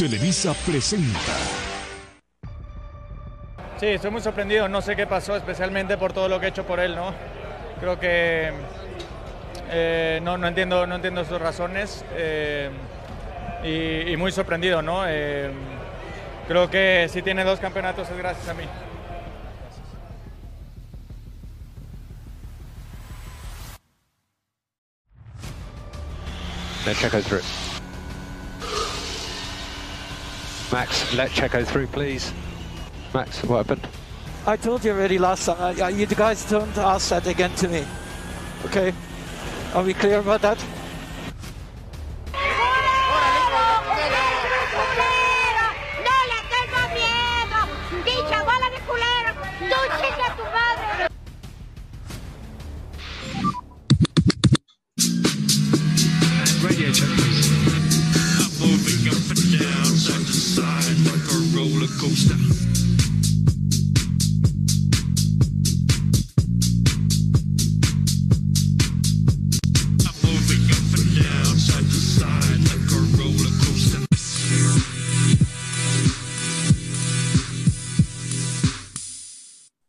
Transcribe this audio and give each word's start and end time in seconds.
Televisa 0.00 0.54
presenta. 0.64 1.18
Sí, 3.78 3.84
estoy 3.84 4.10
muy 4.10 4.22
sorprendido, 4.22 4.66
no 4.66 4.80
sé 4.80 4.96
qué 4.96 5.06
pasó, 5.06 5.36
especialmente 5.36 5.98
por 5.98 6.14
todo 6.14 6.26
lo 6.26 6.40
que 6.40 6.46
he 6.46 6.48
hecho 6.48 6.64
por 6.64 6.80
él, 6.80 6.96
¿no? 6.96 7.12
Creo 7.80 8.00
que 8.00 8.50
eh, 9.68 10.20
no, 10.22 10.38
no, 10.38 10.48
entiendo, 10.48 10.86
no 10.86 10.94
entiendo 10.94 11.22
sus 11.26 11.38
razones 11.38 12.02
eh, 12.14 12.70
y, 13.62 14.10
y, 14.10 14.16
muy 14.16 14.32
sorprendido, 14.32 14.80
¿no? 14.80 15.02
Eh, 15.06 15.50
creo 16.48 16.70
que 16.70 17.06
si 17.12 17.20
tiene 17.20 17.44
dos 17.44 17.60
campeonatos 17.60 18.08
es 18.08 18.16
gracias 18.16 18.48
a 18.48 18.54
mí. 18.54 18.64
Let 26.86 26.96
Checo 26.96 27.20
through. 27.20 27.69
Max, 30.72 31.12
let 31.14 31.30
Checo 31.30 31.66
through, 31.66 31.88
please. 31.88 32.32
Max, 33.12 33.42
what 33.44 33.66
happened? 33.66 33.86
I 34.46 34.56
told 34.56 34.84
you 34.84 34.92
already 34.92 35.18
last 35.18 35.46
time. 35.46 35.60
I, 35.60 35.86
I, 35.86 35.88
you 35.88 36.06
guys 36.06 36.48
don't 36.48 36.76
ask 36.78 37.10
that 37.10 37.26
again 37.26 37.52
to 37.56 37.68
me. 37.68 37.84
Okay? 38.66 38.94
Are 39.74 39.82
we 39.82 39.94
clear 39.94 40.20
about 40.20 40.42
that? 40.42 40.64
Coaster. 62.00 62.36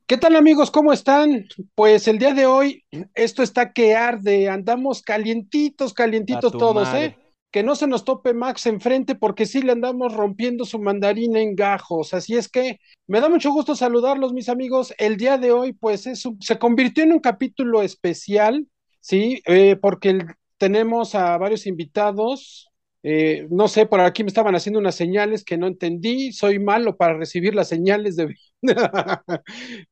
¿Qué 0.05 0.17
tal 0.17 0.35
amigos? 0.35 0.69
¿Cómo 0.71 0.91
están? 0.91 1.45
Pues 1.73 2.09
el 2.09 2.17
día 2.17 2.33
de 2.33 2.45
hoy 2.45 2.83
esto 3.13 3.41
está 3.43 3.71
que 3.71 3.95
arde, 3.95 4.49
andamos 4.49 5.01
calientitos, 5.01 5.93
calientitos 5.93 6.51
todos, 6.51 6.89
madre. 6.89 7.05
¿eh? 7.05 7.20
Que 7.51 7.63
no 7.63 7.75
se 7.75 7.87
nos 7.87 8.05
tope 8.05 8.33
Max 8.33 8.65
enfrente 8.65 9.15
porque 9.15 9.45
sí 9.45 9.61
le 9.61 9.73
andamos 9.73 10.13
rompiendo 10.13 10.65
su 10.65 10.79
mandarina 10.79 11.41
en 11.41 11.55
gajos. 11.55 12.13
Así 12.13 12.35
es 12.35 12.47
que 12.49 12.79
me 13.07 13.19
da 13.19 13.29
mucho 13.29 13.51
gusto 13.51 13.75
saludarlos, 13.75 14.33
mis 14.33 14.49
amigos. 14.49 14.93
El 14.97 15.17
día 15.17 15.37
de 15.37 15.51
hoy, 15.51 15.73
pues 15.73 16.09
se 16.39 16.59
convirtió 16.59 17.03
en 17.03 17.13
un 17.13 17.19
capítulo 17.19 17.81
especial, 17.81 18.67
¿sí? 19.01 19.41
Eh, 19.45 19.75
porque 19.75 20.19
tenemos 20.57 21.15
a 21.15 21.37
varios 21.37 21.67
invitados. 21.67 22.71
Eh, 23.03 23.47
no 23.49 23.67
sé, 23.67 23.87
por 23.87 23.99
aquí 23.99 24.23
me 24.23 24.27
estaban 24.27 24.55
haciendo 24.55 24.79
unas 24.79 24.95
señales 24.95 25.43
que 25.43 25.57
no 25.57 25.67
entendí. 25.67 26.31
Soy 26.31 26.59
malo 26.59 26.95
para 26.97 27.17
recibir 27.17 27.55
las 27.55 27.67
señales 27.67 28.15
de... 28.15 28.35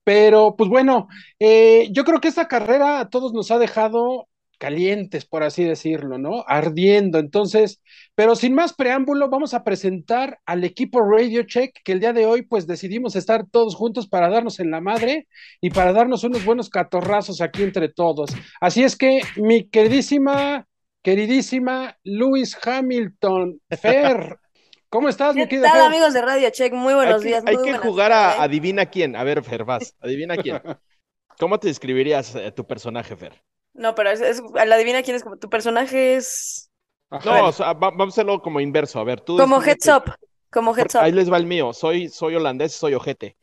Pero, 0.03 0.55
pues 0.55 0.69
bueno, 0.69 1.07
eh, 1.39 1.89
yo 1.91 2.05
creo 2.05 2.21
que 2.21 2.27
esta 2.29 2.47
carrera 2.47 2.99
a 2.99 3.09
todos 3.09 3.33
nos 3.33 3.51
ha 3.51 3.57
dejado 3.57 4.28
calientes, 4.59 5.25
por 5.25 5.41
así 5.41 5.63
decirlo, 5.63 6.19
¿no? 6.19 6.43
Ardiendo. 6.45 7.17
Entonces, 7.17 7.81
pero 8.13 8.35
sin 8.35 8.53
más 8.53 8.73
preámbulo, 8.73 9.29
vamos 9.29 9.55
a 9.55 9.63
presentar 9.63 10.39
al 10.45 10.63
equipo 10.63 10.99
Radio 11.01 11.43
Check, 11.43 11.79
que 11.83 11.93
el 11.93 11.99
día 11.99 12.13
de 12.13 12.27
hoy, 12.27 12.43
pues 12.43 12.67
decidimos 12.67 13.15
estar 13.15 13.45
todos 13.49 13.75
juntos 13.75 14.07
para 14.07 14.29
darnos 14.29 14.59
en 14.59 14.69
la 14.69 14.81
madre 14.81 15.27
y 15.61 15.71
para 15.71 15.93
darnos 15.93 16.23
unos 16.23 16.45
buenos 16.45 16.69
catorrazos 16.69 17.41
aquí 17.41 17.63
entre 17.63 17.89
todos. 17.89 18.29
Así 18.61 18.83
es 18.83 18.95
que, 18.95 19.21
mi 19.37 19.67
queridísima, 19.69 20.67
queridísima 21.01 21.97
Lewis 22.03 22.57
Hamilton, 22.61 23.59
Fer, 23.69 24.37
¿cómo 24.89 25.09
estás, 25.09 25.35
mi 25.35 25.43
¿Qué 25.43 25.47
querida 25.47 25.69
tal, 25.69 25.77
Fer? 25.77 25.87
amigos 25.87 26.13
de 26.13 26.21
Radio 26.21 26.49
Check? 26.51 26.73
Muy 26.73 26.93
buenos 26.93 27.15
hay 27.15 27.21
que, 27.21 27.27
días. 27.29 27.43
hay 27.45 27.55
muy 27.55 27.63
que 27.63 27.77
jugar 27.77 28.11
tardes. 28.11 28.39
a 28.39 28.43
adivina 28.43 28.85
quién. 28.87 29.15
A 29.15 29.23
ver, 29.23 29.41
Fer, 29.43 29.63
vas. 29.63 29.95
Adivina 30.01 30.37
quién. 30.37 30.61
¿Cómo 31.39 31.57
te 31.59 31.69
describirías 31.69 32.35
eh, 32.35 32.51
tu 32.51 32.67
personaje, 32.67 33.15
Fer? 33.15 33.41
No, 33.79 33.95
pero 33.95 34.11
es, 34.11 34.21
es- 34.21 34.41
la 34.53 34.75
adivina 34.75 35.01
quién 35.03 35.15
es 35.15 35.23
como 35.23 35.37
tu 35.37 35.49
personaje 35.49 36.15
es 36.15 36.69
Ajá. 37.09 37.41
No, 37.41 37.47
o 37.47 37.51
sea, 37.51 37.73
va- 37.73 37.89
vamos 37.89 38.09
a 38.09 38.15
hacerlo 38.15 38.41
como 38.41 38.59
inverso. 38.59 38.99
A 38.99 39.03
ver, 39.03 39.21
tú. 39.21 39.37
como 39.37 39.61
heads 39.63 39.87
up, 39.87 40.13
como 40.51 40.75
heads 40.77 40.95
Ahí 40.95 41.11
les 41.11 41.31
va 41.31 41.37
el 41.37 41.47
mío. 41.47 41.73
Soy, 41.73 42.09
soy 42.09 42.35
holandés, 42.35 42.73
soy 42.73 42.93
ojete. 42.93 43.35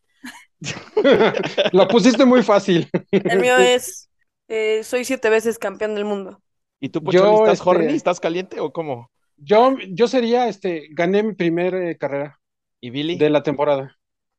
Lo 1.73 1.89
pusiste 1.89 2.25
muy 2.25 2.43
fácil. 2.43 2.89
El 3.11 3.41
mío 3.41 3.57
es 3.59 4.09
eh, 4.49 4.83
soy 4.85 5.05
siete 5.05 5.31
veces 5.31 5.59
campeón 5.59 5.95
del 5.95 6.05
mundo. 6.05 6.41
¿Y 6.81 6.91
tú, 6.91 7.03
Pocholi, 7.03 7.35
estás 7.37 7.59
este- 7.59 7.69
horny? 7.69 7.95
¿Estás 7.95 8.21
caliente 8.21 8.61
o 8.61 8.73
cómo? 8.73 9.11
Yo, 9.37 9.77
yo 9.91 10.09
sería, 10.09 10.49
este, 10.49 10.89
gané 10.93 11.23
mi 11.23 11.35
primera 11.35 11.95
carrera 11.97 12.39
¿Y 12.81 12.91
Billy? 12.91 13.17
de 13.17 13.31
la 13.31 13.43
temporada. 13.43 13.97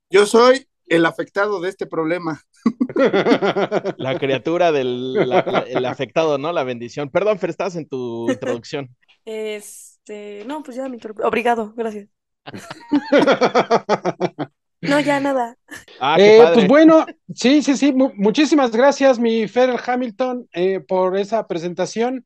Yo 0.09 0.25
soy 0.25 0.68
el 0.88 1.06
afectado 1.06 1.59
de 1.59 1.69
este 1.69 1.85
problema. 1.85 2.41
La 3.97 4.17
criatura 4.19 4.72
del 4.72 5.13
la- 5.13 5.44
la- 5.45 5.66
el 5.67 5.85
afectado, 5.85 6.38
¿no? 6.38 6.51
La 6.53 6.63
bendición. 6.63 7.09
Perdón, 7.09 7.39
Fer, 7.39 7.50
estabas 7.50 7.75
en 7.75 7.88
tu 7.88 8.29
introducción. 8.31 8.89
Este, 9.25 10.44
no, 10.45 10.63
pues 10.63 10.78
ya 10.78 10.88
mi 10.89 10.97
torpe- 11.00 11.25
Obrigado, 11.25 11.73
gracias. 11.75 12.07
No, 14.79 15.00
ya 15.00 15.19
nada. 15.19 15.57
Ah, 16.00 16.16
qué 16.17 16.35
Eh, 16.35 16.39
padre. 16.39 16.53
pues 16.53 16.67
bueno, 16.67 17.05
sí, 17.33 17.63
sí, 17.63 17.75
sí, 17.75 17.91
mu- 17.94 18.11
muchísimas 18.16 18.72
gracias, 18.72 19.17
mi 19.17 19.47
Fer 19.47 19.72
Hamilton, 19.84 20.47
eh, 20.53 20.81
por 20.81 21.17
esa 21.17 21.47
presentación. 21.47 22.25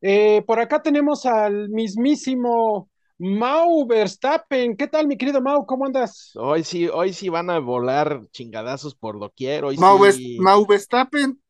Eh, 0.00 0.42
por 0.46 0.58
acá 0.58 0.82
tenemos 0.82 1.26
al 1.26 1.68
mismísimo 1.68 2.90
Mau 3.24 3.86
Verstappen. 3.86 4.76
¿Qué 4.76 4.88
tal, 4.88 5.06
mi 5.06 5.16
querido 5.16 5.40
Mau? 5.40 5.64
¿Cómo 5.64 5.86
andas? 5.86 6.32
Hoy 6.34 6.64
sí, 6.64 6.88
hoy 6.88 7.12
sí 7.12 7.28
van 7.28 7.50
a 7.50 7.60
volar 7.60 8.20
chingadazos 8.32 8.96
por 8.96 9.20
doquier. 9.20 9.64
Hoy 9.64 9.76
Mau, 9.76 10.04
sí. 10.10 10.38
Mau 10.40 10.66
Verstappen, 10.66 11.40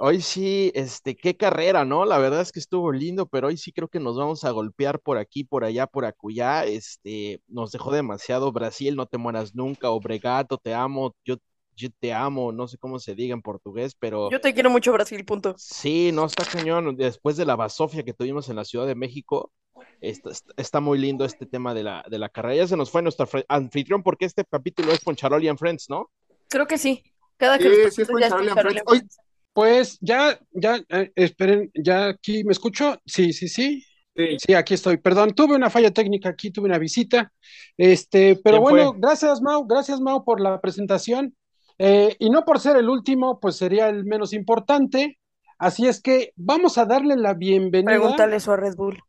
Hoy 0.00 0.20
sí, 0.20 0.72
este, 0.74 1.14
qué 1.14 1.36
carrera, 1.36 1.84
¿no? 1.84 2.04
La 2.04 2.18
verdad 2.18 2.40
es 2.40 2.50
que 2.50 2.58
estuvo 2.58 2.90
lindo, 2.90 3.26
pero 3.26 3.46
hoy 3.48 3.56
sí 3.56 3.70
creo 3.70 3.86
que 3.86 4.00
nos 4.00 4.16
vamos 4.16 4.42
a 4.42 4.50
golpear 4.50 4.98
por 4.98 5.16
aquí, 5.16 5.44
por 5.44 5.62
allá, 5.62 5.86
por 5.86 6.04
acullá. 6.04 6.64
Este, 6.64 7.40
nos 7.46 7.70
dejó 7.70 7.92
demasiado 7.92 8.50
Brasil, 8.50 8.96
no 8.96 9.06
te 9.06 9.18
mueras 9.18 9.54
nunca, 9.54 9.90
Obregato, 9.90 10.58
te 10.58 10.74
amo, 10.74 11.14
yo, 11.24 11.36
yo 11.76 11.88
te 12.00 12.12
amo, 12.12 12.50
no 12.50 12.66
sé 12.66 12.78
cómo 12.78 12.98
se 12.98 13.14
diga 13.14 13.32
en 13.34 13.42
portugués, 13.42 13.94
pero 13.96 14.28
Yo 14.28 14.40
te 14.40 14.52
quiero 14.52 14.70
mucho, 14.70 14.92
Brasil, 14.92 15.24
punto. 15.24 15.54
sí, 15.56 16.10
no 16.12 16.24
está 16.24 16.44
cañón. 16.44 16.96
Después 16.96 17.36
de 17.36 17.44
la 17.44 17.54
basofia 17.54 18.02
que 18.02 18.12
tuvimos 18.12 18.48
en 18.48 18.56
la 18.56 18.64
Ciudad 18.64 18.88
de 18.88 18.96
México, 18.96 19.52
está, 20.02 20.80
muy 20.80 20.98
lindo 20.98 21.24
este 21.24 21.46
tema 21.46 21.74
de 21.74 21.84
la, 21.84 22.04
de 22.10 22.18
la 22.18 22.28
carrera. 22.28 22.56
Ya 22.56 22.66
se 22.66 22.76
nos 22.76 22.90
fue 22.90 23.02
nuestro 23.02 23.28
anfitrión, 23.48 24.02
porque 24.02 24.24
este 24.24 24.44
capítulo 24.44 24.92
es 24.92 25.00
Poncharoli 25.00 25.48
and 25.48 25.58
Friends, 25.58 25.88
¿no? 25.88 26.10
Creo 26.48 26.66
que 26.66 26.78
sí. 26.78 27.02
Cada 27.36 27.58
que 27.58 27.64
Sí, 27.64 27.82
los 27.84 27.94
sí, 27.94 28.02
es 28.02 28.08
Poncharoli 28.08 28.48
and 28.48 28.60
Friends. 28.60 29.18
Pues 29.52 29.98
ya, 30.00 30.38
ya, 30.52 30.80
eh, 30.88 31.12
esperen, 31.14 31.70
ya 31.74 32.08
aquí 32.08 32.42
me 32.44 32.52
escucho. 32.52 32.98
Sí, 33.04 33.32
sí, 33.32 33.48
sí. 33.48 33.84
Sí. 34.14 34.36
Sí, 34.38 34.54
aquí 34.54 34.74
estoy. 34.74 34.98
Perdón, 34.98 35.32
tuve 35.34 35.54
una 35.54 35.70
falla 35.70 35.90
técnica 35.90 36.28
aquí, 36.28 36.50
tuve 36.50 36.66
una 36.66 36.78
visita. 36.78 37.32
Este, 37.76 38.38
pero 38.42 38.58
¿Quién 38.58 38.62
bueno, 38.62 38.90
fue? 38.90 39.00
gracias, 39.00 39.40
Mau, 39.40 39.66
gracias, 39.66 40.00
Mau, 40.00 40.24
por 40.24 40.40
la 40.40 40.60
presentación. 40.60 41.34
Eh, 41.78 42.16
y 42.18 42.28
no 42.28 42.44
por 42.44 42.60
ser 42.60 42.76
el 42.76 42.88
último, 42.88 43.40
pues 43.40 43.56
sería 43.56 43.88
el 43.88 44.04
menos 44.04 44.32
importante. 44.32 45.18
Así 45.58 45.86
es 45.86 46.02
que 46.02 46.32
vamos 46.36 46.76
a 46.76 46.84
darle 46.84 47.16
la 47.16 47.34
bienvenida. 47.34 47.92
Pregúntale 47.92 48.36
eso 48.36 48.52
a 48.52 48.56
Red 48.56 48.74
Bull. 48.76 49.02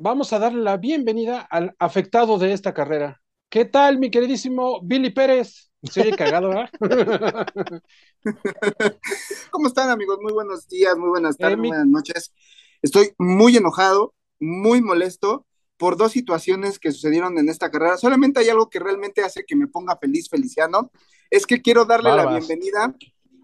Vamos 0.00 0.32
a 0.32 0.38
darle 0.38 0.62
la 0.62 0.76
bienvenida 0.76 1.40
al 1.40 1.74
afectado 1.78 2.38
de 2.38 2.52
esta 2.52 2.72
carrera. 2.72 3.20
¿Qué 3.48 3.64
tal, 3.64 3.98
mi 3.98 4.10
queridísimo 4.10 4.80
Billy 4.82 5.10
Pérez? 5.10 5.70
Se 5.82 6.02
oye 6.02 6.12
cagado, 6.16 6.50
¿verdad? 6.50 6.70
¿Cómo 9.50 9.66
están 9.66 9.90
amigos? 9.90 10.18
Muy 10.22 10.32
buenos 10.32 10.68
días, 10.68 10.96
muy 10.96 11.08
buenas 11.08 11.36
tardes, 11.36 11.54
Eh, 11.58 11.60
mi- 11.60 11.68
buenas 11.68 11.86
noches. 11.86 12.32
Estoy 12.80 13.10
muy 13.18 13.56
enojado, 13.56 14.14
muy 14.38 14.80
molesto 14.80 15.46
por 15.76 15.96
dos 15.96 16.12
situaciones 16.12 16.78
que 16.78 16.92
sucedieron 16.92 17.36
en 17.38 17.48
esta 17.48 17.70
carrera. 17.70 17.96
Solamente 17.96 18.40
hay 18.40 18.48
algo 18.50 18.68
que 18.68 18.78
realmente 18.78 19.22
hace 19.22 19.44
que 19.44 19.56
me 19.56 19.66
ponga 19.66 19.96
feliz, 19.96 20.28
Feliciano. 20.28 20.90
Es 21.30 21.46
que 21.46 21.60
quiero 21.60 21.84
darle 21.84 22.10
la 22.14 22.24
bienvenida 22.38 22.94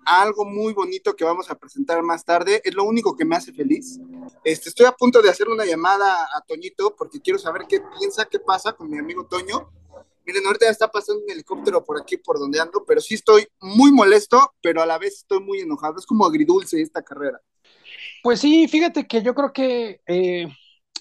algo 0.05 0.45
muy 0.45 0.73
bonito 0.73 1.15
que 1.15 1.25
vamos 1.25 1.51
a 1.51 1.55
presentar 1.55 2.03
más 2.03 2.25
tarde. 2.25 2.61
Es 2.65 2.75
lo 2.75 2.85
único 2.85 3.17
que 3.17 3.25
me 3.25 3.37
hace 3.37 3.53
feliz. 3.53 3.99
Este, 4.45 4.69
estoy 4.69 4.87
a 4.87 4.93
punto 4.93 5.23
de 5.23 5.31
hacer 5.31 5.49
una 5.49 5.65
llamada 5.65 6.25
a 6.25 6.41
Toñito 6.47 6.95
porque 6.97 7.21
quiero 7.21 7.39
saber 7.39 7.63
qué 7.69 7.81
piensa, 7.99 8.27
qué 8.27 8.39
pasa 8.39 8.73
con 8.73 8.91
mi 8.91 8.99
amigo 8.99 9.27
Toño. 9.27 9.71
Miren, 10.27 10.47
ahorita 10.47 10.71
está 10.71 10.89
pasando 10.89 11.23
un 11.23 11.31
helicóptero 11.31 11.85
por 11.85 12.01
aquí, 12.01 12.17
por 12.17 12.39
donde 12.39 12.59
ando, 12.59 12.85
pero 12.87 13.01
sí 13.01 13.15
estoy 13.15 13.47
muy 13.61 13.93
molesto, 13.93 14.55
pero 14.63 14.81
a 14.81 14.87
la 14.87 14.99
vez 14.99 15.19
estoy 15.19 15.41
muy 15.41 15.61
enojado. 15.61 15.99
Es 15.99 16.07
como 16.07 16.25
agridulce 16.25 16.81
esta 16.81 17.03
carrera. 17.03 17.41
Pues 18.23 18.41
sí, 18.41 18.67
fíjate 18.69 19.07
que 19.07 19.23
yo 19.23 19.35
creo 19.35 19.53
que 19.53 20.01
eh, 20.07 20.49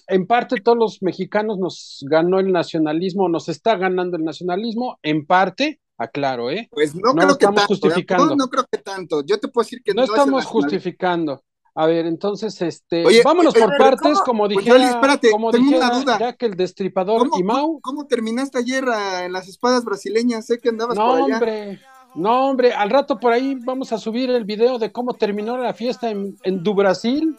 en 0.08 0.26
parte 0.26 0.60
todos 0.60 0.76
los 0.76 1.02
mexicanos 1.02 1.58
nos 1.58 2.04
ganó 2.08 2.38
el 2.38 2.52
nacionalismo, 2.52 3.28
nos 3.28 3.48
está 3.48 3.76
ganando 3.76 4.16
el 4.16 4.24
nacionalismo, 4.24 4.98
en 5.02 5.26
parte, 5.26 5.80
aclaro, 5.98 6.50
¿eh? 6.50 6.68
Pues 6.70 6.94
no, 6.94 7.12
No 7.12 7.22
creo 7.22 7.38
que 7.38 7.46
tanto. 7.46 7.60
¿eh? 7.62 7.64
justificando. 7.66 8.26
No, 8.26 8.36
no 8.36 8.48
creo 8.48 8.64
que 8.70 8.78
tanto. 8.78 9.22
Yo 9.24 9.38
te 9.38 9.48
puedo 9.48 9.64
decir 9.64 9.82
que 9.82 9.94
No 9.94 10.04
no, 10.04 10.14
estamos 10.14 10.44
justificando. 10.44 11.42
A 11.76 11.86
ver, 11.86 12.06
entonces, 12.06 12.60
este, 12.62 13.04
Oye, 13.04 13.22
vámonos 13.24 13.52
oye, 13.54 13.64
por 13.66 13.76
partes, 13.76 14.12
¿cómo? 14.18 14.24
como 14.24 14.44
Pues, 14.44 14.58
dijera, 14.58 14.76
Yoli, 14.78 14.88
espérate, 14.90 15.30
como 15.32 15.50
tengo 15.50 15.66
una 15.70 15.76
dijera 15.90 15.98
duda. 15.98 16.18
Jack 16.20 16.42
el 16.44 16.54
Destripador 16.56 17.18
¿Cómo, 17.28 17.38
y 17.38 17.42
Mau. 17.42 17.80
cómo 17.80 18.06
terminaste 18.06 18.58
ayer 18.58 18.84
ah, 18.88 19.24
en 19.24 19.32
las 19.32 19.48
espadas 19.48 19.84
brasileñas? 19.84 20.46
Sé 20.46 20.58
que 20.60 20.68
andabas 20.68 20.96
No, 20.96 21.06
por 21.08 21.16
allá. 21.16 21.34
hombre, 21.34 21.80
no, 22.14 22.46
hombre, 22.48 22.72
al 22.72 22.90
rato 22.90 23.18
por 23.18 23.32
ahí 23.32 23.56
vamos 23.64 23.92
a 23.92 23.98
subir 23.98 24.30
el 24.30 24.44
video 24.44 24.78
de 24.78 24.92
cómo 24.92 25.14
terminó 25.14 25.58
la 25.58 25.74
fiesta 25.74 26.10
en, 26.10 26.36
en 26.44 26.62
Du 26.62 26.74
Brasil, 26.74 27.36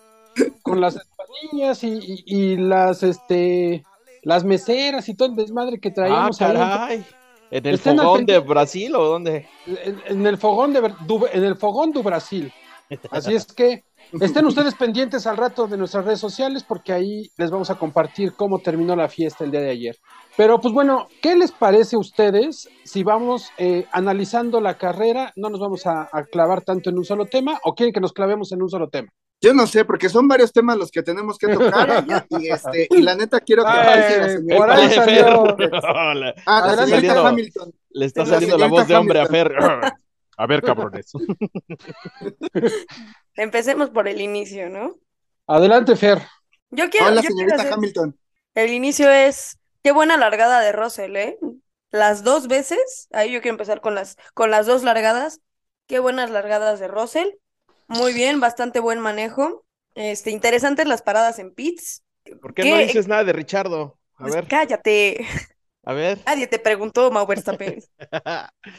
con 0.63 0.81
las 0.81 0.97
espadillas 0.97 1.81
y, 1.85 1.93
y- 1.93 2.23
y 2.25 2.57
las, 2.57 3.03
este, 3.03 3.85
las 4.23 4.43
meseras 4.43 5.07
y 5.07 5.15
todo 5.15 5.29
el 5.29 5.35
desmadre 5.37 5.79
que 5.79 5.89
Ah, 5.89 5.93
traíamos 5.93 6.41
ahí. 6.41 7.05
¿En 7.57 7.65
el 7.65 7.75
Estén 7.75 7.97
fogón 7.97 8.25
de. 8.25 8.39
Brasil 8.39 8.95
o 8.95 9.03
dónde? 9.05 9.47
En, 9.65 10.01
en 10.07 10.27
el 10.27 10.37
fogón 10.37 10.73
de 10.73 10.81
Du- 11.07 11.27
en 11.31 11.43
el 11.43 11.55
fogón 11.55 11.91
Brasil. 12.03 12.51
Así 13.11 13.33
es 13.33 13.45
que 13.45 13.83
estén 14.21 14.45
ustedes 14.45 14.75
pendientes 14.75 15.25
al 15.25 15.37
rato 15.37 15.65
de 15.67 15.77
nuestras 15.77 16.05
redes 16.05 16.19
sociales 16.19 16.63
porque 16.63 16.93
ahí 16.93 17.29
les 17.37 17.49
vamos 17.49 17.69
a 17.69 17.75
compartir 17.75 18.33
cómo 18.35 18.59
terminó 18.59 18.95
la 18.95 19.07
fiesta 19.07 19.43
el 19.43 19.51
día 19.51 19.61
de 19.61 19.71
ayer. 19.71 19.95
Pero 20.37 20.59
pues 20.59 20.73
bueno, 20.73 21.07
¿qué 21.21 21.35
les 21.35 21.51
parece 21.51 21.95
a 21.95 21.99
ustedes 21.99 22.67
si 22.83 23.03
vamos 23.03 23.49
eh, 23.57 23.85
analizando 23.91 24.59
la 24.59 24.77
carrera? 24.77 25.31
No 25.37 25.49
nos 25.49 25.59
vamos 25.61 25.85
a, 25.87 26.09
a 26.11 26.23
clavar 26.25 26.61
tanto 26.61 26.89
en 26.89 26.97
un 26.97 27.05
solo 27.05 27.25
tema 27.25 27.57
o 27.63 27.73
quieren 27.73 27.93
que 27.93 28.01
nos 28.01 28.11
clavemos 28.11 28.51
en 28.51 28.61
un 28.61 28.69
solo 28.69 28.89
tema. 28.89 29.07
Yo 29.41 29.53
no 29.53 29.67
sé, 29.67 29.85
porque 29.85 30.09
son 30.09 30.27
varios 30.27 30.51
temas 30.51 30.77
los 30.77 30.89
que 30.89 31.03
tenemos 31.03 31.37
que 31.37 31.47
tocar 31.49 32.05
y, 32.29 32.49
este, 32.49 32.87
y 32.89 33.01
la 33.01 33.15
neta 33.15 33.39
quiero 33.41 33.63
que 33.63 33.69
Ay, 33.71 33.85
pase 33.85 34.17
la 34.19 34.29
señorita. 34.29 34.55
por 34.57 34.71
ahí 34.71 34.89
salió. 34.91 35.57
Ah, 36.45 36.73
la 36.75 36.85
señorita. 36.85 37.27
Hamilton. 37.27 37.73
Le 37.91 38.05
está 38.05 38.25
saliendo 38.25 38.57
la 38.57 38.67
voz 38.67 38.87
de 38.87 38.95
hombre 38.95 39.19
a. 39.19 39.25
Fer. 39.27 39.53
A 40.37 40.47
ver, 40.47 40.61
cabrones. 40.63 41.13
Empecemos 43.35 43.89
por 43.89 44.07
el 44.07 44.19
inicio, 44.21 44.69
¿no? 44.69 44.95
Adelante, 45.47 45.95
Fer. 45.95 46.21
Yo 46.71 46.89
quiero, 46.89 47.07
Hola, 47.07 47.21
yo 47.21 47.27
quiero 47.27 47.35
señorita 47.35 47.55
hacer- 47.61 47.73
Hamilton. 47.73 48.19
El 48.53 48.71
inicio 48.71 49.09
es, 49.11 49.57
qué 49.83 49.91
buena 49.91 50.17
largada 50.17 50.59
de 50.61 50.71
Russell, 50.71 51.15
¿eh? 51.15 51.37
Las 51.91 52.23
dos 52.23 52.47
veces, 52.47 53.07
ahí 53.13 53.31
yo 53.31 53.41
quiero 53.41 53.53
empezar 53.53 53.79
con 53.79 53.95
las, 53.95 54.17
con 54.33 54.51
las 54.51 54.65
dos 54.65 54.83
largadas. 54.83 55.39
Qué 55.87 55.99
buenas 55.99 56.29
largadas 56.31 56.79
de 56.79 56.87
Russell. 56.89 57.27
Muy 57.87 58.13
bien, 58.13 58.39
bastante 58.39 58.79
buen 58.79 58.99
manejo. 58.99 59.65
Este, 59.95 60.31
interesantes 60.31 60.87
las 60.87 61.01
paradas 61.01 61.39
en 61.39 61.53
pits. 61.53 62.03
¿Por 62.41 62.53
qué, 62.53 62.65
no 62.65 62.77
dices 62.77 63.07
nada 63.07 63.23
de 63.23 63.33
Richardo? 63.33 63.99
A 64.15 64.23
Pues 64.23 64.35
ver, 64.35 64.47
cállate. 64.47 65.25
a 65.83 65.93
ver. 65.93 66.19
Nadie 66.25 66.47
te 66.47 66.59
preguntó, 66.59 67.11
Mau 67.11 67.25
Verstappen. 67.27 67.79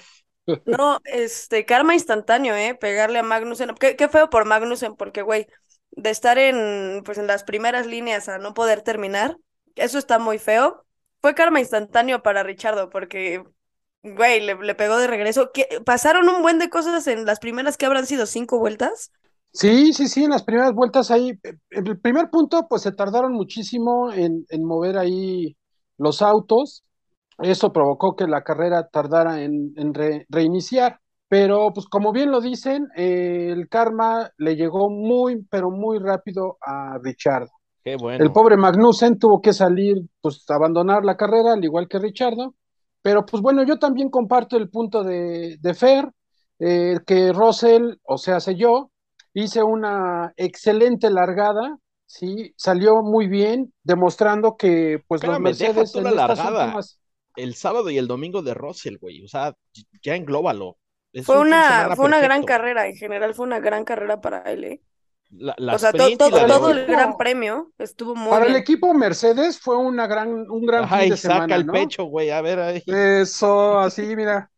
No, 0.64 1.00
este, 1.04 1.64
karma 1.64 1.94
instantáneo, 1.94 2.54
¿eh? 2.56 2.74
Pegarle 2.74 3.18
a 3.20 3.22
Magnussen. 3.22 3.74
Qué, 3.76 3.94
qué 3.96 4.08
feo 4.08 4.28
por 4.30 4.44
Magnussen, 4.46 4.96
porque, 4.96 5.22
güey, 5.22 5.46
de 5.92 6.10
estar 6.10 6.38
en, 6.38 7.02
pues, 7.04 7.18
en 7.18 7.26
las 7.28 7.44
primeras 7.44 7.86
líneas 7.86 8.28
a 8.28 8.38
no 8.38 8.52
poder 8.54 8.82
terminar, 8.82 9.36
eso 9.76 9.98
está 9.98 10.18
muy 10.18 10.38
feo. 10.38 10.84
Fue 11.20 11.34
karma 11.34 11.60
instantáneo 11.60 12.22
para 12.22 12.42
Richardo, 12.42 12.90
porque, 12.90 13.44
güey, 14.02 14.40
le, 14.40 14.54
le 14.56 14.74
pegó 14.74 14.96
de 14.98 15.06
regreso. 15.06 15.50
¿Qué- 15.52 15.68
Pasaron 15.84 16.28
un 16.28 16.42
buen 16.42 16.58
de 16.58 16.70
cosas 16.70 17.06
en 17.06 17.24
las 17.26 17.40
primeras 17.40 17.76
que 17.76 17.86
habrán 17.86 18.06
sido 18.06 18.26
cinco 18.26 18.58
vueltas. 18.58 19.12
Sí, 19.52 19.92
sí, 19.94 20.08
sí, 20.08 20.24
en 20.24 20.30
las 20.30 20.44
primeras 20.44 20.74
vueltas 20.74 21.10
ahí, 21.10 21.30
en 21.70 21.86
el 21.86 21.98
primer 21.98 22.28
punto, 22.30 22.66
pues 22.68 22.82
se 22.82 22.92
tardaron 22.92 23.32
muchísimo 23.32 24.12
en, 24.12 24.44
en 24.50 24.64
mover 24.64 24.98
ahí 24.98 25.56
los 25.96 26.20
autos. 26.20 26.84
Eso 27.38 27.72
provocó 27.72 28.16
que 28.16 28.26
la 28.26 28.44
carrera 28.44 28.88
tardara 28.88 29.42
en, 29.42 29.72
en 29.76 29.94
re- 29.94 30.26
reiniciar. 30.30 31.00
Pero, 31.28 31.72
pues 31.74 31.86
como 31.86 32.12
bien 32.12 32.30
lo 32.32 32.40
dicen, 32.40 32.88
eh, 32.96 33.50
el 33.52 33.68
karma 33.68 34.30
le 34.38 34.56
llegó 34.56 34.90
muy, 34.90 35.44
pero 35.50 35.70
muy 35.70 35.98
rápido 35.98 36.58
a 36.60 36.98
Richard. 37.02 37.48
Qué 37.82 37.96
bueno. 37.96 38.18
El 38.18 38.32
pobre 38.32 38.56
Magnussen 38.58 39.18
tuvo 39.18 39.40
que 39.42 39.52
salir, 39.54 39.96
pues 40.20 40.44
abandonar 40.50 41.04
la 41.04 41.16
carrera, 41.16 41.54
al 41.54 41.64
igual 41.64 41.88
que 41.88 41.98
Richardo. 41.98 42.54
Pero 43.06 43.24
pues 43.24 43.40
bueno, 43.40 43.62
yo 43.62 43.78
también 43.78 44.10
comparto 44.10 44.56
el 44.56 44.68
punto 44.68 45.04
de, 45.04 45.58
de 45.60 45.74
Fer, 45.74 46.10
eh, 46.58 46.98
que 47.06 47.32
Russell, 47.32 47.94
o 48.02 48.18
sea, 48.18 48.40
sé 48.40 48.56
yo, 48.56 48.90
hice 49.32 49.62
una 49.62 50.32
excelente 50.36 51.08
largada, 51.08 51.78
sí, 52.04 52.52
salió 52.56 53.02
muy 53.02 53.28
bien, 53.28 53.72
demostrando 53.84 54.56
que 54.56 55.04
pues 55.06 55.22
los 55.22 55.36
Espérame, 55.36 55.56
deja 55.56 55.72
Mercedes 55.72 55.94
en 55.94 56.02
la 56.02 56.10
estas 56.10 56.38
largada. 56.38 56.64
últimas... 56.64 57.00
El 57.36 57.54
sábado 57.54 57.90
y 57.90 57.98
el 57.98 58.08
domingo 58.08 58.42
de 58.42 58.54
Russell, 58.54 58.96
güey. 58.98 59.22
O 59.24 59.28
sea, 59.28 59.54
ya 60.02 60.16
englóbalo. 60.16 60.76
Es 61.12 61.24
Fue 61.26 61.36
un 61.36 61.46
una, 61.46 61.94
fue 61.94 62.06
una 62.06 62.18
gran 62.18 62.42
carrera, 62.42 62.88
en 62.88 62.96
general 62.96 63.34
fue 63.34 63.46
una 63.46 63.60
gran 63.60 63.84
carrera 63.84 64.20
para 64.20 64.40
él, 64.50 64.64
¿eh? 64.64 64.80
La, 65.30 65.54
la 65.58 65.74
O 65.74 65.78
sea, 65.78 65.92
to- 65.92 65.98
to- 66.16 66.30
la 66.30 66.42
de 66.42 66.46
todo 66.48 66.70
el 66.70 66.86
gran 66.86 67.16
premio 67.16 67.72
estuvo 67.78 68.14
muy 68.14 68.30
Para 68.30 68.44
el 68.46 68.52
bien. 68.52 68.62
equipo 68.62 68.94
Mercedes 68.94 69.58
fue 69.58 69.76
una 69.76 70.06
gran, 70.06 70.48
un 70.50 70.64
gran 70.64 70.88
fin 70.88 70.98
Ay, 70.98 71.10
de 71.10 71.16
semana, 71.16 71.40
saca 71.42 71.54
el 71.56 71.66
¿no? 71.66 71.72
pecho, 71.72 72.04
güey. 72.04 72.30
A 72.30 72.40
ver, 72.40 72.60
ahí. 72.60 72.82
Eso, 72.86 73.78
así, 73.80 74.14
mira. 74.16 74.50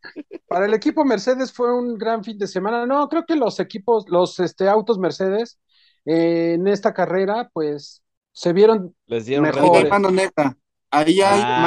Para 0.46 0.66
el 0.66 0.74
equipo 0.74 1.04
Mercedes 1.04 1.52
fue 1.52 1.74
un 1.74 1.96
gran 1.96 2.22
fin 2.22 2.38
de 2.38 2.46
semana. 2.46 2.84
No, 2.86 3.08
creo 3.08 3.24
que 3.26 3.34
los 3.34 3.58
equipos, 3.60 4.04
los 4.08 4.38
este, 4.40 4.68
autos 4.68 4.98
Mercedes 4.98 5.58
eh, 6.04 6.54
en 6.54 6.68
esta 6.68 6.92
carrera, 6.92 7.50
pues 7.52 8.02
se 8.32 8.52
vieron, 8.52 8.94
Les 9.06 9.26
dieron 9.26 9.46
Ahí 9.46 9.52
Mejor. 9.52 9.88
mano 9.88 10.10
negra. 10.10 10.56
Ahí 10.90 11.20
hay 11.22 11.40
Ah. 11.44 11.60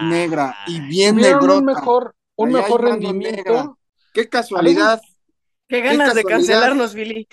mano 0.00 0.10
negra. 0.10 0.54
Y 0.66 0.80
bien 0.80 1.16
negrota. 1.16 1.58
un 1.58 1.64
mejor, 1.64 2.14
un 2.36 2.48
Ahí 2.48 2.54
mejor 2.54 2.82
rendimiento. 2.84 3.36
negra. 3.36 3.72
Qué 4.12 4.28
casualidad, 4.28 5.00
Qué 5.68 5.80
ganas 5.80 6.14
de 6.14 6.22
casualidad. 6.22 6.28
cancelarnos, 6.60 6.94
Billy. 6.94 7.28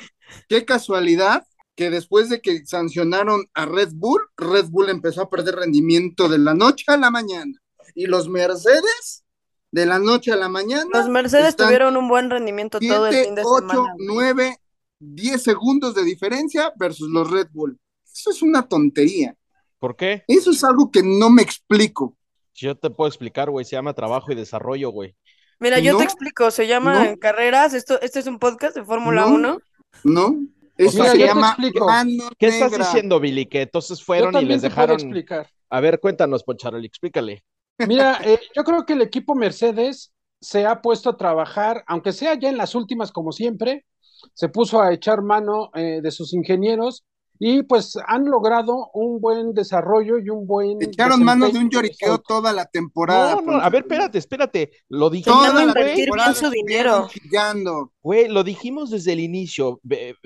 Qué 0.50 0.66
casualidad 0.66 1.46
que 1.76 1.90
después 1.90 2.30
de 2.30 2.40
que 2.42 2.66
sancionaron 2.66 3.46
a 3.54 3.66
Red 3.66 3.90
Bull, 3.94 4.22
Red 4.38 4.68
Bull 4.70 4.90
empezó 4.90 5.22
a 5.24 5.30
perder 5.30 5.56
rendimiento 5.56 6.30
de 6.30 6.38
la 6.38 6.54
noche 6.54 6.86
a 6.88 6.98
la 6.98 7.12
mañana. 7.12 7.54
Y 7.94 8.06
los 8.08 8.30
Mercedes, 8.30 9.26
de 9.72 9.86
la 9.86 10.00
noche 10.00 10.32
a 10.32 10.36
la 10.38 10.48
mañana, 10.50 10.86
Los 10.94 11.10
Mercedes 11.10 11.56
tuvieron 11.56 11.98
un 11.98 12.08
buen 12.08 12.30
rendimiento 12.30 12.80
todo 12.80 13.08
el 13.08 13.14
7, 13.14 13.26
fin 13.28 13.36
de 13.36 13.42
8, 13.46 13.68
semana. 13.68 13.94
güey. 13.94 14.06
9, 14.08 14.58
10 15.00 15.44
segundos 15.44 15.94
de 15.96 16.04
diferencia 16.04 16.72
versus 16.78 17.10
los 17.10 17.30
Red 17.30 17.48
Bull. 17.52 17.78
Eso 18.12 18.32
es 18.32 18.42
una 18.42 18.68
tontería. 18.68 19.36
¿Por 19.78 19.96
qué? 19.98 20.24
Eso 20.28 20.52
es 20.52 20.64
algo 20.64 20.90
que 20.90 21.04
no 21.04 21.30
me 21.30 21.42
explico. 21.42 22.18
Yo 22.54 22.76
te 22.78 22.90
puedo 22.90 23.10
explicar, 23.10 23.50
güey. 23.50 23.66
Se 23.66 23.76
llama 23.76 23.94
trabajo 23.94 24.32
y 24.32 24.36
desarrollo, 24.36 24.90
güey. 24.92 25.14
Mira, 25.60 25.80
yo 25.80 25.92
No, 25.94 25.98
te 26.00 26.06
explico, 26.06 26.50
se 26.52 26.68
llama 26.68 27.04
no. 27.12 27.18
Carreras, 27.18 27.74
esto, 27.74 28.00
este 28.02 28.20
es 28.20 28.28
un 28.28 28.40
podcast 28.40 28.76
de 28.76 28.84
Fórmula 28.86 29.22
No. 29.26 29.34
1. 29.36 29.60
¿No? 30.04 30.36
Eso 30.78 30.98
Mira, 31.00 31.12
se 31.12 31.20
yo 31.20 31.26
te 31.26 31.30
llama 31.30 31.56
mano 31.58 32.30
¿Qué 32.38 32.48
estás 32.48 32.72
negra. 32.72 32.86
diciendo, 32.86 33.20
Billy? 33.20 33.46
Que 33.46 33.62
entonces 33.64 34.00
Yo 34.00 34.06
fueron 34.06 34.36
y 34.42 34.46
les 34.46 34.62
dejaron. 34.62 34.96
explicar. 34.96 35.48
A 35.70 35.80
ver, 35.80 36.00
cuéntanos, 36.00 36.44
Poncharoli, 36.44 36.86
explícale. 36.86 37.44
Mira, 37.88 38.20
eh, 38.24 38.40
yo 38.56 38.64
creo 38.64 38.86
que 38.86 38.94
el 38.94 39.02
equipo 39.02 39.36
Mercedes 39.36 40.14
se 40.42 40.66
ha 40.66 40.82
puesto 40.82 41.10
a 41.10 41.18
trabajar, 41.18 41.84
aunque 41.88 42.12
sea 42.12 42.36
ya 42.36 42.50
en 42.50 42.58
las 42.58 42.76
últimas 42.76 43.12
como 43.12 43.32
siempre, 43.32 43.86
se 44.34 44.50
puso 44.50 44.82
a 44.82 44.94
echar 44.94 45.22
mano 45.22 45.72
eh, 45.76 46.00
de 46.02 46.12
sus 46.12 46.34
ingenieros 46.34 47.04
y 47.40 47.64
pues 47.64 47.98
han 48.08 48.26
logrado 48.26 48.90
un 48.94 49.20
buen 49.20 49.54
desarrollo 49.54 50.18
y 50.20 50.30
un 50.30 50.48
buen 50.48 50.82
Echaron 50.82 51.24
mano 51.24 51.50
de 51.50 51.60
un 51.60 51.70
lloriqueo 51.70 52.18
toda 52.20 52.54
la 52.54 52.66
temporada. 52.66 53.36
No, 53.36 53.42
no, 53.42 53.58
a 53.58 53.70
ver, 53.70 53.82
espérate, 53.84 54.18
espérate. 54.18 54.72
Lo 54.90 55.10
dijimos, 55.10 55.46
Toda 55.48 55.66
la 55.66 55.74
temporada 55.74 56.34
su 56.34 56.50
dinero. 56.50 57.08
chillando. 57.10 57.92
güey, 58.02 58.28
lo 58.28 58.44
dijimos 58.44 58.90
desde 58.92 59.14
el 59.14 59.20
inicio. 59.20 59.80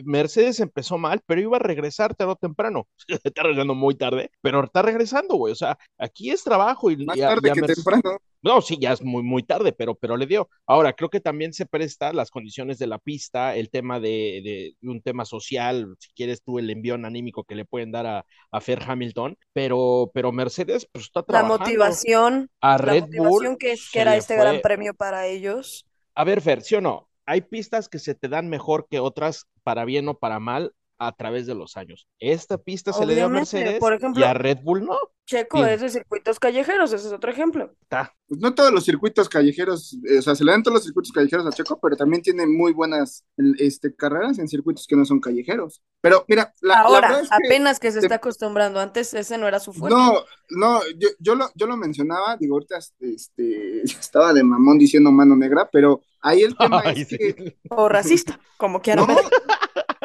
Mercedes 0.03 0.59
empezó 0.59 0.97
mal, 0.97 1.21
pero 1.25 1.41
iba 1.41 1.57
a 1.57 1.59
regresar 1.59 2.15
tarde 2.15 2.31
o 2.31 2.35
temprano. 2.35 2.87
Está 3.23 3.43
regresando 3.43 3.75
muy 3.75 3.95
tarde, 3.95 4.31
pero 4.41 4.63
está 4.63 4.81
regresando, 4.81 5.35
güey. 5.35 5.51
O 5.53 5.55
sea, 5.55 5.77
aquí 5.97 6.29
es 6.29 6.43
trabajo 6.43 6.91
y, 6.91 7.05
Más 7.05 7.17
y 7.17 7.21
a- 7.21 7.29
tarde 7.29 7.47
y 7.47 7.51
a 7.51 7.53
que 7.53 7.61
temprano. 7.61 8.17
No, 8.41 8.61
sí, 8.61 8.77
ya 8.79 8.93
es 8.93 9.01
muy, 9.03 9.21
muy 9.21 9.43
tarde, 9.43 9.73
pero, 9.73 9.95
pero 9.95 10.15
le 10.15 10.25
dio. 10.25 10.49
Ahora, 10.65 10.93
creo 10.93 11.09
que 11.09 11.19
también 11.19 11.51
se 11.53 11.65
presta 11.65 12.13
las 12.13 12.31
condiciones 12.31 12.79
de 12.79 12.87
la 12.87 12.97
pista, 12.97 13.55
el 13.57 13.69
tema 13.69 13.99
de, 13.99 14.75
de 14.81 14.89
un 14.89 15.01
tema 15.01 15.25
social, 15.25 15.95
si 15.99 16.11
quieres 16.13 16.41
tú 16.41 16.57
el 16.57 16.69
envión 16.69 17.03
anímico 17.05 17.43
que 17.43 17.55
le 17.55 17.65
pueden 17.65 17.91
dar 17.91 18.05
a, 18.07 18.25
a 18.51 18.61
Fer 18.61 18.81
Hamilton, 18.87 19.37
pero, 19.51 20.09
pero 20.13 20.31
Mercedes 20.31 20.87
pues 20.91 21.05
está 21.05 21.23
La 21.27 21.43
trabajando. 21.43 21.43
motivación, 21.43 22.49
A 22.61 22.77
la 22.81 22.93
Red 22.93 23.05
motivación 23.05 23.55
Bull 23.55 23.57
que, 23.57 23.71
es- 23.71 23.89
que 23.89 24.01
era 24.01 24.17
este 24.17 24.35
fue- 24.35 24.35
gran 24.35 24.59
premio 24.59 24.93
para 24.93 25.27
ellos. 25.27 25.85
A 26.15 26.23
ver, 26.23 26.41
Fer, 26.41 26.61
¿sí 26.61 26.75
o 26.75 26.81
no? 26.81 27.09
Hay 27.25 27.41
pistas 27.41 27.89
que 27.89 27.99
se 27.99 28.15
te 28.15 28.27
dan 28.27 28.49
mejor 28.49 28.87
que 28.89 28.99
otras, 28.99 29.45
para 29.63 29.85
bien 29.85 30.07
o 30.07 30.17
para 30.19 30.39
mal. 30.39 30.73
A 30.99 31.11
través 31.15 31.47
de 31.47 31.55
los 31.55 31.77
años. 31.77 32.07
Esta 32.19 32.57
pista 32.57 32.93
se 32.93 33.05
le 33.05 33.15
dio 33.15 33.25
a 33.25 33.29
Mercedes 33.29 33.79
por 33.79 33.93
y 33.93 33.95
ejemplo- 33.95 34.25
a 34.25 34.33
Red 34.33 34.59
Bull 34.63 34.85
no. 34.85 34.97
Checo 35.25 35.57
Bien. 35.57 35.69
es 35.69 35.81
de 35.81 35.89
circuitos 35.89 36.39
callejeros, 36.39 36.91
ese 36.91 37.05
es 37.05 37.13
otro 37.13 37.29
ejemplo. 37.31 37.71
Pues 37.87 38.39
no 38.41 38.55
todos 38.55 38.71
los 38.71 38.83
circuitos 38.83 39.29
callejeros, 39.29 39.95
eh, 40.09 40.17
o 40.17 40.21
sea, 40.23 40.33
se 40.33 40.43
le 40.43 40.51
dan 40.51 40.63
todos 40.63 40.73
los 40.73 40.83
circuitos 40.83 41.11
callejeros 41.11 41.45
a 41.45 41.51
Checo, 41.51 41.79
pero 41.79 41.95
también 41.95 42.23
tiene 42.23 42.47
muy 42.47 42.73
buenas 42.73 43.23
este, 43.59 43.95
carreras 43.95 44.39
en 44.39 44.47
circuitos 44.47 44.87
que 44.87 44.95
no 44.95 45.05
son 45.05 45.19
callejeros. 45.19 45.83
Pero 46.01 46.25
mira, 46.27 46.51
la, 46.61 46.79
Ahora, 46.81 47.09
verdad 47.09 47.23
es 47.25 47.29
que 47.29 47.35
apenas 47.45 47.79
que 47.79 47.91
se 47.91 47.99
te- 47.99 48.07
está 48.07 48.15
acostumbrando, 48.15 48.79
antes 48.79 49.13
ese 49.13 49.37
no 49.37 49.47
era 49.47 49.59
su 49.59 49.71
fuerte. 49.71 49.95
No, 49.95 50.13
no, 50.49 50.81
yo, 50.97 51.09
yo, 51.19 51.35
lo, 51.35 51.47
yo 51.53 51.67
lo 51.67 51.77
mencionaba, 51.77 52.35
digo, 52.35 52.55
ahorita 52.55 52.79
este, 53.01 53.81
estaba 53.83 54.33
de 54.33 54.43
mamón 54.43 54.79
diciendo 54.79 55.11
mano 55.11 55.35
negra, 55.35 55.69
pero 55.71 56.01
ahí 56.21 56.41
el 56.41 56.57
tema 56.57 56.81
Ay, 56.83 57.01
es 57.03 57.07
sí. 57.07 57.17
que, 57.19 57.57
O 57.69 57.87
racista, 57.87 58.39
como 58.57 58.81
quieran 58.81 59.05
no, 59.05 59.15
ver. 59.15 59.25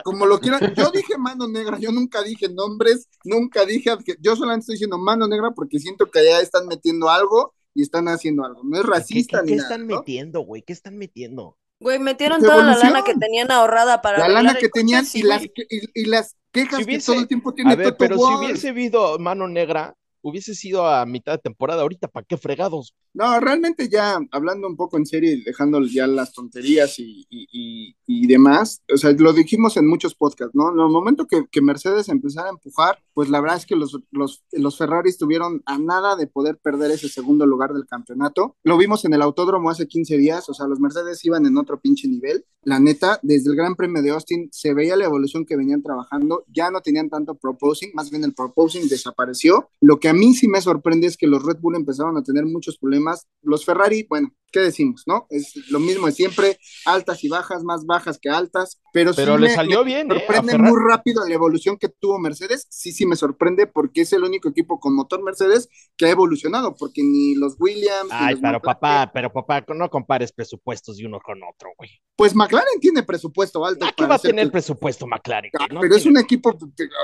Como 0.05 0.27
lo 0.27 0.39
quieran, 0.39 0.73
yo 0.77 0.91
dije 0.93 1.19
mano 1.19 1.49
negra, 1.49 1.79
yo 1.81 1.91
nunca 1.91 2.23
dije 2.23 2.49
nombres, 2.49 3.09
nunca 3.25 3.65
dije, 3.65 3.91
yo 4.21 4.37
solamente 4.37 4.63
estoy 4.65 4.75
diciendo 4.75 4.99
mano 4.99 5.27
negra 5.27 5.51
porque 5.53 5.81
siento 5.81 6.07
que 6.11 6.21
allá 6.21 6.41
están 6.41 6.67
metiendo 6.69 7.11
algo 7.11 7.55
y 7.75 7.83
están 7.83 8.07
haciendo 8.07 8.45
algo, 8.45 8.61
no 8.63 8.77
es 8.77 8.85
¿Qué, 8.85 8.89
racista 8.91 9.41
qué- 9.41 9.47
qué 9.47 9.51
ni 9.51 9.57
nada, 9.57 9.69
están 9.71 9.87
¿no? 9.89 9.97
metiendo, 9.97 10.41
güey? 10.43 10.63
¿Qué 10.63 10.73
están 10.73 10.97
metiendo? 10.97 11.59
Güey, 11.81 11.99
metieron 11.99 12.41
toda 12.41 12.63
la 12.63 12.77
lana 12.77 13.03
que 13.03 13.15
tenían 13.15 13.51
ahorrada 13.51 14.01
para 14.01 14.19
La 14.19 14.29
lana 14.29 14.55
que 14.55 14.71
coche, 14.71 14.81
tenían 14.81 15.05
sí, 15.05 15.19
y 15.19 15.23
las, 15.23 15.43
que- 15.43 15.67
y, 15.69 16.03
y 16.03 16.05
las 16.07 16.37
quejas 16.53 16.79
Si 16.79 16.85
que 16.85 16.91
hubiese- 16.93 17.07
todo 17.13 17.21
el 17.21 17.27
tiempo 17.29 17.53
tiene 17.53 17.73
A 17.73 17.77
ver, 17.77 17.87
Toto 17.89 17.97
pero 17.99 18.17
si 18.17 18.23
hubiese 18.35 18.69
habido 18.69 19.19
mano 19.19 19.49
negra, 19.49 19.97
hubiese 20.25 20.55
sido 20.55 20.87
a 20.89 21.05
mitad 21.07 21.33
de 21.33 21.39
temporada 21.39 21.83
ahorita, 21.83 22.09
¿para 22.09 22.25
qué 22.27 22.37
fregados? 22.37 22.95
No, 23.13 23.39
realmente 23.41 23.89
ya 23.89 24.19
hablando 24.33 24.67
un 24.67 24.77
poco 24.77 24.97
en 24.97 25.07
serio 25.07 25.31
y 25.33 25.45
dejando 25.45 25.81
ya 25.83 26.07
las 26.07 26.33
tonterías 26.33 26.99
y, 26.99 27.27
y- 27.31 27.47
y- 27.53 27.97
y 28.07 28.27
demás, 28.27 28.83
o 28.93 28.97
sea, 28.97 29.13
lo 29.13 29.33
dijimos 29.33 29.77
en 29.77 29.87
muchos 29.87 30.15
podcasts, 30.15 30.55
¿no? 30.55 30.73
En 30.73 30.81
el 30.81 30.89
momento 30.89 31.27
que, 31.27 31.45
que 31.51 31.61
Mercedes 31.63 32.09
empezara 32.09 32.49
a 32.49 32.53
empujar, 32.53 32.99
pues 33.13 33.29
la 33.29 33.41
verdad 33.41 33.59
es 33.59 33.67
que 33.67 33.77
los, 33.77 33.99
los, 34.11 34.43
los 34.53 34.77
Ferrari 34.79 35.11
estuvieron 35.11 35.63
a 35.67 35.79
nada 35.79 36.17
de 36.17 36.27
poder 36.27 36.59
perder 36.59 36.91
ese 36.91 37.09
segundo 37.09 37.47
lugar 37.47 37.73
del 37.73 37.87
campeonato. 37.87 38.57
Lo 38.65 38.77
vimos 38.79 39.05
en 39.05 39.15
el 39.15 39.23
autódromo 39.23 39.71
hace 39.71 39.87
15 39.87 40.17
días, 40.17 40.49
o 40.49 40.55
sea, 40.55 40.67
los 40.67 40.81
Mercedes 40.81 41.25
iban 41.25 41.47
en 41.47 41.57
otro 41.59 41.79
pinche 41.81 42.09
nivel. 42.09 42.45
La 42.63 42.81
neta, 42.81 43.21
desde 43.23 43.51
el 43.51 43.57
Gran 43.57 43.75
Premio 43.77 44.03
de 44.03 44.11
Austin 44.11 44.49
se 44.51 44.73
veía 44.73 44.97
la 44.97 45.05
evolución 45.05 45.45
que 45.45 45.57
venían 45.57 45.83
trabajando, 45.83 46.45
ya 46.49 46.71
no 46.71 46.81
tenían 46.81 47.11
tanto 47.11 47.35
proposing, 47.35 47.91
más 47.95 48.11
bien 48.11 48.25
el 48.25 48.33
proposing 48.35 48.89
desapareció. 48.89 49.69
Lo 49.83 50.01
que 50.01 50.09
a 50.15 50.17
mí 50.17 50.35
sí 50.35 50.47
me 50.47 50.61
sorprende 50.61 51.09
es 51.09 51.17
que 51.17 51.27
los 51.27 51.45
Red 51.45 51.59
Bull 51.59 51.75
empezaron 51.75 52.17
a 52.17 52.23
tener 52.23 52.47
muchos 52.47 52.79
problemas. 52.79 53.27
Los 53.43 53.65
Ferrari, 53.65 54.07
bueno, 54.09 54.33
¿qué 54.55 54.61
decimos, 54.61 55.03
no? 55.07 55.27
Es 55.31 55.53
lo 55.71 55.81
mismo 55.81 56.07
de 56.07 56.13
siempre, 56.13 56.59
altas 56.87 57.25
y 57.25 57.29
bajas, 57.29 57.65
más 57.65 57.85
bajas 57.87 58.21
que 58.21 58.31
altas, 58.31 58.81
pero, 58.93 59.13
sí 59.13 59.17
Pero 59.17 59.37
le 59.37 59.49
me- 59.49 59.55
salió 59.55 59.81
me 59.81 59.87
bien, 59.87 60.13
¿eh? 60.13 60.15
A 60.15 60.19
sorprende 60.21 60.59
muy 60.59 60.81
rápido 60.89 61.27
la 61.27 61.35
evolución 61.35 61.77
que 61.77 61.89
tuvo 61.89 62.21
Mercedes, 62.21 62.69
sí, 62.71 62.93
sí 62.93 63.05
me 63.05 63.17
sorprende 63.17 63.67
porque 63.67 64.03
es 64.03 64.13
el 64.13 64.23
único 64.23 64.49
equipo 64.49 64.79
con 64.79 64.95
motor 64.95 65.23
Mercedes 65.25 65.69
que 65.97 66.07
ha 66.07 66.11
evolucionado, 66.11 66.77
porque 66.77 67.03
ni 67.03 67.35
los 67.35 67.57
Williams, 67.59 68.11
Ay, 68.11 68.35
los 68.35 68.41
pero 68.43 68.59
McLaren- 68.59 68.63
papá, 68.63 69.11
pero 69.13 69.33
papá, 69.33 69.65
no 69.75 69.91
compares 69.91 70.31
presupuestos 70.31 70.97
de 70.99 71.07
uno 71.07 71.19
con 71.21 71.41
otro, 71.43 71.71
güey. 71.77 71.91
pues 72.17 72.33
McLaren 72.37 72.79
tiene 72.81 73.03
presupuesto 73.03 73.67
alto. 73.67 73.85
¿A 73.85 73.89
qué 73.89 73.95
para 73.97 74.09
va 74.11 74.15
a 74.15 74.19
tener 74.21 74.47
que- 74.47 74.53
presupuesto 74.53 75.05
McLaren? 75.09 75.51
Ah? 75.59 75.67
No 75.73 75.81
pero 75.81 75.97
es 75.97 76.07
un 76.07 76.17
equipo, 76.17 76.51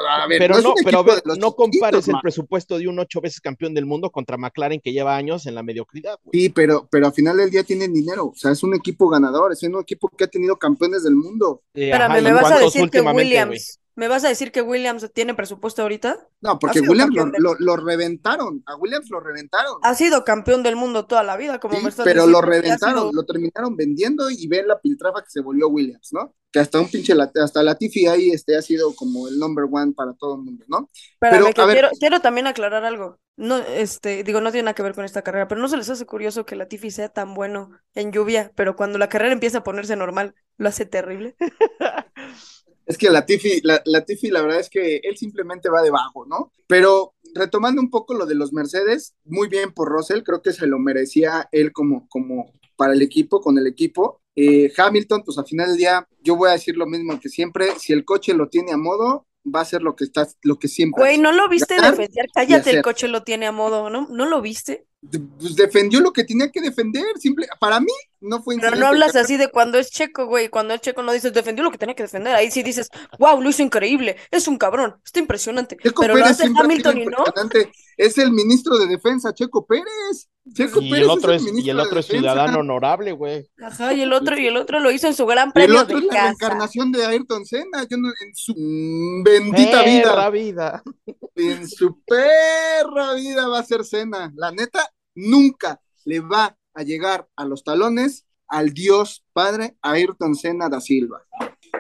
a 0.09 0.27
ver, 0.29 0.39
pero 0.39 0.61
no, 0.61 0.73
pero 0.85 1.01
a 1.01 1.37
no 1.37 1.53
compares 1.57 2.07
el 2.07 2.15
presupuesto 2.23 2.79
de 2.79 2.87
un 2.87 2.99
ocho 3.01 3.21
veces 3.21 3.41
campeón 3.41 3.75
del 3.75 3.87
mundo 3.87 4.11
contra 4.11 4.37
McLaren 4.37 4.81
que 4.81 4.93
lleva 4.93 5.17
años 5.17 5.47
en 5.47 5.57
la 5.57 5.65
mediocridad, 5.65 6.19
güey. 6.23 6.31
Sí, 6.43 6.49
pero, 6.51 6.87
pero 6.91 7.09
al 7.09 7.13
final 7.13 7.40
del 7.41 7.51
día 7.51 7.65
tienen 7.65 7.93
dinero, 7.93 8.27
o 8.27 8.35
sea, 8.35 8.53
es 8.53 8.63
un 8.63 8.75
equipo 8.75 9.09
ganador, 9.09 9.53
es 9.53 9.63
un 9.63 9.81
equipo 9.81 10.09
que 10.09 10.25
ha 10.25 10.29
tenido 10.29 10.57
campeones 10.57 11.03
del 11.03 11.17
mundo. 11.17 11.63
Eh, 11.75 11.87
Espérame, 11.87 12.11
ajá, 12.11 12.21
¿y 12.21 12.23
¿me 12.23 12.33
vas 12.33 12.53
a 12.53 12.59
decir 12.59 12.91
que? 12.91 13.01
Williams, 13.01 13.80
me 13.95 14.09
vas 14.09 14.25
a 14.25 14.29
decir 14.29 14.53
que 14.53 14.63
Williams 14.63 15.11
tiene 15.13 15.35
presupuesto 15.35 15.83
ahorita? 15.83 16.19
No, 16.41 16.59
porque 16.59 16.81
Williams 16.81 17.15
lo, 17.15 17.23
campeón 17.25 17.33
del- 17.33 17.43
lo- 17.43 17.55
lo 17.59 17.77
reventaron, 17.77 18.63
a 18.67 18.77
Williams 18.77 19.11
lo 19.11 19.21
reventaron. 19.21 19.77
Ha 19.83 19.95
sido 19.95 20.25
campeón 20.25 20.63
del 20.63 20.77
mundo 20.77 21.07
toda 21.07 21.23
la 21.23 21.37
vida, 21.37 21.59
como 21.61 21.77
Sí, 21.77 21.83
me 21.83 21.89
estás 21.91 22.05
pero 22.05 22.23
diciendo, 22.23 22.41
lo 22.41 22.41
reventaron, 22.43 22.95
sido- 22.95 23.13
lo 23.13 23.25
terminaron 23.25 23.77
vendiendo 23.77 24.31
y 24.31 24.47
ver 24.49 24.67
la 24.67 24.81
piltrafa 24.81 25.23
que 25.23 25.31
se 25.31 25.41
volvió 25.41 25.69
Williams, 25.69 26.13
¿no? 26.13 26.35
Que 26.51 26.59
hasta 26.61 26.81
un 26.81 26.89
pinche, 26.91 27.15
hasta 27.43 27.63
la 27.63 27.75
Tiffy 27.77 28.07
ahí 28.07 28.31
este, 28.31 28.57
ha 28.57 28.63
sido 28.63 28.95
como 28.95 29.29
el 29.29 29.39
number 29.39 29.67
one 29.71 29.93
para 29.93 30.15
todo 30.15 30.35
el 30.37 30.43
mundo, 30.43 30.65
¿no? 30.69 30.91
Espérame, 31.21 31.53
Pero, 31.53 31.67
ver- 31.67 31.73
quiero, 31.73 31.89
quiero 31.99 32.21
también 32.21 32.47
aclarar 32.47 32.85
algo. 32.85 33.19
No, 33.37 33.59
este, 33.59 34.23
digo, 34.25 34.41
no 34.41 34.51
tiene 34.51 34.65
nada 34.65 34.75
que 34.75 34.83
ver 34.83 34.95
con 34.95 35.05
esta 35.05 35.23
carrera, 35.23 35.49
pero 35.49 35.61
no 35.61 35.69
se 35.69 35.77
les 35.77 35.89
hace 35.89 36.05
curioso 36.07 36.45
que 36.45 36.57
Latifi 36.57 36.91
sea 36.91 37.09
tan 37.09 37.35
bueno 37.35 37.71
en 37.95 38.13
lluvia, 38.13 38.53
pero 38.55 38.77
cuando 38.77 38.99
la 38.99 39.09
carrera 39.09 39.33
empieza 39.33 39.59
a 39.59 39.63
ponerse 39.65 39.97
normal, 39.97 40.35
lo 40.57 40.69
hace 40.69 40.87
terrible. 40.87 41.37
Es 42.91 42.99
que 42.99 43.09
la 43.09 43.25
Tiffy, 43.25 43.61
la, 43.63 43.81
la 43.85 44.05
Tiffy, 44.05 44.31
la 44.31 44.43
verdad 44.43 44.59
es 44.59 44.69
que 44.69 44.97
él 45.05 45.17
simplemente 45.17 45.69
va 45.69 45.81
debajo, 45.81 46.27
¿no? 46.27 46.51
Pero 46.67 47.15
retomando 47.37 47.81
un 47.81 47.89
poco 47.89 48.15
lo 48.15 48.27
de 48.27 48.35
los 48.35 48.53
Mercedes, 48.53 49.15
muy 49.25 49.47
bien 49.47 49.73
por 49.73 49.89
Russell, 49.89 50.25
creo 50.25 50.43
que 50.43 50.53
se 50.53 50.67
lo 50.67 50.81
merecía 50.81 51.49
él 51.53 51.73
como, 51.73 52.09
como 52.09 52.53
para 52.75 52.93
el 52.93 53.03
equipo, 53.03 53.41
con 53.41 53.57
el 53.59 53.69
equipo. 53.69 54.21
Eh, 54.35 54.73
Hamilton, 54.77 55.23
pues 55.25 55.39
al 55.39 55.47
final 55.47 55.69
del 55.69 55.77
día, 55.77 56.09
yo 56.21 56.35
voy 56.35 56.49
a 56.49 56.55
decir 56.55 56.77
lo 56.77 56.87
mismo 56.87 57.21
que 57.21 57.29
siempre, 57.29 57.69
si 57.79 57.93
el 57.93 58.05
coche 58.05 58.35
lo 58.35 58.49
tiene 58.49 58.73
a 58.73 58.77
modo, 58.77 59.25
va 59.47 59.61
a 59.61 59.65
ser 59.65 59.83
lo 59.83 59.95
que 59.95 60.03
está, 60.03 60.27
lo 60.43 60.59
que 60.59 60.67
siempre. 60.67 61.01
Güey. 61.01 61.19
¿no 61.19 61.31
lo 61.31 61.49
viste 61.49 61.81
defender? 61.81 62.27
Cállate, 62.35 62.71
el 62.71 62.83
coche 62.83 63.07
lo 63.07 63.23
tiene 63.23 63.47
a 63.47 63.53
modo, 63.53 63.89
¿no? 63.89 64.09
¿No 64.11 64.27
lo 64.27 64.41
viste? 64.43 64.87
Pues 65.39 65.55
defendió 65.55 66.01
lo 66.01 66.13
que 66.13 66.25
tenía 66.25 66.51
que 66.51 66.61
defender, 66.61 67.05
simple, 67.19 67.47
para 67.61 67.81
mí 67.81 67.93
no 68.21 68.43
fue 68.43 68.57
Pero 68.61 68.77
no 68.77 68.87
hablas 68.87 69.17
así 69.17 69.37
de 69.37 69.49
cuando 69.49 69.79
es 69.79 69.91
checo, 69.91 70.27
güey. 70.27 70.49
Cuando 70.49 70.75
es 70.75 70.81
checo 70.81 71.03
no 71.03 71.13
dices 71.13 71.33
defendió 71.33 71.65
lo 71.65 71.71
que 71.71 71.79
tenía 71.79 71.95
que 71.95 72.03
defender. 72.03 72.35
Ahí 72.35 72.51
sí 72.51 72.63
dices, 72.63 72.89
wow, 73.19 73.41
lo 73.41 73.49
hizo 73.49 73.63
increíble, 73.63 74.17
es 74.31 74.47
un 74.49 74.59
cabrón, 74.59 74.97
está 75.05 75.21
impresionante. 75.21 75.77
Checo 75.83 76.03
Pero 76.03 76.15
lo 76.15 76.21
Pérez 76.21 76.33
hace 76.33 76.43
siempre 76.43 76.63
ha 76.63 76.65
Hamilton 76.65 76.99
y 76.99 77.07
no. 77.07 77.25
Es 77.97 78.17
el 78.19 78.33
ministro 78.33 78.79
de 78.79 78.87
defensa, 78.87 79.35
Checo 79.35 79.67
Pérez. 79.67 80.29
Checo 80.55 80.81
Y 80.81 80.91
Pérez 80.91 81.05
el 81.05 81.11
otro 81.11 81.33
es, 81.33 81.43
y 81.43 81.45
ministro 81.47 81.71
el 81.73 81.77
de 81.77 81.83
otro 81.83 82.01
es 82.01 82.09
defensa. 82.09 82.31
ciudadano 82.33 82.59
honorable, 82.61 83.13
güey. 83.13 83.47
Ajá, 83.63 83.93
y 83.93 84.01
el 84.01 84.13
otro, 84.13 84.39
y 84.39 84.47
el 84.47 84.57
otro 84.57 84.81
lo 84.81 84.91
hizo 84.91 85.07
en 85.07 85.15
su 85.15 85.27
gran 85.27 85.49
El 85.49 85.53
premio 85.53 85.81
otro 85.83 85.99
de 85.99 86.07
es 86.07 86.07
la 86.09 86.13
casa. 86.15 86.27
reencarnación 86.29 86.93
de 86.93 87.05
Ayrton 87.07 87.45
Senna. 87.45 87.87
Yo 87.89 87.99
no, 87.99 88.09
en 88.09 88.35
su 88.35 88.55
bendita 89.25 89.83
Perra 89.85 90.31
vida, 90.31 90.83
vida. 91.07 91.17
en 91.37 91.69
su 91.69 92.03
perra 92.05 93.15
vida 93.15 93.49
va 93.49 93.59
a 93.59 93.65
ser 93.65 93.85
Senna. 93.85 94.33
La 94.35 94.51
neta, 94.51 94.89
nunca 95.15 95.79
le 96.05 96.21
va 96.21 96.57
a 96.75 96.83
llegar 96.83 97.29
a 97.37 97.45
los 97.45 97.65
talones 97.65 98.27
al 98.49 98.73
Dios 98.73 99.25
Padre 99.33 99.77
Ayrton 99.83 100.35
Senna 100.35 100.69
da 100.69 100.81
Silva. 100.81 101.23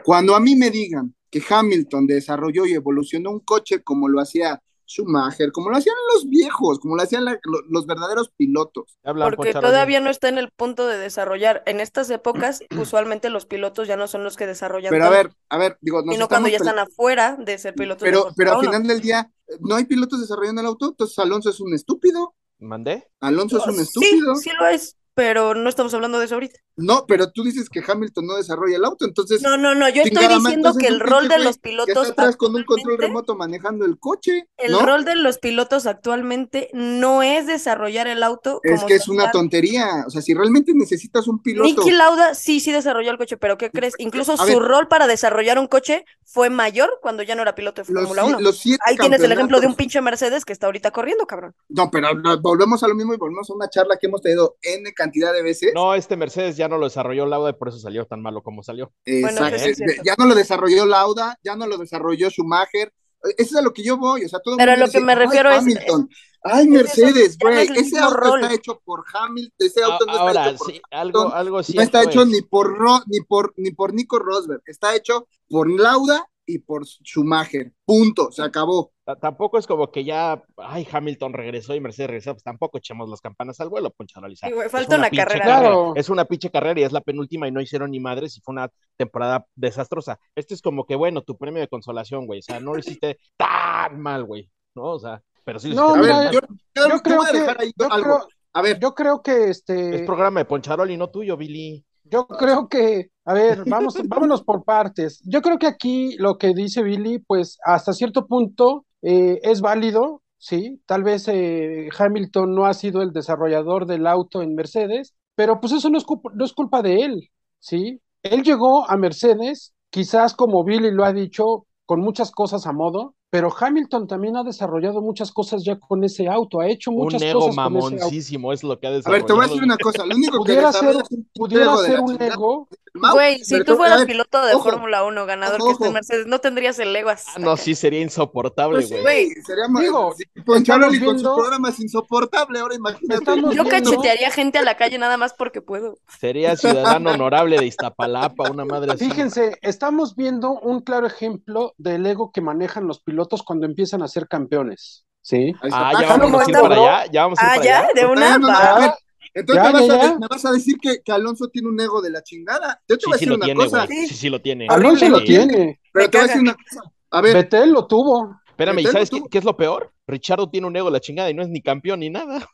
Cuando 0.04 0.34
a 0.34 0.40
mí 0.40 0.56
me 0.56 0.70
digan 0.70 1.14
que 1.30 1.42
Hamilton 1.48 2.06
desarrolló 2.06 2.66
y 2.66 2.74
evolucionó 2.74 3.30
un 3.30 3.40
coche 3.40 3.82
como 3.82 4.08
lo 4.08 4.20
hacía 4.20 4.62
Schumacher, 4.86 5.52
como 5.52 5.70
lo 5.70 5.76
hacían 5.76 5.94
los 6.12 6.28
viejos, 6.28 6.80
como 6.80 6.96
lo 6.96 7.02
hacían 7.02 7.24
la- 7.24 7.38
lo- 7.44 7.60
los 7.68 7.86
verdaderos 7.86 8.30
pilotos. 8.36 8.98
Hablan 9.04 9.30
Porque 9.30 9.52
Poncharo, 9.52 9.68
todavía 9.68 10.00
no 10.00 10.10
está 10.10 10.28
en 10.28 10.38
el 10.38 10.50
punto 10.50 10.88
de 10.88 10.98
desarrollar. 10.98 11.62
En 11.66 11.78
estas 11.78 12.10
épocas, 12.10 12.62
usualmente 12.76 13.30
los 13.30 13.46
pilotos 13.46 13.86
ya 13.86 13.96
no 13.96 14.08
son 14.08 14.24
los 14.24 14.36
que 14.36 14.48
desarrollan 14.48 14.90
Pero 14.90 15.04
a 15.04 15.10
ver, 15.10 15.30
a 15.48 15.58
ver, 15.58 15.78
digo, 15.80 16.02
nos 16.02 16.14
sino 16.16 16.26
cuando 16.26 16.48
ya 16.48 16.56
están 16.56 16.80
afuera 16.80 17.36
de 17.38 17.58
ser 17.58 17.74
pilotos 17.74 18.02
Pero, 18.02 18.32
pero 18.36 18.50
al 18.52 18.58
1. 18.58 18.66
final 18.68 18.86
del 18.88 19.00
día, 19.00 19.30
no 19.60 19.76
hay 19.76 19.84
pilotos 19.84 20.20
desarrollando 20.20 20.60
el 20.60 20.66
auto, 20.66 20.88
entonces 20.88 21.16
Alonso 21.20 21.50
es 21.50 21.60
un 21.60 21.72
estúpido. 21.72 22.34
¿Mandé? 22.60 23.08
Alonso 23.20 23.58
es 23.58 23.66
un 23.66 23.74
Sí, 23.74 23.80
estúpido. 23.82 24.34
sí 24.36 24.50
lo 24.58 24.66
es, 24.66 24.96
pero 25.14 25.54
no 25.54 25.68
estamos 25.68 25.92
hablando 25.94 26.18
de 26.18 26.26
eso 26.26 26.34
ahorita. 26.34 26.58
No, 26.76 27.04
pero 27.06 27.30
tú 27.30 27.42
dices 27.44 27.68
que 27.68 27.82
Hamilton 27.86 28.26
no 28.26 28.36
desarrolla 28.36 28.76
el 28.76 28.84
auto, 28.84 29.04
entonces. 29.04 29.42
No, 29.42 29.56
no, 29.58 29.74
no, 29.74 29.88
yo 29.88 30.02
estoy 30.02 30.26
diciendo 30.28 30.72
que 30.78 30.86
el 30.86 31.00
rol 31.00 31.28
de 31.28 31.38
los 31.38 31.56
Que 31.56 31.62
pilotos 31.70 32.08
está 32.08 32.22
atrás 32.22 32.36
con 32.36 32.54
un 32.54 32.64
control 32.64 32.96
remoto 32.96 33.36
manejando 33.36 33.84
el 33.84 33.98
coche. 33.98 34.48
El 34.56 34.72
¿no? 34.72 34.80
rol 34.80 35.04
de 35.04 35.16
los 35.16 35.38
pilotos 35.38 35.86
actualmente 35.86 36.70
no 36.72 37.22
es 37.22 37.46
desarrollar 37.46 38.06
el 38.06 38.22
auto 38.22 38.60
Es 38.62 38.82
que 38.84 38.94
es 38.94 39.08
una 39.08 39.30
tontería. 39.30 40.04
O 40.06 40.10
sea, 40.10 40.22
si 40.22 40.32
realmente 40.32 40.72
necesitas 40.74 41.28
un 41.28 41.42
piloto. 41.42 41.68
Niki 41.68 41.90
Lauda 41.90 42.34
sí, 42.34 42.60
sí 42.60 42.72
desarrolló 42.72 43.10
el 43.10 43.18
coche, 43.18 43.36
pero 43.36 43.58
¿qué 43.58 43.70
crees? 43.70 43.94
Incluso 43.98 44.36
su 44.36 44.44
ver. 44.44 44.58
rol 44.58 44.88
para 44.88 45.06
desarrollar 45.06 45.58
un 45.58 45.66
coche 45.66 46.04
fue 46.24 46.48
mayor 46.48 46.98
cuando 47.02 47.22
ya 47.22 47.34
no 47.34 47.42
era 47.42 47.54
piloto 47.54 47.82
de 47.82 47.92
Fórmula 47.92 48.22
si- 48.22 48.28
1. 48.28 48.40
los 48.40 48.58
siete 48.58 48.80
Ahí 48.86 48.96
tienes 48.96 49.20
el 49.20 49.32
ejemplo 49.32 49.60
de 49.60 49.66
un 49.66 49.74
pinche 49.74 50.00
Mercedes 50.00 50.44
que 50.44 50.52
está 50.52 50.66
ahorita 50.66 50.92
corriendo, 50.92 51.26
cabrón. 51.26 51.54
No, 51.68 51.90
pero 51.90 52.08
volvemos 52.40 52.82
a 52.82 52.88
lo 52.88 52.94
mismo 52.94 53.12
y 53.12 53.18
volvemos 53.18 53.50
a 53.50 53.54
una 53.54 53.68
charla 53.68 53.98
que 54.00 54.06
hemos 54.06 54.22
tenido 54.22 54.56
N 54.62 54.92
cantidad 55.00 55.32
de 55.32 55.42
veces. 55.42 55.72
No, 55.74 55.94
este 55.94 56.16
Mercedes 56.16 56.56
ya 56.56 56.68
no 56.68 56.76
lo 56.78 56.84
desarrolló 56.86 57.24
Lauda 57.26 57.50
y 57.50 57.54
por 57.54 57.68
eso 57.68 57.78
salió 57.78 58.04
tan 58.06 58.20
malo 58.22 58.42
como 58.42 58.62
salió. 58.62 58.92
Bueno, 59.06 59.46
es 59.46 59.78
ya 60.04 60.14
no 60.18 60.26
lo 60.26 60.34
desarrolló 60.34 60.84
Lauda, 60.86 61.38
ya 61.42 61.56
no 61.56 61.66
lo 61.66 61.78
desarrolló 61.78 62.28
Schumacher. 62.30 62.92
Eso 63.36 63.50
es 63.50 63.56
a 63.56 63.62
lo 63.62 63.72
que 63.72 63.82
yo 63.82 63.96
voy. 63.98 64.24
O 64.24 64.28
sea, 64.28 64.40
todo 64.40 64.54
el 64.54 64.58
Pero 64.58 64.72
mundo 64.72 64.86
lo 64.86 64.92
que 64.92 64.98
dice, 64.98 65.04
me 65.06 65.12
"Ay, 65.12 65.18
refiero 65.18 65.50
es- 65.50 65.58
Hamilton. 65.58 66.08
Ay, 66.42 66.64
es 66.64 66.70
Mercedes, 66.70 67.36
no 67.42 67.50
güey. 67.50 67.64
es 67.64 67.70
Ese 67.76 67.98
auto 67.98 68.16
rol. 68.16 68.40
está 68.42 68.54
hecho 68.54 68.80
por 68.84 69.04
Hamilton. 69.12 69.52
Ese 69.58 69.82
auto 69.82 70.06
no 70.06 70.12
está 70.12 70.22
Ahora, 70.22 70.48
hecho 70.48 70.56
por 70.58 70.72
sí, 70.72 70.80
algo, 70.90 71.34
algo 71.34 71.56
no 71.74 71.82
está 71.82 72.02
hecho 72.02 72.22
es- 72.22 72.28
ni 72.28 72.40
por 72.42 72.78
Ro- 72.78 73.02
ni 73.06 73.20
por 73.20 73.52
ni 73.56 73.70
por 73.72 73.92
Nico 73.92 74.18
Rosberg, 74.18 74.62
está 74.66 74.94
hecho 74.96 75.28
por 75.50 75.68
Lauda 75.70 76.26
y 76.54 76.58
por 76.58 76.84
Schumacher. 76.86 77.72
Punto, 77.84 78.30
se 78.32 78.42
acabó. 78.42 78.92
T- 79.04 79.16
Tampoco 79.20 79.58
es 79.58 79.66
como 79.66 79.90
que 79.90 80.04
ya, 80.04 80.42
ay, 80.56 80.86
Hamilton 80.90 81.32
regresó 81.32 81.74
y 81.74 81.80
Mercedes 81.80 82.10
regresó, 82.10 82.32
pues 82.34 82.42
tampoco 82.44 82.78
echemos 82.78 83.08
las 83.08 83.20
campanas 83.20 83.60
al 83.60 83.68
vuelo, 83.68 83.90
Poncharoli. 83.90 84.34
o 84.34 84.36
sea, 84.36 84.48
Sí, 84.48 84.54
güey, 84.54 84.68
falta 84.68 84.96
una 84.96 85.10
carrera. 85.10 85.44
Claro. 85.44 85.92
Es 85.96 86.08
una 86.10 86.24
pinche 86.24 86.50
carrera 86.50 86.80
y 86.80 86.84
es 86.84 86.92
la 86.92 87.00
penúltima 87.00 87.48
y 87.48 87.52
no 87.52 87.60
hicieron 87.60 87.90
ni 87.90 88.00
madres 88.00 88.36
y 88.36 88.40
fue 88.40 88.52
una 88.52 88.70
temporada 88.96 89.46
desastrosa. 89.54 90.18
Este 90.34 90.54
es 90.54 90.62
como 90.62 90.84
que, 90.86 90.94
bueno, 90.96 91.22
tu 91.22 91.36
premio 91.36 91.60
de 91.60 91.68
consolación, 91.68 92.26
güey. 92.26 92.40
O 92.40 92.42
sea, 92.42 92.60
no 92.60 92.72
lo 92.74 92.78
hiciste 92.80 93.18
tan 93.36 94.00
mal, 94.00 94.24
güey. 94.24 94.50
¿No? 94.74 94.84
O 94.92 94.98
sea, 94.98 95.22
pero 95.44 95.58
sí 95.58 95.68
lo 95.70 95.74
No, 95.74 95.96
hiciste 95.96 96.10
A 96.10 96.14
mal. 96.14 96.24
ver, 96.24 96.30
mira, 96.30 96.32
yo, 96.32 96.40
yo- 96.74 96.88
yo 96.88 96.96
te 96.96 97.02
creo 97.02 97.16
voy 97.16 97.26
a 97.26 97.32
que- 97.32 97.38
dejar 97.40 97.60
ahí 97.60 97.72
yo 97.76 97.92
algo. 97.92 98.04
creo- 98.18 98.28
A 98.52 98.62
ver, 98.62 98.80
Yo 98.80 98.94
creo 98.96 99.22
que 99.22 99.48
este. 99.50 99.94
Es 99.96 100.02
programa 100.02 100.40
de 100.40 100.44
Poncharoli, 100.44 100.96
no 100.96 101.08
tuyo, 101.08 101.36
Billy. 101.36 101.84
Yo 102.10 102.26
creo 102.26 102.68
que, 102.68 103.10
a 103.24 103.34
ver, 103.34 103.64
vamos, 103.66 103.94
vámonos 104.08 104.42
por 104.42 104.64
partes. 104.64 105.20
Yo 105.24 105.42
creo 105.42 105.58
que 105.58 105.66
aquí 105.66 106.16
lo 106.18 106.38
que 106.38 106.52
dice 106.54 106.82
Billy, 106.82 107.18
pues 107.20 107.58
hasta 107.64 107.92
cierto 107.92 108.26
punto 108.26 108.84
eh, 109.02 109.38
es 109.42 109.60
válido, 109.60 110.22
sí. 110.38 110.80
Tal 110.86 111.02
vez 111.04 111.28
eh, 111.28 111.88
Hamilton 111.96 112.54
no 112.54 112.66
ha 112.66 112.74
sido 112.74 113.02
el 113.02 113.12
desarrollador 113.12 113.86
del 113.86 114.06
auto 114.06 114.42
en 114.42 114.54
Mercedes, 114.54 115.14
pero 115.34 115.60
pues 115.60 115.72
eso 115.72 115.88
no 115.90 115.98
es 115.98 116.04
no 116.34 116.44
es 116.44 116.52
culpa 116.52 116.82
de 116.82 116.96
él, 116.96 117.30
sí. 117.58 118.00
Él 118.22 118.42
llegó 118.42 118.88
a 118.90 118.96
Mercedes, 118.96 119.72
quizás 119.90 120.34
como 120.34 120.64
Billy 120.64 120.90
lo 120.90 121.04
ha 121.04 121.12
dicho, 121.12 121.66
con 121.86 122.00
muchas 122.00 122.30
cosas 122.32 122.66
a 122.66 122.72
modo, 122.72 123.14
pero 123.30 123.54
Hamilton 123.58 124.08
también 124.08 124.36
ha 124.36 124.42
desarrollado 124.42 125.00
muchas 125.00 125.30
cosas 125.32 125.62
ya 125.64 125.78
con 125.78 126.02
ese 126.04 126.28
auto, 126.28 126.60
ha 126.60 126.66
hecho 126.68 126.90
muchas 126.90 127.22
Un 127.22 127.28
ego 127.28 127.40
cosas 127.40 127.54
con 127.56 127.62
ese 127.76 127.76
auto. 127.76 127.90
mamoncísimo 128.00 128.52
es 128.52 128.62
lo 128.64 128.78
que 128.78 128.86
ha 128.88 128.90
a 128.90 128.92
desarrollado. 128.94 129.22
ver, 129.22 129.26
te 129.26 129.32
voy 129.32 129.44
a 129.44 129.48
decir 129.48 129.62
una 129.62 129.76
cosa. 129.78 130.04
Lo 130.06 130.16
único 130.16 130.44
que 130.44 130.52
Pudiera 130.52 130.72
ser, 130.72 130.96
es 130.96 131.18
pudiera 131.34 131.76
ser 131.76 132.00
un 132.00 132.20
ego, 132.20 132.68
Güey, 132.92 133.38
si 133.44 133.62
tú 133.62 133.74
a 133.74 133.76
fueras 133.76 133.98
ver, 133.98 134.08
piloto 134.08 134.44
de 134.44 134.52
ojo, 134.52 134.68
Fórmula 134.68 135.04
1 135.04 135.24
ganador 135.24 135.60
ojo, 135.60 135.66
que 135.68 135.72
esté 135.74 135.84
en 135.84 135.88
ojo. 135.90 135.94
Mercedes, 135.94 136.26
no 136.26 136.40
tendrías 136.40 136.76
el 136.80 136.94
ego 136.96 137.10
Ah, 137.10 137.16
no, 137.38 137.52
acá. 137.52 137.62
sí 137.62 137.76
sería 137.76 138.00
insoportable, 138.00 138.78
Pues 138.78 138.88
sí, 138.88 138.94
güey. 139.00 139.26
Güey, 139.26 139.42
seríamos, 139.46 139.80
digo, 139.80 140.12
sí, 140.18 140.24
Poncharoli 140.44 140.96
estamos 140.96 140.98
con 140.98 141.14
sus 141.14 141.22
viendo- 141.22 141.36
programas 141.36 141.78
insoportable, 141.78 142.58
ahora 142.58 142.74
imagínate. 142.74 143.14
Estamos 143.14 143.54
yo 143.54 143.62
viendo- 143.62 143.70
cachetearía 143.70 144.30
gente 144.32 144.58
a 144.58 144.62
la 144.64 144.76
calle 144.76 144.98
nada 144.98 145.16
más 145.16 145.34
porque 145.34 145.62
puedo. 145.62 145.98
Sería 146.18 146.56
ciudadano 146.56 147.12
honorable 147.12 147.58
de 147.60 147.66
Iztapalapa, 147.66 148.50
una 148.50 148.64
madre 148.64 148.90
así. 148.92 149.08
Fíjense, 149.08 149.56
estamos 149.62 150.16
viendo 150.16 150.50
un 150.50 150.80
claro 150.80 151.06
ejemplo 151.06 151.74
del 151.78 152.04
ego 152.06 152.32
que 152.32 152.40
manejan 152.40 152.88
los 152.88 152.98
pilotos 152.98 153.19
cuando 153.44 153.66
empiezan 153.66 154.02
a 154.02 154.08
ser 154.08 154.26
campeones. 154.28 155.04
¿Sí? 155.22 155.54
Está. 155.62 155.90
Ah, 155.90 155.92
ya 156.00 156.14
Ah, 156.14 156.16
vamos 156.16 156.40
a 156.40 156.44
ir 156.44 156.56
está, 156.56 156.62
para 156.62 156.74
allá, 156.76 157.10
ya 157.12 157.22
vamos 157.24 157.38
a 157.38 157.42
ir 157.42 157.48
Ah, 157.50 157.54
para 157.56 157.64
ya, 157.64 157.78
allá. 157.80 157.88
de 157.94 158.06
una. 158.06 158.38
no, 158.38 158.48
a 158.48 158.96
entonces 159.32 159.62
Ya, 159.64 159.70
me, 159.72 159.78
vas 159.78 159.86
ya, 159.86 159.94
a, 159.94 160.02
ya. 160.12 160.18
me 160.18 160.26
vas 160.28 160.44
a 160.44 160.52
decir 160.52 160.76
que, 160.80 161.02
que 161.04 161.12
Alonso 161.12 161.46
tiene 161.48 161.68
un 161.68 161.80
ego 161.80 162.00
de 162.02 162.10
la 162.10 162.22
chingada. 162.22 162.80
Yo 162.88 162.96
te 162.96 163.02
Sí, 163.02 163.06
voy 163.06 163.14
a 163.14 163.18
sí 163.18 163.24
decir 163.26 163.28
lo 163.28 163.34
una 163.36 163.44
tiene, 163.44 163.64
cosa, 163.64 163.86
güey. 163.86 164.06
Sí, 164.08 164.14
sí 164.14 164.28
lo 164.28 164.40
tiene. 164.40 164.66
Alonso 164.68 165.08
lo 165.08 165.22
tiene. 165.22 165.80
pero 165.92 166.04
Me 166.06 166.08
te 166.10 166.18
voy 166.18 166.24
a 166.24 166.26
decir 166.26 166.42
una 166.42 166.54
cosa. 166.54 166.80
A 167.12 167.20
ver, 167.20 167.34
Betel 167.36 167.70
lo 167.70 167.86
tuvo. 167.86 168.36
Espérame, 168.48 168.78
¿y 168.80 168.84
Betel, 168.84 168.92
sabes 168.92 169.10
tú- 169.10 169.22
qué, 169.24 169.28
qué 169.30 169.38
es 169.38 169.44
lo 169.44 169.56
peor? 169.56 169.92
Richardo 170.10 170.50
tiene 170.50 170.66
un 170.66 170.76
ego 170.76 170.86
de 170.88 170.92
la 170.92 171.00
chingada 171.00 171.30
y 171.30 171.34
no 171.34 171.42
es 171.42 171.48
ni 171.48 171.62
campeón 171.62 172.00
ni 172.00 172.10
nada. 172.10 172.46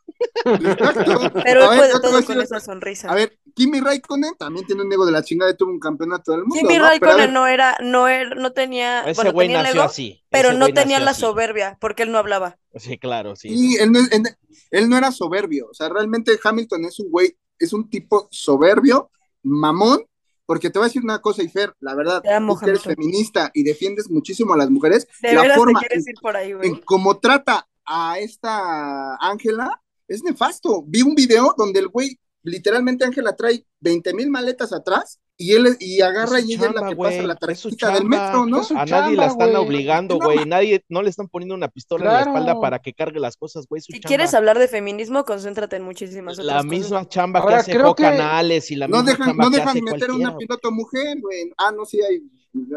exacto. 0.44 1.32
Pero 1.44 1.64
a 1.64 1.70
ver, 1.70 1.80
él 1.84 1.90
puede 1.90 2.00
todo 2.00 2.24
con 2.24 2.40
esa 2.40 2.60
sonrisa. 2.60 3.10
A 3.10 3.14
ver, 3.14 3.38
Kimi 3.54 3.80
Raikkonen 3.80 4.34
también 4.38 4.66
tiene 4.66 4.82
un 4.82 4.92
ego 4.92 5.06
de 5.06 5.12
la 5.12 5.22
chingada 5.22 5.50
y 5.50 5.56
tuvo 5.56 5.70
un 5.72 5.80
campeonato 5.80 6.32
del 6.32 6.42
mundo. 6.44 6.56
Kimi 6.60 6.78
Raikkonen 6.78 7.32
no 7.32 7.46
era, 7.46 7.76
no 7.82 8.08
era, 8.08 8.34
no 8.34 8.52
tenía, 8.52 9.00
Ese 9.02 9.14
bueno, 9.14 9.32
güey 9.32 9.46
tenía 9.48 9.58
el 9.60 9.64
nació 9.66 9.80
ego, 9.80 9.90
así. 9.90 10.22
pero 10.30 10.48
ese 10.50 10.58
no 10.58 10.68
tenía 10.68 11.00
la 11.00 11.10
así. 11.12 11.20
soberbia, 11.22 11.76
porque 11.80 12.02
él 12.04 12.12
no 12.12 12.18
hablaba. 12.18 12.58
Sí, 12.76 12.98
claro, 12.98 13.36
sí. 13.36 13.48
Sí, 13.48 13.76
él 13.80 13.92
no, 13.92 14.00
él- 14.00 14.36
él 14.70 14.88
no 14.88 14.96
era 14.98 15.10
soberbio. 15.12 15.68
O 15.70 15.74
sea, 15.74 15.88
realmente 15.88 16.38
Hamilton 16.42 16.84
es 16.84 17.00
un 17.00 17.10
güey, 17.10 17.36
es 17.58 17.72
un 17.72 17.88
tipo 17.88 18.28
soberbio, 18.30 19.10
mamón, 19.42 20.04
porque 20.46 20.70
te 20.70 20.78
voy 20.78 20.86
a 20.86 20.88
decir 20.88 21.02
una 21.02 21.20
cosa, 21.20 21.42
Ifer, 21.42 21.74
la 21.80 21.94
verdad, 21.94 22.22
tú 22.22 22.58
que 22.58 22.70
eres 22.70 22.82
feminista 22.82 23.50
y 23.52 23.64
defiendes 23.64 24.08
muchísimo 24.08 24.54
a 24.54 24.56
las 24.56 24.70
mujeres, 24.70 25.06
De 25.20 25.34
la 25.34 25.54
forma 25.54 25.80
te 25.80 25.88
quieres 25.88 26.08
ir 26.08 26.14
por 26.20 26.36
ahí, 26.36 26.52
en 26.52 26.56
güey. 26.58 26.80
cómo 26.84 27.18
trata 27.18 27.68
a 27.84 28.18
esta 28.18 29.16
Ángela 29.16 29.82
es 30.08 30.22
nefasto. 30.22 30.84
Vi 30.86 31.02
un 31.02 31.14
video 31.14 31.54
donde 31.56 31.80
el 31.80 31.88
güey, 31.88 32.18
literalmente 32.42 33.04
Ángela 33.04 33.34
trae 33.34 33.66
20 33.80 34.14
mil 34.14 34.30
maletas 34.30 34.72
atrás 34.72 35.20
y 35.38 35.52
él 35.52 35.76
y 35.80 36.00
agarra 36.00 36.40
y 36.40 36.54
ella 36.54 36.54
es 36.54 36.60
la 36.60 36.80
chamba, 36.80 36.88
que 36.88 36.96
pasa 36.96 37.22
la 37.22 37.36
tarjetita 37.36 37.86
del 37.92 37.96
chamba. 37.98 38.26
metro, 38.26 38.46
¿no? 38.46 38.62
A 38.80 38.86
nadie 38.86 39.16
la 39.16 39.26
chamba, 39.28 39.44
están 39.44 39.56
obligando, 39.56 40.18
No, 40.18 40.24
güey. 40.24 40.38
ma- 40.38 40.44
Nadie, 40.46 40.82
no 40.88 41.02
le 41.02 41.10
están 41.10 41.28
poniendo 41.28 41.54
una 41.54 41.68
pistola 41.68 42.04
en 42.06 42.12
la 42.12 42.20
espalda 42.20 42.60
para 42.60 42.78
que 42.78 42.94
cargue 42.94 43.20
las 43.20 43.36
cosas, 43.36 43.66
güey. 43.68 43.82
Si 43.82 43.92
chamba. 43.92 44.06
quieres 44.08 44.32
hablar 44.34 44.58
de 44.58 44.66
feminismo, 44.68 45.24
concéntrate 45.24 45.76
en 45.76 45.82
muchísimas 45.82 46.38
La 46.38 46.54
otras 46.54 46.64
misma 46.64 46.98
cosas. 47.00 47.08
chamba 47.10 47.40
Ahora, 47.40 47.56
que 47.56 47.60
hace 47.60 47.72
que- 47.72 48.02
Canales 48.02 48.70
y 48.70 48.76
la 48.76 48.88
No 48.88 48.96
misma 48.98 49.10
dejan, 49.12 49.26
chamba 49.28 49.44
no 49.44 49.50
que 49.50 49.56
dejan 49.56 49.68
hace 49.70 49.82
meter 49.82 50.10
a 50.10 50.14
una 50.14 50.36
piloto 50.38 50.70
mujer, 50.72 51.20
güey. 51.20 51.52
Ah, 51.58 51.72
no, 51.76 51.84
sí 51.84 52.00
hay. 52.02 52.20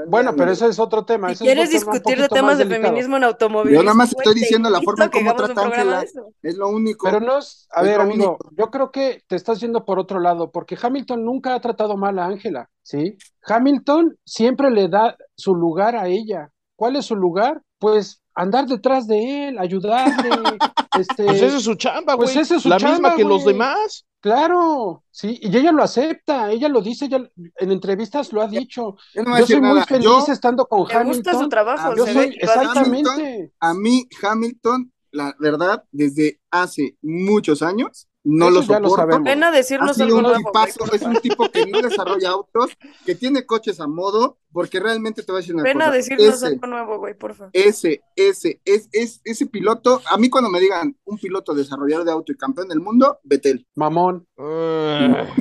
Bueno, 0.07 0.35
pero 0.35 0.51
ese 0.51 0.67
es 0.67 0.79
otro 0.79 1.05
tema. 1.05 1.29
Si 1.29 1.33
ese 1.33 1.43
es 1.43 1.47
quieres 1.47 1.69
tema 1.69 1.91
discutir 1.91 2.21
de 2.21 2.27
temas 2.29 2.57
de 2.57 2.65
feminismo 2.65 3.17
en 3.17 3.23
automovilismo, 3.23 3.81
Yo 3.81 3.83
nada 3.83 3.95
más 3.95 4.09
estoy 4.09 4.33
diciendo 4.35 4.69
la 4.69 4.81
forma 4.81 5.05
un 5.05 5.11
trata 5.35 5.61
Ángela. 5.65 6.01
eso. 6.01 6.33
Es 6.41 6.55
lo 6.57 6.69
único. 6.69 7.05
Pero 7.05 7.19
no 7.19 7.37
es, 7.37 7.67
a 7.71 7.81
Es 7.81 7.87
ver, 7.87 8.01
amigo, 8.01 8.31
único. 8.31 8.49
yo 8.57 8.69
creo 8.71 8.91
que 8.91 9.23
te 9.27 9.35
estás 9.35 9.59
yendo 9.59 9.85
por 9.85 9.99
otro 9.99 10.19
lado, 10.19 10.51
porque 10.51 10.77
Hamilton 10.81 11.23
nunca 11.23 11.55
ha 11.55 11.59
tratado 11.61 11.97
mal 11.97 12.19
a 12.19 12.25
Ángela, 12.25 12.69
¿sí? 12.83 13.17
Hamilton 13.45 14.17
siempre 14.25 14.71
le 14.71 14.87
da 14.87 15.15
su 15.35 15.55
lugar 15.55 15.95
a 15.95 16.07
ella. 16.07 16.49
¿Cuál 16.75 16.95
es 16.95 17.05
su 17.05 17.15
lugar? 17.15 17.61
Pues 17.77 18.21
andar 18.35 18.65
detrás 18.65 19.07
de 19.07 19.49
él, 19.49 19.59
ayudarle, 19.59 20.29
este, 20.99 21.25
Pues 21.25 21.41
esa 21.41 21.57
es 21.57 21.63
su 21.63 21.75
chamba, 21.75 22.13
güey. 22.15 22.27
pues 22.27 22.37
esa 22.37 22.55
es 22.55 22.61
su 22.63 22.69
la 22.69 22.77
chamba, 22.77 22.93
misma 22.95 23.15
que 23.15 23.23
los 23.23 23.43
demás. 23.45 24.05
Claro, 24.19 25.03
sí, 25.11 25.39
y 25.41 25.55
ella 25.55 25.71
lo 25.71 25.83
acepta, 25.83 26.51
ella 26.51 26.67
lo 26.67 26.81
dice, 26.81 27.05
ella 27.05 27.29
en 27.57 27.71
entrevistas 27.71 28.33
lo 28.33 28.41
ha 28.41 28.47
dicho. 28.47 28.97
Yo 29.13 29.23
no 29.23 29.37
soy 29.45 29.61
muy 29.61 29.81
feliz 29.83 30.05
Yo, 30.05 30.25
estando 30.27 30.65
con 30.65 30.87
Le 30.87 31.03
gusta 31.03 31.31
su 31.31 31.37
Hamilton. 31.37 31.49
trabajo, 31.49 31.95
yo 31.95 32.05
se 32.05 32.13
ve 32.13 32.35
exactamente. 32.39 33.53
a 33.59 33.73
mí 33.73 34.07
Hamilton, 34.21 34.91
la 35.11 35.35
verdad, 35.39 35.85
desde 35.91 36.41
hace 36.51 36.97
muchos 37.01 37.61
años, 37.61 38.08
no 38.23 38.49
Eso 38.49 38.79
lo 38.79 38.89
soporto. 38.89 39.23
Ven 39.23 39.43
a 39.43 39.51
decirnos 39.51 39.99
algo 39.99 40.17
un 40.17 40.23
nuevo, 40.23 40.51
es 40.93 41.01
un 41.01 41.15
tipo 41.15 41.49
que 41.49 41.65
no 41.65 41.81
desarrolla 41.81 42.29
autos, 42.31 42.71
que 43.05 43.15
tiene 43.15 43.45
coches 43.45 43.79
a 43.79 43.87
modo, 43.87 44.37
porque 44.51 44.79
realmente 44.79 45.23
te 45.23 45.31
voy 45.31 45.39
a 45.39 45.41
decir 45.41 45.55
una 45.55 45.63
Ven 45.63 45.81
a 45.81 45.85
cosa. 45.85 45.95
decirnos 45.97 46.27
ese, 46.27 46.45
algo 46.47 46.67
nuevo, 46.67 46.97
güey, 46.99 47.13
por 47.17 47.33
favor. 47.33 47.51
ese, 47.53 48.01
ese, 48.15 48.59
es, 48.65 48.89
es, 48.91 49.21
ese 49.23 49.45
piloto, 49.45 50.01
a 50.09 50.17
mí 50.17 50.29
cuando 50.29 50.49
me 50.49 50.59
digan 50.59 50.95
un 51.05 51.17
piloto 51.17 51.53
desarrollador 51.53 52.05
de 52.05 52.11
auto 52.11 52.31
y 52.31 52.35
campeón 52.37 52.67
del 52.67 52.81
mundo, 52.81 53.19
Betel. 53.23 53.65
Mamón, 53.75 54.27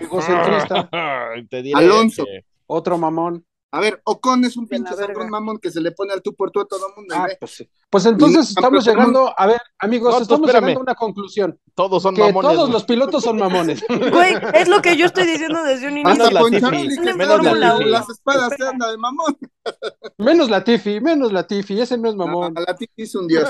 Egocentrista. 0.01 0.89
Te 1.51 1.63
diré 1.63 1.79
Alonso. 1.79 2.25
que- 2.25 2.45
otro 2.67 2.99
mamón. 2.99 3.45
A 3.71 3.81
ver, 3.81 4.01
Ocon 4.05 4.45
es 4.47 4.57
un 4.57 4.67
De 4.67 4.79
la 4.79 4.85
pinche 4.87 5.03
sangrón 5.05 5.29
mamón 5.29 5.59
que 5.59 5.71
se 5.71 5.81
le 5.83 5.93
pone 5.93 6.15
al 6.15 6.23
tú 6.23 6.35
por 6.35 6.51
tú 6.51 6.61
a 6.61 6.65
todo 6.65 6.89
el 6.89 6.95
mundo. 6.97 7.15
Ah, 7.19 7.27
pues 7.39 7.51
sí. 7.51 7.69
Pues 7.91 8.07
entonces 8.07 8.49
estamos 8.51 8.83
llegando, 8.87 9.31
a 9.37 9.47
ver, 9.47 9.61
amigos, 9.79 10.11
No, 10.13 10.17
tú 10.19 10.23
estamos 10.23 10.49
espérame. 10.49 10.69
llegando 10.69 10.81
a 10.81 10.83
una 10.85 10.95
conclusión, 10.95 11.59
Todos 11.75 12.03
son 12.03 12.15
que 12.15 12.23
mamones. 12.23 12.51
todos 12.53 12.71
los 12.71 12.85
pilotos 12.85 13.23
son 13.25 13.37
mamones. 13.39 13.85
Güey, 14.13 14.35
es 14.55 14.69
lo 14.69 14.81
que 14.81 14.97
yo 14.97 15.05
estoy 15.05 15.27
diciendo 15.27 15.63
desde 15.65 15.89
un 15.89 15.95
Menos 15.95 16.15
inicio. 16.17 16.25
Hasta 16.25 16.35
la 16.35 16.41
Poncharoli, 16.41 16.89
Tiffy, 16.89 17.03
que 17.03 17.15
menos 17.15 17.43
la 17.45 17.77
Tiffy. 17.77 17.91
las 17.91 18.09
espadas 18.09 18.53
se 18.57 18.67
anda 18.67 18.91
de 18.91 18.97
mamón. 18.97 19.37
menos 20.19 20.49
la 20.51 20.65
Tiffy, 20.65 21.01
menos 21.01 21.33
la 21.33 21.47
Tiffy, 21.47 21.81
ese 21.81 21.99
no 21.99 22.09
es 22.09 22.15
mamón. 22.17 22.55
No, 22.55 22.61
la 22.63 22.75
Tiffy 22.75 23.03
es 23.03 23.15
un 23.15 23.27
dios. 23.29 23.49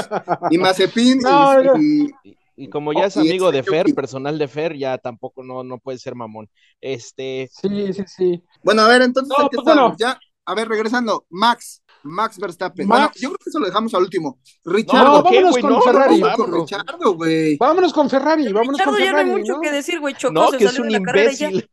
Y 0.51 0.59
Mazepin 0.59 1.19
No, 1.19 1.63
no. 1.63 1.77
y, 1.81 2.11
y- 2.25 2.38
Y 2.61 2.69
como 2.69 2.93
ya 2.93 3.07
es 3.07 3.17
Oh, 3.17 3.23
y 3.23 3.29
amigo 3.29 3.53
de 3.53 3.63
Fer, 3.63 3.87
Yuki. 3.87 3.93
personal 3.95 4.37
de 4.39 4.49
Fer, 4.49 4.77
ya 4.77 4.99
tampoco 4.99 5.43
no, 5.45 5.63
no 5.63 5.79
puede 5.79 5.99
ser 5.99 6.15
mamón. 6.15 6.49
Este, 6.81 7.49
Sí, 7.53 7.93
sí, 7.93 8.03
sí. 8.07 8.43
Bueno, 8.63 8.83
a 8.83 8.89
ver, 8.89 9.03
entonces, 9.03 9.33
No, 9.37 9.45
¿en 9.45 9.49
qué 9.49 9.57
pues, 9.57 9.65
bueno. 9.65 9.93
estamos? 9.93 9.99
Ya, 9.99 10.21
a 10.45 10.55
ver, 10.55 10.69
regresando, 10.69 11.25
Max, 11.31 11.83
Max 12.03 12.39
Verstappen. 12.39 12.87
Max. 12.89 12.99
Bueno, 12.99 13.11
yo 13.17 13.29
creo 13.29 13.39
que 13.45 13.51
eso 13.51 13.59
lo 13.61 13.67
dejamos 13.67 13.95
al 13.95 14.03
último. 14.03 14.39
No, 14.65 14.73
Richardo, 14.73 15.25
¿qué, 15.25 15.37
vámonos 15.43 15.59
con 15.59 15.71
No, 15.71 15.83
Ferrari. 15.83 16.19
no, 16.19 16.27
vamos 16.27 16.37
con 16.37 16.47
vámonos. 16.51 16.71
Richardo, 16.71 17.15
güey. 17.15 17.57
Vámonos 17.59 17.93
con 17.93 18.11
Ferrari, 18.11 18.53
vámonos 18.53 18.73
Richardo 18.73 18.93
con 18.93 18.99
ya 19.05 19.13
no 19.13 19.19
hay 19.19 19.25
Ferrari, 19.25 19.41
mucho 19.41 19.53
¿no? 19.55 19.61
que 19.61 19.71
decir, 19.73 20.01
güey. 20.01 20.15
Chocó, 20.15 20.33
no, 20.35 20.51
se 20.51 20.57
que 20.59 20.65
es 20.65 20.71
salió 20.71 20.83
un 20.83 20.89
de 20.89 20.99
la 20.99 21.05
carrera 21.05 21.33
y 21.33 21.37
ya. 21.37 21.49
imbécil. 21.51 21.71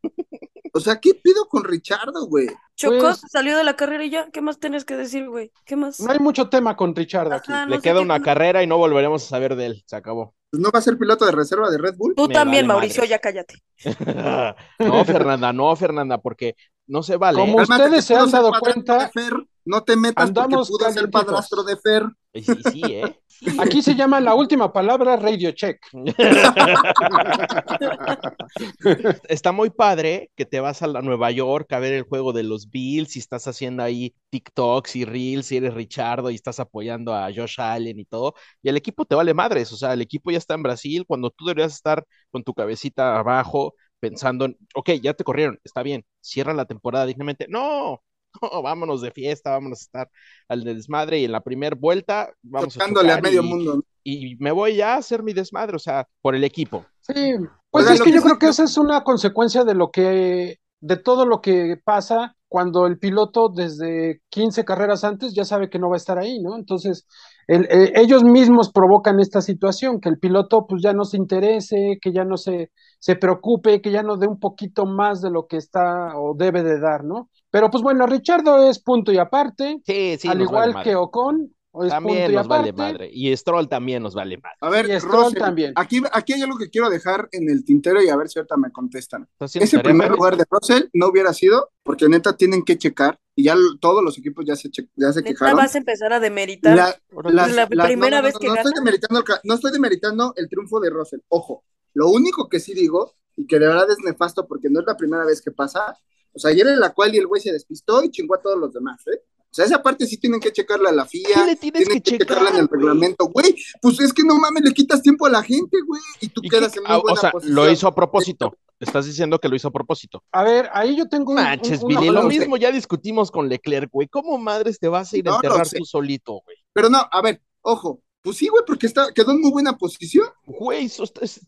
O 0.73 0.79
sea, 0.81 0.99
¿qué 0.99 1.13
pido 1.13 1.47
con 1.47 1.63
Richardo, 1.63 2.27
güey? 2.27 2.47
Chocó, 2.75 2.99
Pues- 2.99 3.21
se 3.21 3.27
salió 3.29 3.55
de 3.57 3.63
la 3.63 3.77
carrera 3.77 4.03
y 4.03 4.09
ya. 4.09 4.29
¿Qué 4.29 4.41
más 4.41 4.59
tienes 4.59 4.83
que 4.83 4.97
decir, 4.97 5.29
güey? 5.29 5.51
¿Qué 5.65 5.77
más? 5.77 6.01
No 6.01 6.11
hay 6.11 6.19
mucho 6.19 6.49
tema 6.49 6.75
con 6.75 6.93
Richard 6.93 7.31
aquí. 7.31 7.49
Ajá, 7.51 7.65
no 7.65 7.75
Le 7.75 7.81
queda 7.81 8.01
una 8.01 8.21
carrera 8.21 8.61
y 8.61 8.67
no 8.67 8.77
volveremos 8.77 9.23
a 9.23 9.27
saber 9.29 9.55
de 9.55 9.67
él. 9.67 9.83
Se 9.87 9.95
acabó. 9.95 10.35
Pues 10.55 10.63
no 10.63 10.71
va 10.71 10.79
a 10.79 10.81
ser 10.81 10.97
piloto 10.97 11.25
de 11.25 11.33
reserva 11.33 11.69
de 11.69 11.77
Red 11.77 11.95
Bull. 11.97 12.15
Tú 12.15 12.29
Me 12.29 12.33
también, 12.33 12.65
vale 12.65 12.79
Mauricio, 12.79 13.03
ya 13.03 13.19
cállate. 13.19 13.55
no, 14.79 15.03
Fernanda, 15.03 15.51
no, 15.51 15.75
Fernanda, 15.75 16.17
porque 16.17 16.55
no 16.87 17.03
se 17.03 17.17
vale. 17.17 17.39
Como- 17.39 17.61
ustedes 17.61 18.05
se 18.05 18.15
han 18.15 18.31
dado 18.31 18.51
cuenta, 18.59 19.09
Fer. 19.09 19.33
No 19.65 19.81
te 19.81 19.95
metas 19.95 20.27
andamos 20.27 20.69
porque 20.69 20.85
pudo 20.85 20.93
ser 20.93 21.09
padrastro 21.09 21.63
de 21.63 21.75
Fer. 21.77 22.03
Sí, 22.35 22.43
sí, 22.71 22.81
¿eh? 22.83 23.19
Aquí 23.59 23.81
se 23.81 23.95
llama 23.95 24.19
la 24.19 24.35
última 24.35 24.71
palabra 24.71 25.15
radio 25.15 25.51
check. 25.51 25.79
Está 29.27 29.51
muy 29.51 29.69
padre 29.71 30.29
que 30.35 30.45
te 30.45 30.59
vas 30.59 30.81
a 30.83 30.87
la 30.87 31.01
Nueva 31.01 31.31
York 31.31 31.71
a 31.73 31.79
ver 31.79 31.93
el 31.93 32.03
juego 32.03 32.31
de 32.33 32.43
los 32.43 32.69
Bills 32.69 33.15
y 33.15 33.19
estás 33.19 33.47
haciendo 33.47 33.81
ahí 33.83 34.13
TikToks 34.29 34.95
y 34.97 35.05
Reels 35.05 35.51
y 35.51 35.57
eres 35.57 35.73
Richardo 35.73 36.29
y 36.29 36.35
estás 36.35 36.59
apoyando 36.59 37.13
a 37.13 37.29
Josh 37.35 37.59
Allen 37.59 37.99
y 37.99 38.05
todo. 38.05 38.35
Y 38.61 38.69
el 38.69 38.77
equipo 38.77 39.05
te 39.05 39.15
vale 39.15 39.33
madres, 39.33 39.71
o 39.73 39.77
sea, 39.77 39.93
el 39.93 40.01
equipo 40.01 40.29
ya 40.31 40.37
está 40.37 40.53
en 40.53 40.63
Brasil 40.63 41.05
cuando 41.07 41.31
tú 41.31 41.45
deberías 41.45 41.73
estar 41.73 42.05
con 42.31 42.43
tu 42.43 42.53
cabecita 42.53 43.17
abajo 43.17 43.73
pensando 43.99 44.45
en, 44.45 44.57
ok, 44.75 44.91
ya 45.01 45.13
te 45.13 45.23
corrieron, 45.23 45.59
está 45.63 45.83
bien, 45.83 46.05
cierra 46.21 46.53
la 46.53 46.65
temporada 46.65 47.05
dignamente. 47.05 47.47
No, 47.49 48.01
no, 48.41 48.61
vámonos 48.61 49.01
de 49.01 49.11
fiesta, 49.11 49.51
vámonos 49.51 49.81
a 49.81 49.83
estar 49.83 50.11
al 50.47 50.63
desmadre 50.63 51.19
y 51.19 51.25
en 51.25 51.31
la 51.31 51.41
primera 51.41 51.75
vuelta 51.75 52.33
vamos 52.41 52.73
Tocándole 52.73 53.11
a 53.11 53.15
a 53.15 53.21
medio 53.21 53.41
y, 53.41 53.45
mundo. 53.45 53.83
y 54.03 54.35
me 54.37 54.51
voy 54.51 54.75
ya 54.75 54.95
a 54.95 54.97
hacer 54.97 55.23
mi 55.23 55.33
desmadre, 55.33 55.75
o 55.75 55.79
sea, 55.79 56.07
por 56.21 56.35
el 56.35 56.43
equipo. 56.43 56.85
Sí, 57.01 57.35
pues 57.69 57.83
Oigan, 57.83 57.93
es 57.93 58.01
que 58.01 58.09
que 58.09 58.15
yo 58.15 58.21
creo 58.21 58.39
que 58.39 58.47
esa 58.47 58.63
es 58.63 58.77
una 58.77 59.03
consecuencia 59.03 59.63
de 59.63 59.75
lo 59.75 59.91
que, 59.91 60.59
de 60.85 60.97
todo 60.97 61.25
lo 61.25 61.41
que 61.41 61.77
pasa 61.83 62.35
cuando 62.47 62.85
el 62.87 62.99
piloto 62.99 63.49
desde 63.49 64.21
15 64.29 64.63
carreras 64.65 65.03
antes 65.03 65.33
ya 65.33 65.43
sabe 65.45 65.69
que 65.69 65.79
no 65.79 65.89
va 65.89 65.95
a 65.95 65.97
estar 65.97 66.17
ahí, 66.19 66.39
¿no? 66.41 66.55
Entonces, 66.55 67.05
el- 67.47 67.65
eh, 67.69 67.93
ellos 67.95 68.23
mismos 68.23 68.71
provocan 68.71 69.19
esta 69.19 69.41
situación, 69.41 69.99
que 69.99 70.09
el 70.09 70.19
piloto 70.19 70.65
pues 70.67 70.81
ya 70.83 70.93
no 70.93 71.03
se 71.05 71.17
interese, 71.17 71.97
que 72.01 72.13
ya 72.13 72.23
no 72.25 72.37
se, 72.37 72.71
se 72.99 73.15
preocupe, 73.15 73.81
que 73.81 73.91
ya 73.91 74.03
no 74.03 74.17
dé 74.17 74.27
un 74.27 74.39
poquito 74.39 74.85
más 74.85 75.21
de 75.21 75.31
lo 75.31 75.47
que 75.47 75.57
está 75.57 76.17
o 76.17 76.35
debe 76.35 76.63
de 76.63 76.79
dar, 76.79 77.03
¿no? 77.03 77.29
Pero 77.49 77.69
pues 77.69 77.83
bueno, 77.83 78.05
Richardo 78.07 78.69
es 78.69 78.79
punto 78.81 79.11
y 79.11 79.17
aparte, 79.17 79.81
Sí, 79.85 80.17
sí, 80.17 80.33
al 80.33 80.41
vale 80.49 80.49
igual 80.49 80.79
que 80.81 80.95
Ocon, 80.95 81.54
También 81.89 82.33
nos 82.33 82.47
vale 82.47 82.71
madre. 82.73 83.09
Y 83.11 83.35
Stroll 83.35 83.67
también 83.67 84.01
nos 84.03 84.13
vale 84.15 84.37
madre. 84.37 84.55
A 84.61 84.69
ver, 84.69 84.85
Russell, 85.01 85.37
también. 85.39 85.73
Aquí, 85.75 86.01
aquí 86.11 86.33
hay 86.33 86.41
algo 86.41 86.57
que 86.57 86.69
quiero 86.69 86.89
dejar 86.89 87.27
en 87.31 87.49
el 87.49 87.63
tintero 87.65 88.01
y 88.01 88.09
a 88.09 88.15
ver 88.15 88.29
si 88.29 88.39
ahorita 88.39 88.57
me 88.57 88.71
contestan. 88.71 89.23
¿Estás 89.23 89.51
haciendo 89.51 89.65
Ese 89.65 89.79
primer 89.79 90.11
lugar 90.11 90.37
de 90.37 90.45
Russell 90.49 90.83
no 90.93 91.07
hubiera 91.07 91.33
sido, 91.33 91.71
porque 91.83 92.07
neta 92.07 92.35
tienen 92.37 92.63
que 92.63 92.77
checar, 92.77 93.19
y 93.35 93.43
ya 93.43 93.55
todos 93.81 94.03
los 94.03 94.17
equipos 94.17 94.45
ya 94.45 94.55
se, 94.55 94.69
che- 94.71 94.89
ya 94.95 95.11
se 95.11 95.19
¿Neta 95.21 95.29
quejaron. 95.33 95.57
vas 95.57 95.75
a 95.75 95.77
empezar 95.77 96.13
a 96.13 96.19
demeritar? 96.19 96.75
La- 96.75 96.97
las- 97.31 97.53
la 97.53 97.67
las- 97.69 97.87
primera 97.87 98.17
no, 98.17 98.21
no, 98.21 98.23
vez 98.23 98.33
no, 98.35 98.39
que 98.39 98.47
no 98.47 98.55
estoy 98.55 98.71
demeritando, 98.75 99.23
no 99.43 99.53
estoy 99.55 99.71
demeritando 99.71 100.33
el 100.37 100.47
triunfo 100.49 100.79
de 100.79 100.89
Russell. 100.89 101.19
Ojo, 101.27 101.63
lo 101.93 102.09
único 102.09 102.47
que 102.47 102.59
sí 102.59 102.73
digo, 102.73 103.13
y 103.35 103.45
que 103.47 103.59
de 103.59 103.67
verdad 103.67 103.89
es 103.89 103.97
nefasto 104.03 104.47
porque 104.47 104.69
no 104.69 104.79
es 104.79 104.85
la 104.85 104.95
primera 104.95 105.25
vez 105.25 105.41
que 105.41 105.51
pasa, 105.51 105.97
o 106.31 106.39
sea, 106.39 106.51
ayer 106.51 106.67
en 106.67 106.79
la 106.79 106.93
cual 106.93 107.13
y 107.13 107.17
el 107.17 107.27
güey 107.27 107.41
se 107.41 107.51
despistó 107.51 108.01
y 108.03 108.09
chingó 108.11 108.35
a 108.35 108.41
todos 108.41 108.57
los 108.57 108.73
demás, 108.73 109.05
¿eh? 109.07 109.21
O 109.55 109.57
sea, 109.57 109.63
esa 109.63 109.81
parte 109.81 110.05
sí 110.05 110.17
tienen 110.17 110.41
que 110.41 110.51
checarla 110.51 110.89
a 110.89 110.91
la 110.91 111.05
FIA, 111.05 111.29
¿Qué 111.33 111.45
le 111.45 111.55
tienes 111.55 111.85
tienen 111.85 112.01
que 112.03 112.11
que, 112.11 112.17
checarla 112.17 112.49
en 112.49 112.55
el 112.57 112.61
checar, 112.63 112.77
reglamento, 112.77 113.25
güey. 113.27 113.55
Pues 113.81 114.01
es 114.01 114.11
que 114.11 114.23
no 114.23 114.35
mames, 114.37 114.63
le 114.65 114.73
quitas 114.73 115.01
tiempo 115.01 115.25
a 115.27 115.29
la 115.29 115.41
gente, 115.41 115.77
güey, 115.87 116.01
y 116.19 116.27
tú 116.27 116.41
¿Y 116.43 116.49
quedas 116.49 116.73
qué- 116.73 116.79
en 116.79 116.85
ah, 116.87 116.89
muy 116.89 116.97
o 116.99 117.01
buena 117.03 117.21
sea, 117.21 117.31
posición. 117.31 117.55
lo 117.55 117.71
hizo 117.71 117.87
a 117.87 117.95
propósito. 117.95 118.57
Estás 118.81 119.05
diciendo 119.05 119.39
que 119.39 119.47
lo 119.47 119.55
hizo 119.55 119.69
a 119.69 119.71
propósito. 119.71 120.21
A 120.33 120.43
ver, 120.43 120.69
ahí 120.73 120.97
yo 120.97 121.07
tengo 121.07 121.31
un, 121.31 121.35
Manches, 121.37 121.81
un- 121.83 121.93
una 121.93 122.01
Billy, 122.01 122.11
lo 122.13 122.23
mismo 122.23 122.57
ya 122.57 122.69
discutimos 122.73 123.31
con 123.31 123.47
Leclerc, 123.47 123.89
güey. 123.89 124.09
¿Cómo 124.09 124.37
madres 124.37 124.77
te 124.77 124.89
vas 124.89 125.13
a 125.13 125.17
ir 125.17 125.25
a 125.29 125.31
no 125.31 125.35
enterrar 125.37 125.65
sé. 125.65 125.77
tú 125.77 125.85
solito, 125.85 126.41
güey? 126.45 126.57
Pero 126.73 126.89
no, 126.89 127.07
a 127.09 127.21
ver, 127.21 127.41
ojo, 127.61 128.01
pues 128.25 128.37
sí, 128.37 128.47
güey, 128.49 128.63
porque 128.67 128.87
está, 128.87 129.13
quedó 129.13 129.31
en 129.31 129.39
muy 129.41 129.51
buena 129.51 129.77
posición. 129.77 130.27
Güey, 130.45 130.91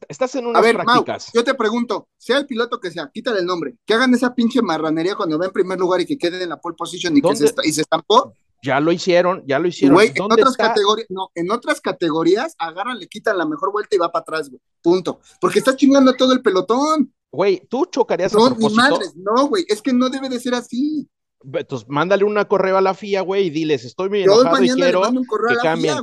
estás 0.08 0.36
en 0.36 0.46
A 0.46 0.48
unas 0.50 0.62
ver, 0.62 0.78
Mau, 0.78 0.86
prácticas. 0.86 1.32
yo 1.34 1.44
te 1.44 1.54
pregunto, 1.56 2.08
sea 2.18 2.38
el 2.38 2.46
piloto 2.46 2.80
que 2.80 2.92
sea, 2.92 3.10
quítale 3.14 3.40
el 3.40 3.46
nombre, 3.46 3.76
que 3.86 3.94
hagan 3.96 4.14
esa 4.14 4.34
pinche 4.36 4.62
marranería 4.62 5.16
cuando 5.16 5.38
va 5.40 5.46
en 5.48 5.52
primer 5.52 5.80
lugar 5.80 6.00
y 6.02 6.06
que 6.06 6.18
quede 6.18 6.42
en 6.44 6.50
la 6.50 6.62
pole 6.62 6.76
position 6.78 7.18
y 7.18 7.22
que 7.22 7.36
se, 7.36 7.46
esta- 7.46 7.66
y 7.66 7.72
se 7.74 7.82
estampó. 7.82 8.34
Ya 8.64 8.80
lo 8.80 8.92
hicieron, 8.92 9.44
ya 9.48 9.60
lo 9.60 9.68
hicieron. 9.68 9.96
Güey, 9.96 10.10
en 10.10 10.14
¿Dónde 10.16 10.36
otras 10.36 10.52
está? 10.52 10.68
categorías, 10.70 11.08
no, 11.10 11.30
en 11.36 11.52
otras 11.52 11.82
categorías 11.82 12.56
agarran, 12.58 13.00
le 13.00 13.08
quitan 13.08 13.38
la 13.38 13.46
mejor 13.46 13.72
vuelta 13.72 13.96
y 13.96 14.00
va 14.00 14.12
para 14.12 14.22
atrás, 14.22 14.50
güey. 14.50 14.62
Punto. 14.82 15.20
Porque 15.42 15.60
está 15.60 15.76
chingando 15.76 16.12
a 16.12 16.16
todo 16.18 16.34
el 16.34 16.42
pelotón. 16.42 17.14
Güey, 17.32 17.62
tú 17.70 17.86
chocarías 17.86 18.34
a 18.34 18.38
No, 18.38 18.50
ni 18.50 18.56
propósito. 18.56 18.82
madres, 18.82 19.16
no, 19.16 19.48
güey, 19.48 19.66
es 19.68 19.82
que 19.82 19.94
no 19.94 20.10
debe 20.10 20.30
de 20.30 20.40
ser 20.40 20.54
así. 20.56 21.08
Entonces, 21.54 21.88
mándale 21.88 22.24
una 22.24 22.46
correo 22.48 22.78
a 22.78 22.82
la 22.82 22.94
FIA, 22.96 23.22
güey, 23.22 23.46
y 23.48 23.50
diles, 23.52 23.86
estoy 23.86 24.10
muy 24.10 24.24
enojado 24.24 24.64
y 24.64 24.70
quiero 24.70 25.02
mando 25.02 25.20
un 25.22 25.26
correo 25.28 25.50
que 25.50 25.54
a 25.54 25.58
la 25.58 25.62
cambien. 25.64 25.94
FIA, 25.94 26.02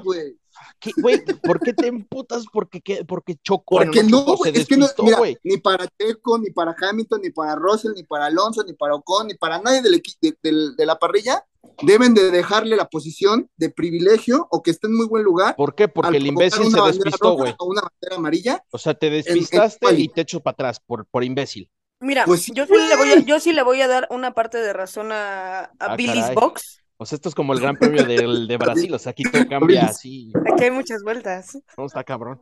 güey. 0.80 0.94
¿Qué, 0.94 1.00
Güey, 1.00 1.40
¿por 1.42 1.60
qué 1.60 1.72
te 1.72 1.87
emputas? 1.87 2.44
Porque, 2.52 2.80
qué? 2.80 3.04
porque 3.04 3.37
chocó. 3.42 3.76
Porque 3.76 4.02
no, 4.02 4.24
chocó, 4.24 4.44
es 4.46 4.66
que 4.66 4.76
no, 4.76 4.87
mira, 5.02 5.18
güey. 5.18 5.37
ni 5.42 5.58
para 5.58 5.87
Checo, 5.98 6.38
ni 6.38 6.50
para 6.50 6.74
Hamilton, 6.78 7.20
ni 7.22 7.30
para 7.30 7.54
Russell, 7.56 7.92
ni 7.94 8.02
para 8.02 8.26
Alonso, 8.26 8.62
ni 8.64 8.72
para 8.74 8.94
Ocon, 8.94 9.28
ni 9.28 9.34
para 9.34 9.60
nadie 9.60 9.82
del 9.82 10.02
de, 10.20 10.34
de 10.76 10.87
la 10.87 10.98
parrilla, 10.98 11.44
deben 11.82 12.14
de 12.14 12.30
dejarle 12.30 12.76
la 12.76 12.88
posición 12.88 13.50
de 13.56 13.70
privilegio 13.70 14.46
o 14.50 14.62
que 14.62 14.70
esté 14.70 14.87
en 14.87 14.96
muy 14.96 15.06
buen 15.06 15.22
lugar. 15.24 15.56
¿Por 15.56 15.74
qué? 15.74 15.88
Porque 15.88 16.16
el 16.16 16.26
imbécil 16.26 16.70
se 16.70 16.80
despistó, 16.80 17.32
güey. 17.34 17.54
O 17.58 17.66
una 17.66 17.82
bandera 17.82 18.16
amarilla. 18.16 18.64
O 18.70 18.78
sea, 18.78 18.94
te 18.94 19.06
en 19.08 19.14
despistaste 19.14 19.94
y 19.94 20.08
te 20.08 20.22
echo 20.22 20.40
para 20.40 20.52
atrás 20.52 20.80
por, 20.80 21.06
por 21.06 21.24
imbécil. 21.24 21.70
Mira, 22.00 22.24
Pues 22.26 22.46
yo, 22.46 22.66
sí 22.66 22.72
le 22.72 22.96
voy 22.96 23.10
a, 23.12 23.18
yo 23.20 23.40
sí 23.40 23.52
le 23.52 23.62
voy 23.62 23.80
a 23.80 23.88
dar 23.88 24.06
una 24.10 24.34
parte 24.34 24.58
de 24.58 24.72
razón 24.72 25.10
a, 25.12 25.60
a 25.60 25.70
Ah, 25.78 25.96
Billy's 25.96 26.20
caray. 26.22 26.34
Box. 26.34 26.84
O 26.96 27.07
sea, 27.07 27.16
esto 27.16 27.28
es 27.28 27.35
como 27.35 27.52
el 27.54 27.61
Gran 27.61 27.76
Premio 27.76 28.04
del- 28.04 28.46
de 28.46 28.57
Brasil. 28.57 28.94
O 28.94 28.98
sea, 28.98 29.11
aquí 29.11 29.24
todo 29.24 29.46
cambia 29.48 29.87
así. 29.87 30.33
Aquí 30.52 30.64
hay 30.64 30.70
muchas 30.70 31.02
vueltas. 31.02 31.59
No, 31.76 31.87
está 31.87 32.04
cabrón. 32.04 32.40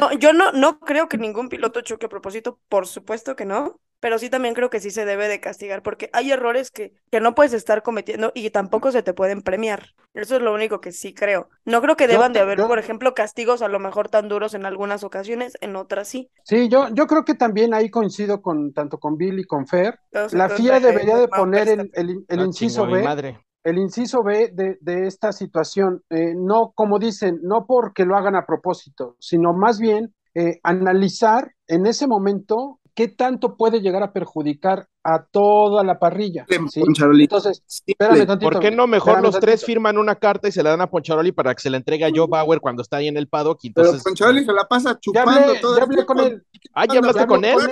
No, 0.00 0.12
yo 0.12 0.32
no, 0.32 0.52
no 0.52 0.78
creo 0.80 1.08
que 1.08 1.18
ningún 1.18 1.48
piloto 1.48 1.80
choque 1.82 2.06
a 2.06 2.08
propósito, 2.08 2.58
por 2.68 2.86
supuesto 2.86 3.36
que 3.36 3.44
no, 3.44 3.80
pero 4.00 4.18
sí 4.18 4.30
también 4.30 4.54
creo 4.54 4.70
que 4.70 4.80
sí 4.80 4.90
se 4.92 5.04
debe 5.04 5.26
de 5.28 5.40
castigar, 5.40 5.82
porque 5.82 6.08
hay 6.12 6.30
errores 6.30 6.70
que, 6.70 6.94
que 7.10 7.20
no 7.20 7.34
puedes 7.34 7.52
estar 7.52 7.82
cometiendo 7.82 8.30
y 8.34 8.48
tampoco 8.50 8.92
se 8.92 9.02
te 9.02 9.12
pueden 9.12 9.42
premiar. 9.42 9.88
Eso 10.14 10.36
es 10.36 10.42
lo 10.42 10.54
único 10.54 10.80
que 10.80 10.92
sí 10.92 11.12
creo. 11.12 11.48
No 11.64 11.82
creo 11.82 11.96
que 11.96 12.04
Yo- 12.04 12.12
deban 12.12 12.32
de 12.32 12.38
haber, 12.40 12.58
yo- 12.58 12.68
por 12.68 12.78
ejemplo, 12.78 13.12
castigos 13.14 13.60
a 13.60 13.68
lo 13.68 13.78
mejor 13.80 14.08
tan 14.08 14.28
duros 14.28 14.54
en 14.54 14.64
algunas 14.64 15.02
ocasiones, 15.04 15.58
en 15.60 15.74
otras 15.76 16.08
sí. 16.08 16.30
Sí, 16.44 16.68
yo, 16.68 16.88
yo 16.94 17.06
creo 17.08 17.24
que 17.24 17.34
también 17.34 17.74
ahí 17.74 17.90
coincido 17.90 18.40
con 18.40 18.72
tanto 18.72 18.98
con 18.98 19.16
Bill 19.18 19.40
y 19.40 19.44
con 19.44 19.66
Fer. 19.66 19.98
La 20.32 20.48
FIA 20.48 20.78
debería 20.80 21.16
de 21.16 21.28
poner 21.28 21.68
el, 21.68 21.90
el- 21.94 22.24
el 22.28 22.40
inciso 22.40 22.82
chingo 22.82 22.84
a 22.84 22.86
mi 22.86 22.94
B, 22.94 23.02
madre. 23.02 23.40
El 23.68 23.78
inciso 23.78 24.22
B 24.22 24.50
de, 24.52 24.78
de 24.80 25.06
esta 25.06 25.32
situación. 25.32 26.02
Eh, 26.10 26.34
no, 26.36 26.72
como 26.74 26.98
dicen, 26.98 27.40
no 27.42 27.66
porque 27.66 28.04
lo 28.04 28.16
hagan 28.16 28.36
a 28.36 28.46
propósito, 28.46 29.16
sino 29.18 29.52
más 29.52 29.78
bien 29.78 30.14
eh, 30.34 30.60
analizar 30.62 31.52
en 31.66 31.86
ese 31.86 32.06
momento 32.06 32.80
qué 32.94 33.08
tanto 33.08 33.56
puede 33.56 33.80
llegar 33.80 34.02
a 34.02 34.12
perjudicar 34.12 34.88
a 35.04 35.24
toda 35.24 35.84
la 35.84 35.98
parrilla. 35.98 36.46
¿sí? 36.68 36.80
Poncharoli. 36.80 37.22
Entonces, 37.24 37.62
espérame 37.86 38.26
tantito. 38.26 38.50
¿Por 38.50 38.60
qué 38.60 38.70
no 38.70 38.86
mejor 38.86 39.22
los 39.22 39.38
tres 39.38 39.64
firman 39.64 39.96
una 39.98 40.16
carta 40.16 40.48
y 40.48 40.52
se 40.52 40.62
la 40.62 40.70
dan 40.70 40.80
a 40.80 40.90
Poncharoli 40.90 41.32
para 41.32 41.54
que 41.54 41.62
se 41.62 41.70
la 41.70 41.76
entregue 41.76 42.04
a 42.04 42.10
Joe 42.14 42.26
Bauer 42.28 42.60
cuando 42.60 42.82
está 42.82 42.96
ahí 42.98 43.08
en 43.08 43.16
el 43.16 43.28
paddock? 43.28 43.60
Y 43.62 43.70
Pero 43.72 43.86
entonces, 43.86 44.02
Poncharoli 44.02 44.44
se 44.44 44.52
la 44.52 44.66
pasa 44.66 44.94
Ya 44.94 44.98
chupando 45.00 45.40
hablé, 45.50 45.60
todo 45.60 45.76
ya 45.76 45.84
el 45.84 45.84
hablé 45.84 46.04
con 46.06 46.16
tiempo. 46.16 46.34
él. 46.36 46.42
ah, 46.74 46.86
ya 46.86 46.98
hablaste 46.98 47.20
ya 47.20 47.26
con 47.26 47.44
él. 47.44 47.54
con 47.54 47.70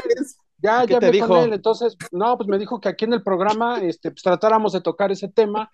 Ya, 0.58 0.86
¿Qué 0.86 0.94
ya 0.94 1.00
te 1.00 1.10
dijo? 1.10 1.28
con 1.28 1.38
él, 1.38 1.52
entonces, 1.52 1.96
no, 2.12 2.36
pues 2.36 2.48
me 2.48 2.58
dijo 2.58 2.80
que 2.80 2.88
aquí 2.88 3.04
en 3.04 3.12
el 3.12 3.22
programa, 3.22 3.78
este, 3.82 4.10
pues 4.10 4.22
tratáramos 4.22 4.72
de 4.72 4.80
tocar 4.80 5.12
ese 5.12 5.28
tema, 5.28 5.70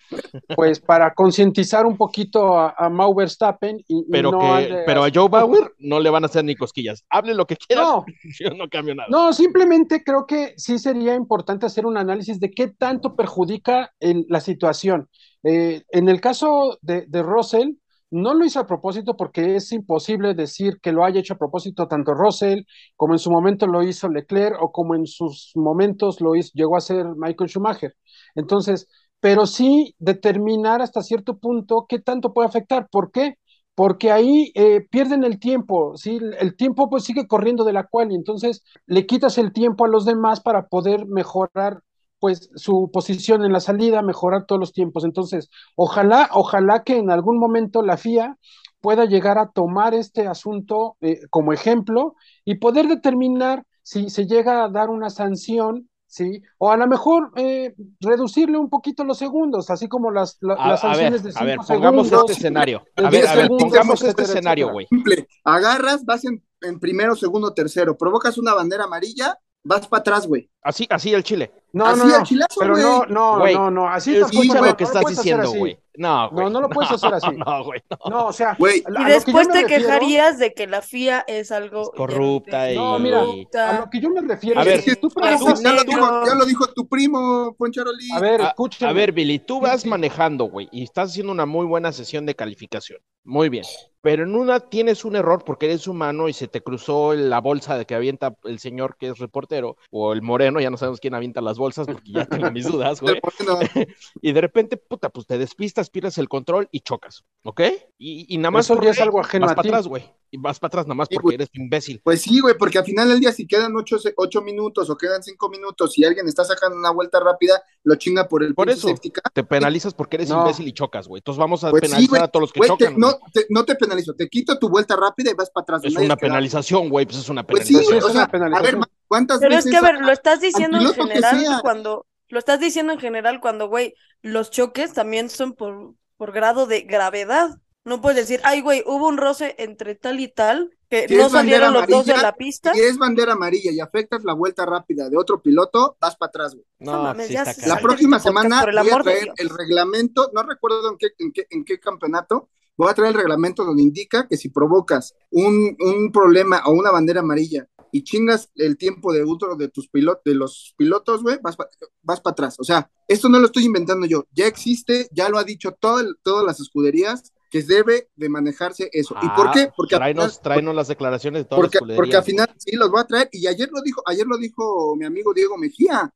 pues 0.57 0.81
para 0.81 1.15
concientizar 1.15 1.87
un 1.87 1.97
poquito 1.97 2.59
a, 2.59 2.75
a 2.77 2.89
Mau 2.89 3.15
Verstappen 3.15 3.79
y, 3.89 4.01
y 4.01 4.05
Pero, 4.11 4.33
no 4.33 4.39
que, 4.41 4.83
pero 4.87 5.05
a. 5.05 5.11
Joe 5.15 5.29
Bauer 5.29 5.73
no 5.79 6.01
le 6.01 6.11
van 6.11 6.25
a 6.25 6.27
hacer 6.27 6.45
ni 6.45 6.57
cosquillas. 6.57 7.05
Hable 7.11 7.35
lo 7.35 7.47
que 7.47 7.57
quiera. 7.57 7.83
No. 7.83 8.05
Yo 8.41 8.51
no 8.51 8.69
cambio 8.69 8.95
nada. 8.95 9.09
No, 9.11 9.33
simplemente 9.33 10.03
creo 10.03 10.27
que 10.27 10.55
sí 10.57 10.79
sería 10.79 11.15
importante 11.15 11.67
hacer 11.67 11.87
un 11.87 11.97
análisis 11.97 12.41
de 12.41 12.51
qué 12.51 12.69
tanto 12.69 13.15
perjudica 13.15 13.93
el- 14.01 14.27
la 14.29 14.41
situación. 14.41 15.09
Eh, 15.45 15.83
en 15.91 16.09
el 16.09 16.21
caso 16.21 16.79
de, 16.83 17.05
de 17.07 17.23
Russell, 17.23 17.71
no 18.13 18.35
lo 18.35 18.45
hizo 18.45 18.61
a 18.61 18.67
propósito 18.67 19.17
porque 19.17 19.57
es 19.57 19.73
imposible 19.73 20.35
decir 20.35 20.79
que 20.81 20.93
lo 20.93 21.05
haya 21.05 21.21
hecho 21.21 21.35
a 21.35 21.39
propósito 21.39 21.89
tanto 21.89 22.15
Russell 22.15 22.63
como 22.97 23.15
en 23.15 23.19
su 23.19 23.31
momento 23.31 23.67
lo 23.67 23.83
hizo 23.83 24.09
Leclerc 24.09 24.57
o 24.63 24.73
como 24.73 24.95
en 24.95 25.07
sus 25.07 25.53
momentos 25.57 26.21
lo 26.21 26.37
hizo, 26.37 26.51
llegó 26.55 26.77
a 26.77 26.81
ser 26.81 27.07
Michael 27.17 27.51
Schumacher. 27.51 27.97
Entonces, 28.35 28.89
pero 29.21 29.47
sí 29.47 29.95
determinar 29.99 30.83
hasta 30.83 31.03
cierto 31.03 31.39
punto 31.39 31.87
qué 31.89 31.99
tanto 32.01 32.33
puede 32.33 32.49
afectar. 32.49 32.89
¿Por 32.91 33.11
qué? 33.13 33.37
Porque 33.75 34.11
ahí 34.13 34.53
eh, 34.55 34.83
pierden 34.91 35.25
el 35.25 35.39
tiempo, 35.41 35.97
¿sí? 35.97 36.19
El 36.39 36.57
tiempo 36.57 36.91
pues 36.91 37.05
sigue 37.05 37.27
corriendo 37.27 37.65
de 37.65 37.73
la 37.73 37.87
cual 37.87 38.13
y 38.13 38.17
entonces 38.17 38.63
le 38.87 39.07
quitas 39.07 39.39
el 39.39 39.53
tiempo 39.53 39.85
a 39.85 39.89
los 39.89 40.05
demás 40.05 40.41
para 40.41 40.69
poder 40.69 41.07
mejorar 41.07 41.81
pues 42.23 42.51
su 42.55 42.89
posición 42.93 43.45
en 43.45 43.53
la 43.53 43.59
salida, 43.59 44.01
mejorar 44.01 44.47
todos 44.47 44.61
los 44.61 44.73
tiempos. 44.73 45.05
Entonces, 45.05 45.51
ojalá, 45.75 46.29
ojalá 46.33 46.85
que 46.85 46.97
en 46.99 47.11
algún 47.11 47.37
momento 47.37 47.83
la 47.83 47.97
FIA 47.97 48.39
pueda 48.81 49.07
llegar 49.07 49.39
a 49.39 49.51
tomar 49.51 49.93
este 49.93 50.29
asunto 50.29 50.97
eh, 51.01 51.19
como 51.31 51.53
ejemplo 51.53 52.15
y 52.45 52.59
poder 52.59 52.87
determinar 52.87 53.65
si 53.83 54.09
se 54.09 54.27
llega 54.27 54.63
a 54.65 54.69
dar 54.69 54.89
una 54.89 55.11
sanción, 55.11 55.89
¿sí? 56.07 56.43
O 56.59 56.71
a 56.71 56.77
lo 56.77 56.87
mejor 56.87 57.33
eh, 57.35 57.75
reducirle 58.01 58.57
un 58.57 58.71
poquito 58.71 59.03
los 59.03 59.19
segundos, 59.19 59.69
así 59.71 59.89
como 59.89 60.13
las, 60.13 60.39
la- 60.43 60.55
A, 60.55 60.69
las 60.69 60.85
a 60.85 60.87
ver, 60.89 60.97
sanciones 60.97 61.23
de 61.25 61.33
a 61.35 61.45
ver, 61.45 61.57
pongamos 61.67 62.07
segundos. 62.07 62.31
este 62.31 62.33
escenario. 62.41 62.83
A 62.99 63.03
ver, 63.03 63.11
10 63.11 63.27
a 63.31 63.35
ver, 63.35 63.43
segundos, 63.47 63.65
pongamos 63.69 63.95
este 63.95 64.07
etcétera, 64.07 64.29
escenario, 64.29 64.71
güey. 64.71 64.87
Simple. 64.87 65.27
Agarras, 65.43 66.05
vas 66.05 66.25
en, 66.25 66.41
en 66.61 66.79
primero, 66.79 67.17
segundo, 67.17 67.53
tercero. 67.53 67.97
Provocas 67.99 68.39
una 68.39 68.55
bandera 68.55 68.85
amarilla, 68.85 69.37
vas 69.65 69.87
para 69.89 70.01
atrás, 70.01 70.27
güey. 70.29 70.49
Así, 70.63 70.87
así 70.91 71.13
el 71.15 71.25
Chile. 71.25 71.53
No, 71.73 71.87
Así 71.87 72.01
no, 72.01 72.07
no, 72.07 72.15
al 72.17 72.23
chilazo, 72.25 72.61
pero 72.61 72.73
güey. 72.75 72.85
no, 72.85 73.07
no, 73.07 73.39
Güey, 73.39 73.55
no, 73.55 73.71
no, 73.71 73.89
así 73.89 74.15
Escucha 74.17 74.61
lo 74.61 74.67
no, 74.67 74.77
que 74.77 74.85
no 74.85 74.91
estás 74.91 75.05
diciendo, 75.07 75.53
güey. 75.53 75.79
No, 75.95 76.31
güey. 76.31 76.45
No, 76.45 76.51
no 76.51 76.61
lo 76.63 76.69
puedes 76.71 76.91
hacer 76.91 77.13
así. 77.15 77.27
No, 77.47 77.65
güey. 77.65 77.81
No. 77.91 78.11
No, 78.11 78.27
o 78.27 78.33
sea, 78.33 78.55
Güey, 78.59 78.83
a 78.87 79.03
Y 79.03 79.05
que 79.07 79.13
después 79.13 79.47
me 79.49 79.53
te 79.55 79.61
refiero- 79.63 79.85
quejarías 79.85 80.39
de 80.39 80.53
que 80.55 80.67
la 80.67 80.83
FIA 80.83 81.25
es 81.27 81.51
algo 81.53 81.83
Es 81.83 81.91
corrupta 81.97 82.71
y- 82.73 82.77
No, 82.77 82.99
mira, 82.99 83.21
corrupta. 83.21 83.71
a 83.77 83.81
lo 83.81 83.91
que 83.91 84.01
yo 84.01 84.11
me 84.11 84.21
refiero 84.23 84.61
A 84.61 84.63
es 84.65 84.69
ver, 84.69 84.85
que 84.85 84.91
si 84.91 84.97
tú 84.97 85.09
preguntas, 85.11 85.63
ya 85.63 85.73
lo 85.73 85.85
dijo, 85.85 86.25
ya 86.27 86.35
lo 86.35 86.45
dijo 86.45 86.67
tu 86.69 86.87
primo, 86.89 87.55
Poncharoli. 87.59 88.11
a 88.15 88.21
ver, 88.21 88.41
escúchame. 88.43 88.91
a 88.91 88.95
ver, 88.95 89.13
Billy, 89.13 89.39
tú 89.39 89.61
vas 89.61 89.83
sí. 89.83 89.89
manejando, 89.89 90.45
güey, 90.47 90.69
y 90.73 90.83
estás 90.83 91.11
haciendo 91.11 91.33
una 91.33 91.47
muy 91.47 91.65
buena 91.67 91.93
sesión 91.93 92.27
de 92.27 92.35
calificación. 92.35 92.99
Muy 93.25 93.49
bien. 93.49 93.65
Pero 94.01 94.25
en 94.25 94.35
una 94.35 94.59
tienes 94.59 95.05
un 95.05 95.15
error 95.15 95.45
porque 95.45 95.67
eres 95.67 95.87
humano 95.87 96.29
y 96.29 96.33
se 96.33 96.49
te 96.49 96.61
cruzó 96.61 97.15
la 97.15 97.41
bolsa 97.41 97.79
de 97.79 97.85
que 97.87 97.95
avienta 97.95 98.35
el 98.43 98.59
señor 98.59 98.97
que 98.99 99.07
es 99.11 99.19
reportero 99.19 99.77
o 99.93 100.13
el 100.13 100.23
moreno 100.23 100.59
ya 100.59 100.71
no 100.71 100.77
sabemos 100.77 100.99
quién 100.99 101.15
avienta 101.15 101.41
las 101.41 101.57
bolsas 101.63 101.87
porque 101.87 102.13
ya 102.13 102.27
tengo 102.27 102.51
mis 102.51 102.67
dudas, 102.67 103.01
güey. 103.01 103.21
Y 104.21 104.33
de 104.33 104.41
repente, 104.41 104.77
puta, 104.77 105.09
pues 105.11 105.27
te 105.27 105.39
despistas, 105.39 105.91
pierdes 105.91 106.19
el 106.19 106.29
control 106.29 106.69
y 106.73 106.81
chocas, 106.81 107.25
¿ok? 107.45 107.61
Y, 107.99 108.35
y 108.35 108.39
nada 108.39 108.51
más 108.51 108.67
Eso 108.67 108.81
ya 108.83 108.91
es 108.91 109.01
algo 109.01 109.21
ajeno 109.21 109.47
a 109.47 109.55
para 109.55 109.63
ti. 109.63 109.69
atrás, 109.69 109.87
güey. 109.87 110.05
Y 110.35 110.39
vas 110.39 110.59
para 110.59 110.69
atrás 110.69 110.87
nada 110.87 110.95
más 110.95 111.09
Sí, 111.09 111.15
porque 111.17 111.25
güey. 111.27 111.35
eres 111.35 111.51
imbécil. 111.53 112.01
Pues 112.03 112.23
sí, 112.23 112.41
güey, 112.41 112.57
porque 112.57 112.79
al 112.79 112.87
final 112.87 113.07
del 113.07 113.21
día, 113.21 113.33
si 113.33 113.47
quedan 113.47 113.77
ocho, 113.77 113.99
ocho 114.17 114.41
minutos 114.41 114.89
o 114.89 114.97
quedan 114.97 115.23
cinco 115.23 115.51
minutos 115.51 115.99
y 115.99 116.05
alguien 116.05 116.27
está 116.27 116.43
sacando 116.43 116.75
una 116.79 116.91
vuelta 116.91 117.21
rápida, 117.21 117.63
lo 117.85 117.97
chinga 117.97 118.27
por 118.29 118.43
el 118.43 118.55
Por 118.55 118.71
eso. 118.71 118.89
Te 119.35 119.45
penalizas 119.45 119.93
porque 119.93 120.17
eres 120.17 120.31
No. 120.31 120.41
imbécil 120.41 120.67
y 120.67 120.73
chocas, 120.73 121.07
güey. 121.07 121.21
Entonces 121.21 121.39
vamos 121.39 121.63
a 121.65 121.71
Pues 121.71 121.83
penalizar 121.83 122.23
a 122.23 122.29
todos 122.29 122.45
los 122.45 122.53
que 122.53 122.61
Güey, 122.61 122.71
te- 122.79 122.85
chocan. 122.87 122.99
no, 122.99 123.19
te, 123.31 123.47
no 123.51 123.65
te 123.67 123.75
penalizo, 123.75 124.15
te 124.15 124.27
quito 124.31 124.59
tu 124.59 124.71
vuelta 124.71 124.97
rápida 124.97 125.31
y 125.31 125.35
vas 125.35 125.51
para 125.51 125.63
atrás. 125.65 125.83
Es 125.85 125.95
una 125.97 126.17
penalización, 126.17 126.89
güey, 126.89 127.05
pues 127.05 127.19
es 127.19 127.29
una 127.29 127.47
Pues 127.47 127.67
sí, 127.69 127.75
penalización. 127.75 127.87
güey, 127.87 127.99
es 127.99 128.05
o 128.05 128.09
sea, 128.19 128.47
una 128.49 128.57
a 128.57 128.63
ver, 128.63 128.79
¿cuántas 129.09 129.39
Pero 129.39 129.55
es 129.55 129.67
que, 129.67 129.77
a 129.77 129.83
ver, 129.83 130.01
lo 130.01 130.13
estás 130.13 130.41
diciendo 130.41 130.79
en 130.79 130.95
general 130.95 131.61
cuando, 131.61 132.07
lo 132.29 132.39
estás 132.39 132.59
diciendo 132.59 132.95
en 132.95 133.01
general 133.01 133.39
cuando, 133.43 133.69
güey, 133.69 133.93
los 134.23 134.51
choques 134.51 134.95
también 134.95 135.29
son 135.29 135.53
por, 135.53 135.93
por 136.17 136.33
grado 136.33 136.67
de 136.67 136.81
gravedad. 136.83 137.51
No 137.85 138.01
puedes 138.01 138.17
decir, 138.29 138.41
ay, 138.45 138.61
güey, 138.61 138.85
hubo 138.87 139.09
un 139.09 139.17
roce 139.17 139.57
entre 139.59 139.97
tal 139.97 140.21
y 140.21 140.29
tal, 140.29 140.71
que 140.89 141.09
Si 141.09 141.17
no 141.17 141.29
salieron 141.29 141.73
los 141.73 141.87
dos 141.89 142.07
de 142.07 142.17
la 142.17 142.37
pista. 142.37 142.73
Si 142.75 142.81
es 142.81 142.97
bandera 142.97 143.33
amarilla 143.33 143.73
y 143.73 143.81
afectas 143.81 144.23
la 144.25 144.35
vuelta 144.35 144.65
rápida 144.65 145.09
de 145.09 145.17
otro 145.17 145.43
piloto, 145.43 145.97
vas 146.01 146.17
para 146.17 146.29
atrás, 146.29 146.55
güey. 146.55 146.65
No 146.79 146.93
No, 146.93 147.03
mames, 147.03 147.27
sí 147.27 147.33
ya 147.33 147.43
está 147.43 147.55
se 147.55 147.69
La 147.69 147.81
próxima 147.81 148.19
este 148.19 148.29
semana 148.29 148.65
voy 148.65 148.91
a 148.91 149.03
traer 149.03 149.33
el 149.37 149.49
reglamento, 149.49 150.31
no 150.33 150.45
recuerdo 150.45 150.91
en 150.91 150.97
qué, 150.97 151.09
en 151.19 151.33
qué, 151.33 151.47
en 151.51 151.65
qué 151.65 151.81
campeonato, 151.81 152.51
voy 152.77 152.89
a 152.89 152.95
traer 152.95 153.11
el 153.15 153.19
reglamento 153.19 153.65
donde 153.65 153.83
indica 153.83 154.29
que 154.29 154.37
si 154.37 154.49
provocas 154.51 155.15
un, 155.31 155.77
un 155.81 156.13
problema 156.13 156.63
o 156.67 156.73
una 156.73 156.93
bandera 156.93 157.21
amarilla 157.21 157.67
y 157.91 158.05
chingas 158.05 158.51
el 158.55 158.77
tiempo 158.79 159.13
de 159.13 159.25
otro 159.25 159.57
de 159.57 159.69
tus 159.69 159.89
pilotos, 159.89 160.23
de 160.25 160.35
los 160.35 160.73
pilotos, 160.77 161.23
güey, 161.23 161.39
vas 161.43 161.57
para 161.57 161.69
vas 162.03 162.21
para 162.21 162.33
atrás. 162.33 162.57
O 162.61 162.65
sea, 162.65 162.91
esto 163.09 163.29
no 163.29 163.41
lo 163.41 163.47
estoy 163.47 163.65
inventando 163.65 164.07
yo, 164.07 164.27
ya 164.33 164.47
existe, 164.47 165.09
ya 165.11 165.29
lo 165.29 165.39
ha 165.39 165.45
dicho 165.45 165.73
todo 165.73 165.99
el- 165.99 166.17
todas 166.23 166.45
las 166.47 166.61
escuderías 166.61 167.33
que 167.53 167.63
debe 167.63 168.09
de 168.17 168.29
manejarse 168.31 168.89
eso. 168.95 169.15
¿Y 169.23 169.29
por 169.29 169.49
Ah, 169.49 169.51
qué? 169.53 169.71
Porque 169.77 169.95
Tráenos, 169.97 170.25
final- 170.33 170.43
tráenos 170.43 170.75
las 170.75 170.89
declaraciones 170.89 171.43
de 171.43 171.45
todas 171.45 171.61
porque, 171.71 171.79
las 171.87 171.97
porque 171.97 172.17
al 172.17 172.25
final 172.25 172.49
sí 172.57 172.75
los 172.77 172.91
voy 172.91 173.01
a 173.03 173.05
traer 173.05 173.29
y 173.31 173.47
ayer 173.47 173.69
lo 173.71 173.83
dijo, 173.83 174.03
ayer 174.07 174.27
lo 174.27 174.39
dijo 174.39 174.97
mi 174.97 175.05
amigo 175.05 175.35
Diego 175.35 175.59
Mejía, 175.59 176.11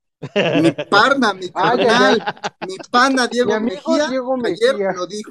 mi 0.63 0.73
parna, 0.91 1.35
mi 1.35 1.51
carnal, 1.51 2.25
mi 2.67 2.77
pana 2.91 3.27
Diego 3.29 3.51
Mi 3.51 3.57
amigo 3.57 3.77
Mejía, 3.77 4.09
Diego 4.09 4.37
ayer 4.47 4.97
lo 4.97 5.07
dijo. 5.07 5.31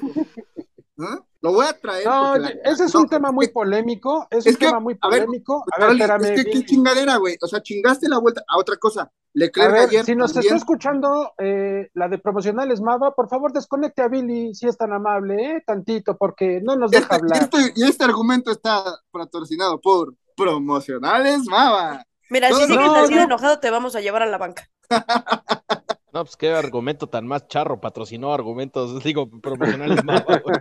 ¿Ah? 0.98 1.18
Lo 1.42 1.52
voy 1.52 1.66
a 1.66 1.72
traer. 1.78 2.06
No, 2.06 2.36
la- 2.36 2.48
ese 2.64 2.84
es 2.84 2.94
no, 2.94 3.00
un 3.02 3.08
tema 3.08 3.30
muy 3.30 3.48
polémico, 3.48 4.26
es, 4.30 4.46
es 4.46 4.54
un 4.54 4.58
que, 4.58 4.66
tema 4.66 4.80
muy 4.80 4.96
a 5.00 5.08
ver, 5.08 5.24
polémico. 5.24 5.64
A 5.76 5.80
ver, 5.86 5.90
espérame. 5.92 6.24
es 6.24 6.44
que 6.44 6.50
qué 6.50 6.64
chingadera, 6.64 7.16
güey. 7.18 7.36
O 7.42 7.46
sea, 7.46 7.62
chingaste 7.62 8.08
la 8.08 8.18
vuelta 8.18 8.42
a 8.48 8.58
otra 8.58 8.76
cosa. 8.76 9.02
A 9.02 9.10
Leclerc 9.34 9.72
ver, 9.72 9.88
ayer 9.88 10.04
si 10.04 10.14
nos 10.16 10.32
también- 10.32 10.54
está 10.54 10.64
escuchando 10.64 11.32
eh, 11.38 11.90
la 11.92 12.08
de 12.08 12.16
promocionales 12.18 12.80
Mava, 12.80 13.14
por 13.14 13.28
favor 13.28 13.52
desconecte 13.52 14.00
a 14.00 14.08
Billy 14.08 14.54
si 14.54 14.66
es 14.66 14.78
tan 14.78 14.92
amable, 14.94 15.56
eh, 15.56 15.62
tantito, 15.66 16.16
porque 16.16 16.60
no 16.64 16.74
nos 16.74 16.90
deja 16.90 17.02
Este, 17.04 17.14
hablar. 17.16 17.42
este, 17.42 17.72
y 17.76 17.84
este 17.84 18.04
argumento 18.04 18.50
está 18.50 18.82
patrocinado 19.10 19.78
por 19.80 20.14
Promocionales 20.36 21.44
Mava. 21.44 22.02
Mira, 22.30 22.48
si 22.48 22.62
sigues 22.62 22.76
no, 22.76 22.94
así 22.96 23.14
no. 23.14 23.22
enojado, 23.22 23.60
te 23.60 23.70
vamos 23.70 23.94
a 23.94 24.00
llevar 24.00 24.22
a 24.22 24.26
la 24.26 24.38
banca. 24.38 24.68
No, 26.16 26.24
pues 26.24 26.36
qué 26.38 26.50
argumento 26.50 27.08
tan 27.08 27.26
más 27.26 27.46
charro, 27.46 27.78
patrocinó 27.78 28.32
argumentos, 28.32 29.04
digo, 29.04 29.28
promocionales 29.42 30.02
más, 30.02 30.24
güey. 30.24 30.56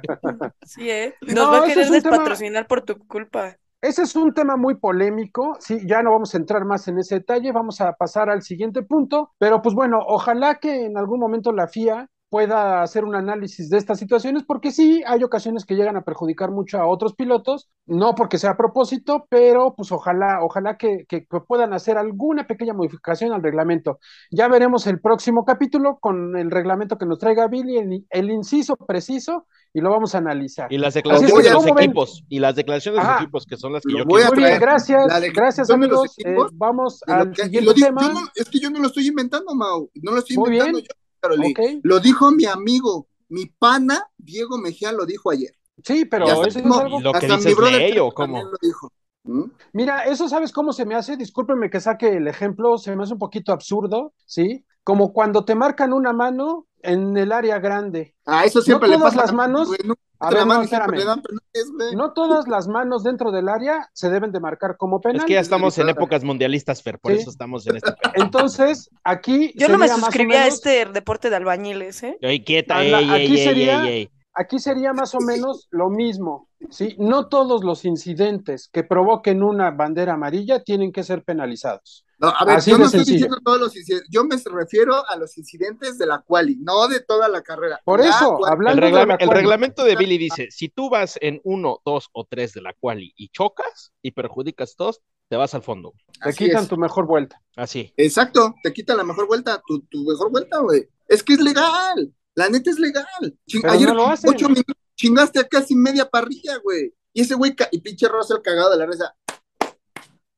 Sí, 0.66 0.90
¿eh? 0.90 1.16
Nos 1.22 1.34
No, 1.34 1.50
va 1.50 1.60
a 1.60 1.66
querer 1.66 1.86
tema- 1.86 1.96
despatrocinar 1.96 2.68
por 2.68 2.82
tu 2.82 2.98
culpa. 3.08 3.56
Ese 3.82 4.02
es 4.02 4.16
un 4.18 4.34
tema 4.34 4.58
muy 4.58 4.76
polémico, 4.76 5.56
sí, 5.62 5.80
ya 5.88 6.02
no 6.02 6.12
vamos 6.12 6.34
a 6.34 6.38
entrar 6.40 6.66
más 6.66 6.88
en 6.90 6.98
ese 7.00 7.16
detalle, 7.20 7.54
vamos 7.54 7.80
a 7.80 7.94
pasar 7.94 8.30
al 8.30 8.42
siguiente 8.42 8.82
punto, 8.82 9.32
pero 9.38 9.62
pues 9.62 9.76
bueno, 9.76 10.00
ojalá 10.06 10.56
que 10.56 10.86
en 10.88 10.98
algún 10.98 11.20
momento 11.22 11.54
la 11.54 11.68
FIA 11.70 12.10
pueda 12.36 12.82
hacer 12.84 13.06
un 13.06 13.16
análisis 13.16 13.70
de 13.70 13.78
estas 13.78 13.98
situaciones, 13.98 14.44
porque 14.44 14.74
sí, 14.74 15.02
hay 15.08 15.24
ocasiones 15.24 15.64
que 15.64 15.76
llegan 15.76 15.96
a 15.96 16.02
perjudicar 16.02 16.52
mucho 16.52 16.78
a 16.78 16.86
otros 16.86 17.16
pilotos, 17.16 17.70
no 17.86 18.14
porque 18.14 18.38
sea 18.38 18.50
a 18.50 18.58
propósito, 18.58 19.26
pero 19.30 19.74
pues 19.74 19.90
ojalá, 19.94 20.40
ojalá 20.42 20.76
que, 20.76 21.06
puedan 21.48 21.74
hacer 21.74 21.98
alguna 21.98 22.46
pequeña 22.46 22.74
modificación 22.74 23.32
al 23.32 23.42
reglamento. 23.42 24.00
Ya 24.32 24.50
veremos 24.50 24.86
el 24.86 25.00
próximo 25.00 25.46
capítulo 25.46 25.98
con 26.02 26.36
el 26.36 26.52
reglamento 26.52 26.98
que 26.98 27.06
nos 27.06 27.20
traiga 27.20 27.48
Billy, 27.48 27.78
el, 27.78 28.06
el 28.10 28.30
inciso 28.30 28.76
preciso, 28.76 29.48
y 29.74 29.80
lo 29.80 29.90
vamos 29.90 30.14
a 30.14 30.18
analizar. 30.18 30.72
Y 30.74 30.78
las 30.78 30.94
declaraciones 30.94 31.42
de 31.46 31.52
los 31.52 31.68
equipos, 31.68 32.26
y 32.28 32.40
las 32.40 32.56
declaraciones 32.58 33.02
de 33.02 33.08
los 33.08 33.22
equipos 33.22 33.46
que 33.46 33.56
son 33.56 33.72
las 33.72 33.84
que 33.84 33.94
Lo 33.94 34.00
yo 34.00 34.06
voy 34.06 34.24
a 34.24 34.28
quiero 34.28 34.36
Muy 34.36 34.44
bien, 34.44 34.60
traer. 34.60 34.62
gracias, 34.62 35.08
La 35.08 35.20
gracias 35.34 35.70
amigos. 35.70 36.14
Eh, 36.18 36.36
vamos 36.54 37.02
al 37.08 37.34
siguiente 37.34 37.74
tema. 37.76 38.02
no- 38.12 38.20
es 38.36 38.50
que 38.50 38.60
yo 38.60 38.70
no 38.70 38.80
lo 38.80 38.88
estoy 38.88 39.08
inventando, 39.08 39.56
Mau. 39.56 39.90
No 40.02 40.12
lo 40.12 40.20
estoy 40.20 40.36
Muy 40.36 40.50
inventando 40.50 40.80
bien. 40.80 40.88
yo, 40.90 41.05
Carolina. 41.28 41.80
Lo 41.84 42.00
dijo 42.00 42.32
mi 42.32 42.46
amigo, 42.46 43.08
mi 43.30 43.46
pana 43.48 44.08
Diego 44.18 44.58
Mejía 44.58 44.92
lo 44.92 45.06
dijo 45.06 45.32
ayer. 45.32 45.52
Sí, 45.84 46.06
pero 46.06 46.26
eso 46.26 46.46
es 46.46 46.56
algo. 46.58 47.00
¿Y 47.00 47.04
lo 47.04 47.12
que 47.12 47.18
Hasta 47.18 47.38
mi 47.38 47.44
dices 47.44 47.72
ley 47.72 48.00
o 48.00 48.12
cómo? 48.12 48.38
también 48.38 48.52
lo 48.52 48.58
dijo. 48.62 48.92
¿Mm? 49.24 49.44
Mira, 49.74 50.06
eso 50.06 50.30
sabes 50.30 50.52
cómo 50.52 50.72
se 50.72 50.86
me 50.86 50.96
hace. 50.96 51.18
Discúlpeme 51.18 51.70
que 51.70 51.80
saque 51.82 52.10
el 52.18 52.28
ejemplo, 52.28 52.78
se 52.78 52.96
me 52.96 53.04
hace 53.04 53.14
un 53.14 53.20
poquito 53.20 53.52
absurdo, 53.52 54.14
¿sí? 54.26 54.66
Como 54.84 55.12
cuando 55.14 55.44
te 55.46 55.56
marcan 55.56 55.94
una 55.94 56.14
mano 56.14 56.68
en 56.86 57.18
el 57.18 57.32
área 57.32 57.60
grande. 57.60 58.16
Ah, 58.26 58.46
eso 58.46 58.62
siempre 58.62 58.88
le 58.90 58.98
todas 58.98 59.14
pasa. 59.16 59.26
las 59.28 59.34
manos- 59.34 59.68
güey, 59.68 59.80
no, 59.86 59.96
A 60.20 60.32
la 60.32 60.38
ver, 60.40 60.46
mano 60.48 60.60
no, 60.62 60.66
y 60.66 60.68
siempre 60.68 60.98
espérame. 60.98 61.00
le 61.00 61.06
dan 61.06 61.22
penales, 61.22 61.72
güey. 61.76 61.96
No 61.96 62.14
todas 62.14 62.48
las 62.48 62.68
manos 62.68 63.04
dentro 63.04 63.32
del 63.32 63.50
área 63.50 63.90
se 63.94 64.10
deben 64.10 64.32
de 64.32 64.40
marcar 64.40 64.78
como 64.78 65.02
penal. 65.02 65.18
Es 65.18 65.26
que 65.26 65.34
ya 65.34 65.40
estamos 65.40 65.78
en 65.78 65.90
épocas 65.90 66.24
mundialistas, 66.24 66.82
Fer, 66.82 67.00
por 67.00 67.12
Sí. 67.12 67.20
eso 67.20 67.30
estamos 67.30 67.68
en 67.68 67.76
este 67.78 67.92
pedo. 67.92 68.12
Entonces, 68.16 68.90
aquí 69.04 69.52
Yo 69.56 69.68
no 69.70 69.78
me 69.78 69.88
suscribí 69.88 70.34
a 70.36 70.48
este 70.48 70.86
deporte 70.86 71.30
de 71.30 71.36
albañiles, 71.36 72.02
¿eh? 72.04 72.18
Ey, 72.22 72.44
quieta, 72.44 72.82
ey, 72.84 72.94
ey, 72.94 73.10
aquí 73.26 73.38
ey, 73.40 73.44
sería- 73.44 73.84
ey, 73.84 73.88
ey. 73.90 74.10
Aquí 74.38 74.60
sería 74.60 74.92
más 74.92 75.16
o 75.16 75.20
menos 75.22 75.68
lo 75.72 75.90
mismo, 75.90 76.50
¿sí? 76.70 76.96
No 77.00 77.30
todos 77.30 77.64
los 77.64 77.86
incidentes 77.86 78.68
que 78.72 78.84
provoquen 78.84 79.42
una 79.42 79.72
bandera 79.72 80.14
amarilla 80.14 80.62
tienen 80.62 80.92
que 80.92 81.04
ser 81.04 81.24
penalizados. 81.24 82.05
No, 82.20 82.30
a 82.30 82.46
ver, 82.46 82.56
Así 82.58 82.72
yo 82.72 82.78
no 82.78 82.86
estoy 82.86 83.00
sencillo. 83.00 83.16
diciendo 83.16 83.38
todos 83.44 83.60
los 83.60 83.76
incidentes, 83.76 84.10
yo 84.12 84.24
me 84.24 84.38
refiero 84.46 85.08
a 85.10 85.16
los 85.18 85.38
incidentes 85.38 85.98
de 85.98 86.06
la 86.06 86.22
quali, 86.22 86.58
no 86.58 86.88
de 86.88 87.02
toda 87.02 87.28
la 87.28 87.42
carrera. 87.42 87.80
Por 87.84 88.00
La 88.00 88.10
eso, 88.10 88.38
quali- 88.38 88.46
El, 88.46 88.52
hablando 88.54 88.86
de 89.00 89.06
la 89.06 89.16
el 89.16 89.30
reglamento 89.30 89.84
de 89.84 89.96
Billy 89.96 90.18
dice, 90.18 90.48
si 90.52 90.70
tú 90.70 90.90
vas 90.90 91.18
en 91.22 91.42
uno, 91.44 91.82
dos 91.86 92.10
o 92.14 92.26
tres 92.26 92.54
de 92.54 92.62
la 92.62 92.74
quali 92.74 93.14
y 93.18 93.30
chocas 93.30 93.92
y 94.02 94.12
perjudicas 94.12 94.72
a 94.72 94.76
todos, 94.78 95.02
te 95.30 95.36
vas 95.36 95.54
al 95.56 95.62
fondo. 95.64 95.94
te 96.24 96.30
Así 96.30 96.46
quitan 96.46 96.64
es. 96.64 96.70
tu 96.70 96.78
mejor 96.78 97.06
vuelta. 97.08 97.42
Así. 97.56 97.94
Exacto, 97.98 98.54
te 98.64 98.72
quita 98.72 98.96
la 98.96 99.04
mejor 99.04 99.28
vuelta, 99.28 99.62
tu, 99.68 99.82
tu 99.82 100.04
mejor 100.06 100.32
vuelta, 100.32 100.60
güey. 100.60 100.88
Es 101.08 101.22
que 101.24 101.34
es 101.34 101.42
legal, 101.42 102.14
la 102.36 102.50
neta 102.50 102.70
es 102.70 102.80
legal. 102.80 103.06
Ching- 103.48 103.62
Pero 103.62 103.74
ayer 103.74 103.88
no 103.90 103.96
lo 103.96 104.08
hacen. 104.08 104.30
ocho 104.30 104.48
minutos 104.48 104.76
chingaste 104.96 105.40
a 105.40 105.44
casi 105.48 105.76
media 105.76 106.10
parrilla, 106.10 106.58
güey. 106.64 106.94
Y 107.12 107.22
ese 107.22 107.36
güey, 107.36 107.56
y 107.72 107.80
pinche 107.82 108.08
Russell 108.08 108.38
cagado 108.44 108.70
de 108.72 108.78
la 108.78 108.86
risa. 108.86 109.14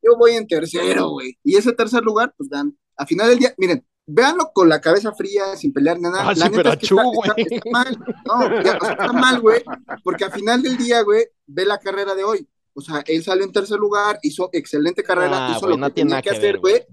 Yo 0.10 0.18
voy 0.18 0.32
en 0.34 0.48
tercero, 0.48 1.10
güey. 1.10 1.38
Y 1.44 1.56
ese 1.56 1.74
tercer 1.74 2.04
lugar, 2.04 2.34
pues 2.38 2.50
dan. 2.50 2.78
A 2.96 3.06
final 3.06 3.30
del 3.30 3.40
día, 3.40 3.54
miren, 3.58 3.86
véanlo 4.06 4.52
con 4.54 4.70
la 4.70 4.80
cabeza 4.82 5.14
fría, 5.14 5.56
sin 5.56 5.74
pelear 5.74 5.98
ni 5.98 6.04
nada. 6.04 6.22
Ah, 6.30 6.34
la 6.36 6.46
sí, 6.46 6.52
neta 6.52 6.74
es 6.74 6.78
que 6.80 6.86
achú, 6.86 6.98
está, 6.98 7.04
güey. 7.12 7.30
está- 7.38 7.56
está 7.56 7.70
mal. 7.72 8.00
No, 8.26 8.64
ya, 8.64 8.78
o 8.82 8.86
sea, 8.86 8.92
está 8.94 9.14
mal, 9.14 9.42
güey. 9.42 9.64
Porque 10.04 10.26
a 10.26 10.32
final 10.32 10.62
del 10.62 10.78
día, 10.78 11.02
güey, 11.02 11.26
ve 11.46 11.66
la 11.66 11.78
carrera 11.78 12.16
de 12.16 12.24
hoy. 12.24 12.48
O 12.74 12.82
sea, 12.82 13.04
él 13.08 13.24
salió 13.24 13.44
en 13.44 13.52
tercer 13.52 13.78
lugar, 13.80 14.20
hizo 14.22 14.50
excelente 14.54 15.04
carrera, 15.04 15.48
Ah, 15.48 15.52
hizo 15.52 15.62
güey, 15.62 15.72
lo 15.72 15.78
no 15.78 15.88
que 15.88 15.94
tenía 15.94 16.10
nada 16.12 16.22
que 16.22 16.30
que 16.30 16.36
hacer, 16.38 16.60
güey. 16.60 16.74
güey. 16.74 16.86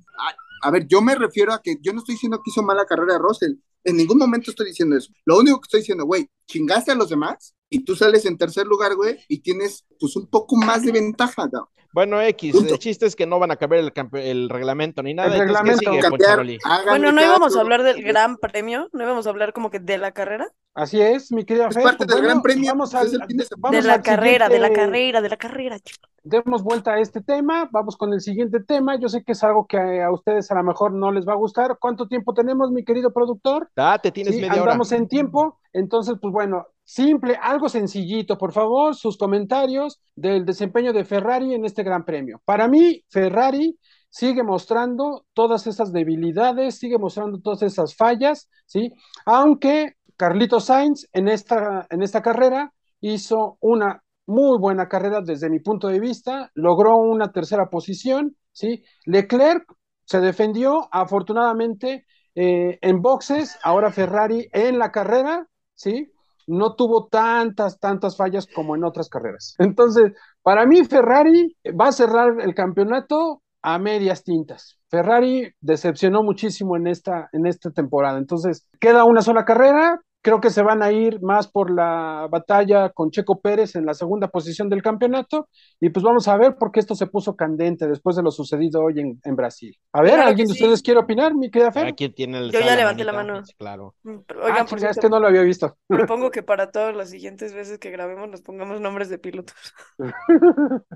A, 0.63 0.69
a 0.69 0.71
ver, 0.71 0.87
yo 0.89 1.01
me 1.03 1.15
refiero 1.15 1.53
a 1.53 1.61
que 1.63 1.77
yo 1.83 1.93
no 1.93 1.99
estoy 2.01 2.15
diciendo 2.15 2.39
que 2.43 2.51
hizo 2.51 2.63
mala 2.63 2.85
carrera 2.87 3.13
de 3.15 3.19
Russell. 3.19 3.53
En 3.85 3.97
ningún 3.99 4.17
momento 4.19 4.51
estoy 4.51 4.67
diciendo 4.67 4.97
eso. 4.97 5.13
Lo 5.27 5.39
único 5.39 5.61
que 5.61 5.67
estoy 5.67 5.81
diciendo, 5.81 6.07
güey, 6.07 6.27
chingaste 6.47 6.91
a 6.91 6.95
los 6.95 7.11
demás 7.11 7.54
y 7.71 7.85
tú 7.85 7.97
sales 7.97 8.25
en 8.27 8.39
tercer 8.39 8.67
lugar, 8.67 8.95
güey, 8.97 9.19
y 9.29 9.41
tienes 9.41 9.85
pues 9.99 10.17
un 10.17 10.27
poco 10.29 10.57
más 10.57 10.83
de 10.85 10.93
ventaja, 10.93 11.49
¿no? 11.53 11.71
Bueno, 11.93 12.21
X, 12.21 12.53
Punto. 12.53 12.75
el 12.75 12.79
chiste 12.81 13.07
es 13.07 13.15
que 13.15 13.25
no 13.25 13.39
van 13.39 13.53
a 13.53 13.57
cambiar 13.57 13.85
el, 13.85 13.93
el 14.21 14.49
reglamento 14.49 15.01
ni 15.03 15.15
nada. 15.15 15.37
El 15.37 15.43
entonces, 15.43 15.63
¿qué 15.63 15.77
reglamento. 15.77 15.91
sigue, 15.93 16.01
Cambiar, 16.03 16.11
Poncharoli? 16.11 16.59
háganle 16.65 16.91
Bueno, 16.91 17.13
no 17.13 17.21
caso. 17.21 17.27
íbamos 17.29 17.57
a 17.57 17.61
hablar 17.61 17.83
del 17.85 18.03
gran 18.03 18.37
premio, 18.37 18.89
no 18.93 19.05
íbamos 19.05 19.27
a 19.27 19.31
hablar 19.31 19.53
como 19.53 19.71
que 19.71 19.79
de 19.79 19.99
la 19.99 20.11
carrera. 20.13 20.49
Así 20.75 21.01
es, 21.01 21.31
mi 21.31 21.45
querida 21.45 21.69
Es 21.69 21.75
Fer. 21.75 21.85
parte 21.85 21.99
pues 21.99 22.09
del 22.09 22.17
bueno, 22.17 22.29
Gran 22.29 22.43
Premio, 22.43 22.71
Vamos 22.73 22.91
pues, 22.91 23.01
al, 23.01 23.07
es 23.07 23.13
el 23.15 23.25
fin 23.27 23.37
de 23.37 23.45
semana. 23.45 23.63
vamos 23.63 23.85
de 23.85 23.89
la 23.89 24.03
carrera, 24.03 24.49
de 24.49 24.59
la 24.59 24.73
carrera, 24.73 25.21
de 25.21 25.29
la 25.29 25.37
carrera, 25.37 25.79
chico. 25.79 26.09
Demos 26.25 26.65
vuelta 26.65 26.95
a 26.95 27.01
este 27.01 27.21
tema, 27.21 27.69
vamos 27.71 27.97
con 27.97 28.13
el 28.13 28.21
siguiente 28.21 28.59
tema. 28.61 28.99
Yo 28.99 29.09
sé 29.09 29.23
que 29.23 29.33
es 29.33 29.45
algo 29.45 29.67
que 29.69 30.03
a 30.03 30.11
ustedes 30.11 30.51
a 30.51 30.57
lo 30.57 30.65
mejor 30.65 30.93
no 30.93 31.13
les 31.13 31.29
va 31.29 31.35
a 31.35 31.37
gustar. 31.37 31.79
¿Cuánto 31.79 32.09
tiempo 32.09 32.35
tenemos, 32.35 32.73
mi 32.73 32.85
querido 32.85 33.13
productor? 33.13 33.71
Date, 33.77 34.11
tienes 34.11 34.35
Sí, 34.35 34.41
media 34.41 34.55
hora. 34.55 34.63
andamos 34.73 34.91
en 34.91 35.07
tiempo. 35.07 35.61
Entonces, 35.73 36.17
pues 36.21 36.33
bueno, 36.33 36.67
simple, 36.85 37.37
algo 37.41 37.69
sencillito, 37.69 38.37
por 38.39 38.53
favor, 38.53 38.95
sus 38.95 39.17
comentarios 39.17 40.01
del 40.15 40.45
desempeño 40.45 40.93
de 40.93 41.05
Ferrari 41.05 41.55
en 41.55 41.65
este 41.65 41.83
Gran 41.83 42.05
Premio. 42.05 42.41
Para 42.45 42.69
mí, 42.69 43.03
Ferrari 43.09 43.79
sigue 44.09 44.45
mostrando 44.45 45.27
todas 45.33 45.67
esas 45.67 45.93
debilidades, 45.93 46.79
sigue 46.79 46.99
mostrando 46.99 47.41
todas 47.41 47.63
esas 47.63 47.97
fallas, 47.97 48.49
¿sí? 48.67 48.93
Aunque 49.27 49.95
Carlito 50.17 50.61
Sainz 50.61 51.09
en 51.13 51.29
esta, 51.29 51.87
en 51.91 52.03
esta 52.03 52.23
carrera 52.23 52.73
hizo 53.01 53.59
una 53.61 54.03
muy 54.27 54.59
buena 54.59 54.89
carrera 54.89 55.21
desde 55.21 55.51
mi 55.51 55.59
punto 55.61 55.89
de 55.89 56.01
vista, 56.01 56.51
logró 56.55 56.97
una 56.97 57.33
tercera 57.33 57.69
posición, 57.69 58.37
¿sí? 58.53 58.85
Leclerc 59.05 59.65
se 60.05 60.21
defendió, 60.21 60.89
afortunadamente, 60.93 62.07
eh, 62.35 62.79
en 62.81 63.01
boxes, 63.01 63.59
ahora 63.63 63.91
Ferrari 63.91 64.49
en 64.53 64.79
la 64.79 64.91
carrera, 64.93 65.49
¿sí? 65.75 66.13
No 66.47 66.75
tuvo 66.75 67.07
tantas, 67.09 67.79
tantas 67.79 68.17
fallas 68.17 68.47
como 68.47 68.77
en 68.77 68.85
otras 68.85 69.09
carreras. 69.09 69.55
Entonces, 69.59 70.13
para 70.43 70.67
mí 70.67 70.85
Ferrari 70.85 71.57
va 71.79 71.89
a 71.89 71.93
cerrar 71.93 72.41
el 72.41 72.55
campeonato 72.55 73.43
a 73.63 73.79
medias 73.79 74.25
tintas. 74.25 74.79
Ferrari 74.91 75.53
decepcionó 75.61 76.23
muchísimo 76.23 76.77
en 76.77 76.87
esta, 76.87 77.29
en 77.33 77.47
esta 77.47 77.71
temporada. 77.71 78.19
Entonces, 78.19 78.67
queda 78.79 79.05
una 79.05 79.23
sola 79.23 79.45
carrera, 79.45 80.01
Creo 80.25 80.41
que 80.41 80.49
se 80.49 80.63
van 80.63 80.83
a 80.83 80.91
ir 80.91 81.21
más 81.21 81.49
por 81.49 81.71
la 81.71 82.27
batalla 82.31 82.89
con 82.89 83.11
Checo 83.11 83.43
Pérez 83.43 83.77
en 83.77 83.85
la 83.85 83.93
segunda 83.93 84.29
posición 84.29 84.71
del 84.71 84.83
campeonato. 84.83 85.51
Y 85.81 85.91
pues 85.91 86.03
vamos 86.03 86.27
a 86.29 86.37
ver 86.39 86.57
por 86.57 86.73
qué 86.73 86.81
esto 86.81 86.95
se 86.95 87.07
puso 87.09 87.37
candente 87.37 87.87
después 87.87 88.17
de 88.17 88.23
lo 88.23 88.31
sucedido 88.31 88.83
hoy 88.83 89.01
en, 89.01 89.21
en 89.23 89.37
Brasil. 89.37 89.77
A 89.93 90.01
ver, 90.01 90.15
Claro 90.15 90.29
¿alguien 90.31 90.49
de 90.49 90.55
sí. 90.55 90.63
ustedes 90.63 90.81
quiere 90.81 91.01
opinar, 91.01 91.35
mi 91.35 91.51
querida 91.51 91.71
Fer? 91.73 91.89
Aquí 91.89 92.09
tiene 92.09 92.39
el 92.39 92.51
Yo 92.51 92.61
ya 92.61 92.75
levanté 92.75 93.05
la 93.05 93.13
mano. 93.13 93.45
Sí, 93.45 93.53
Claro. 93.59 93.95
Mm, 94.03 94.15
Ah, 94.31 94.35
Oigan, 94.47 94.67
por 94.67 94.79
chinga, 94.79 94.91
es 94.93 94.99
que 94.99 95.09
no 95.11 95.21
lo 95.21 95.27
había 95.27 95.43
visto. 95.43 95.77
propongo 95.89 96.31
que 96.31 96.43
para 96.43 96.71
todas 96.71 96.97
las 96.97 97.11
siguientes 97.11 97.53
veces 97.53 97.79
que 97.79 97.91
grabemos 97.91 98.27
nos 98.31 98.41
pongamos 98.41 98.81
nombres 98.81 99.11
de 99.11 99.19
pilotos. 99.19 99.55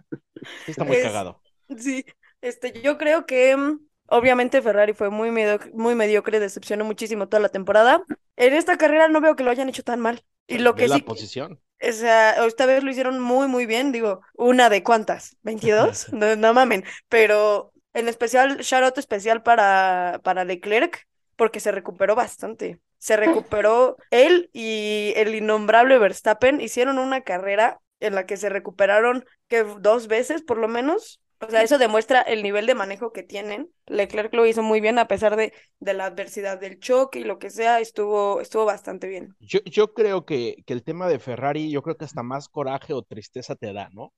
Está 0.67 0.85
muy 0.85 0.97
Es- 0.97 1.05
cagado. 1.05 1.41
Sí, 1.77 2.03
este, 2.41 2.81
yo 2.81 2.97
creo 2.97 3.27
que 3.27 3.55
mm, 3.55 3.79
obviamente 4.09 4.63
Ferrari 4.63 4.93
fue 4.95 5.11
muy 5.11 5.31
mediocre, 5.31 5.71
muy 5.75 5.95
mediocre, 5.95 6.41
decepcionó 6.41 6.85
muchísimo 6.85 7.29
toda 7.29 7.41
la 7.43 7.49
temporada. 7.51 8.03
En 8.37 8.55
esta 8.55 8.77
carrera 8.79 9.09
no 9.09 9.21
veo 9.21 9.37
que 9.37 9.45
lo 9.45 9.51
hayan 9.51 9.69
hecho 9.69 9.85
tan 9.85 10.01
mal. 10.01 10.23
Y 10.47 10.59
lo 10.59 10.75
Ve 10.75 10.87
que 10.87 10.89
la 10.89 10.99
sí, 10.99 11.03
posición. 11.05 11.61
o 11.83 11.93
sea, 11.93 12.47
esta 12.47 12.67
vez 12.67 12.83
lo 12.85 12.91
hicieron 12.91 13.21
muy, 13.21 13.49
muy 13.49 13.67
bien. 13.67 13.93
Digo, 13.93 14.21
una 14.35 14.69
de 14.71 14.83
cuántas, 14.83 15.37
¿22? 15.43 16.09
No, 16.13 16.37
no 16.37 16.55
mamen. 16.55 16.85
Pero 17.09 17.73
en 17.95 18.09
especial, 18.09 18.59
shout 18.59 18.99
especial 18.99 19.43
para, 19.43 20.21
para 20.25 20.45
Leclerc, 20.45 21.07
porque 21.37 21.61
se 21.61 21.73
recuperó 21.73 22.15
bastante. 22.15 22.81
Se 22.99 23.17
recuperó 23.17 23.97
él 24.11 24.51
y 24.53 25.13
el 25.17 25.35
innombrable 25.35 25.99
Verstappen 25.99 26.61
hicieron 26.61 26.99
una 26.99 27.21
carrera 27.23 27.81
en 28.01 28.15
la 28.15 28.27
que 28.27 28.37
se 28.37 28.49
recuperaron 28.49 29.25
que 29.49 29.63
dos 29.65 30.09
veces 30.09 30.43
por 30.43 30.59
lo 30.59 30.69
menos. 30.69 31.21
O 31.41 31.51
sea, 31.51 31.63
eso 31.63 31.79
demuestra 31.79 32.21
el 32.23 32.43
nivel 32.43 32.67
de 32.67 32.75
manejo 32.75 33.13
que 33.13 33.23
tienen. 33.23 33.71
Leclerc 33.87 34.33
lo 34.35 34.47
hizo 34.47 34.63
muy 34.63 34.81
bien 34.81 34.99
a 34.99 35.09
pesar 35.09 35.37
de, 35.37 35.53
de 35.81 35.95
la 35.95 36.07
adversidad 36.07 36.59
del 36.61 36.81
choque 36.81 37.21
y 37.21 37.25
lo 37.25 37.39
que 37.39 37.51
sea, 37.51 37.81
estuvo, 37.81 38.41
estuvo 38.41 38.65
bastante 38.65 39.07
bien. 39.09 39.37
Yo, 39.41 39.61
yo 39.65 39.95
creo 39.95 40.25
que, 40.25 40.63
que 40.67 40.73
el 40.73 40.83
tema 40.83 41.09
de 41.09 41.19
Ferrari, 41.19 41.71
yo 41.71 41.83
creo 41.83 41.97
que 41.97 42.05
hasta 42.05 42.23
más 42.23 42.49
coraje 42.49 42.93
o 42.93 43.03
tristeza 43.03 43.55
te 43.57 43.73
da, 43.73 43.89
¿no? 43.93 44.13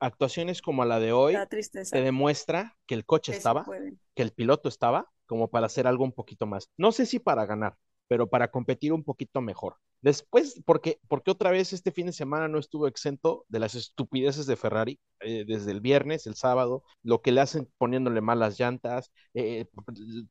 Actuaciones 0.00 0.62
como 0.62 0.84
la 0.84 0.98
de 1.00 1.12
hoy 1.12 1.44
tristeza. 1.48 1.96
te 1.96 2.02
demuestra 2.02 2.76
que 2.86 2.94
el 2.94 3.04
coche 3.04 3.32
estaba, 3.32 3.70
que 4.14 4.22
el 4.22 4.32
piloto 4.32 4.68
estaba, 4.68 5.10
como 5.26 5.48
para 5.50 5.66
hacer 5.66 5.86
algo 5.86 6.04
un 6.04 6.12
poquito 6.12 6.46
más. 6.46 6.70
No 6.76 6.92
sé 6.92 7.06
si 7.06 7.18
para 7.18 7.46
ganar, 7.46 7.76
pero 8.12 8.28
para 8.28 8.50
competir 8.50 8.92
un 8.92 9.02
poquito 9.04 9.40
mejor. 9.40 9.76
Después, 10.02 10.60
porque, 10.66 10.98
porque 11.08 11.30
otra 11.30 11.50
vez 11.50 11.72
este 11.72 11.92
fin 11.92 12.06
de 12.06 12.12
semana 12.12 12.46
no 12.46 12.58
estuvo 12.58 12.86
exento 12.86 13.46
de 13.48 13.58
las 13.58 13.74
estupideces 13.74 14.44
de 14.46 14.56
Ferrari, 14.56 15.00
eh, 15.20 15.44
desde 15.46 15.70
el 15.70 15.80
viernes, 15.80 16.26
el 16.26 16.34
sábado, 16.34 16.84
lo 17.02 17.22
que 17.22 17.32
le 17.32 17.40
hacen 17.40 17.70
poniéndole 17.78 18.20
malas 18.20 18.58
llantas, 18.60 19.10
eh, 19.32 19.64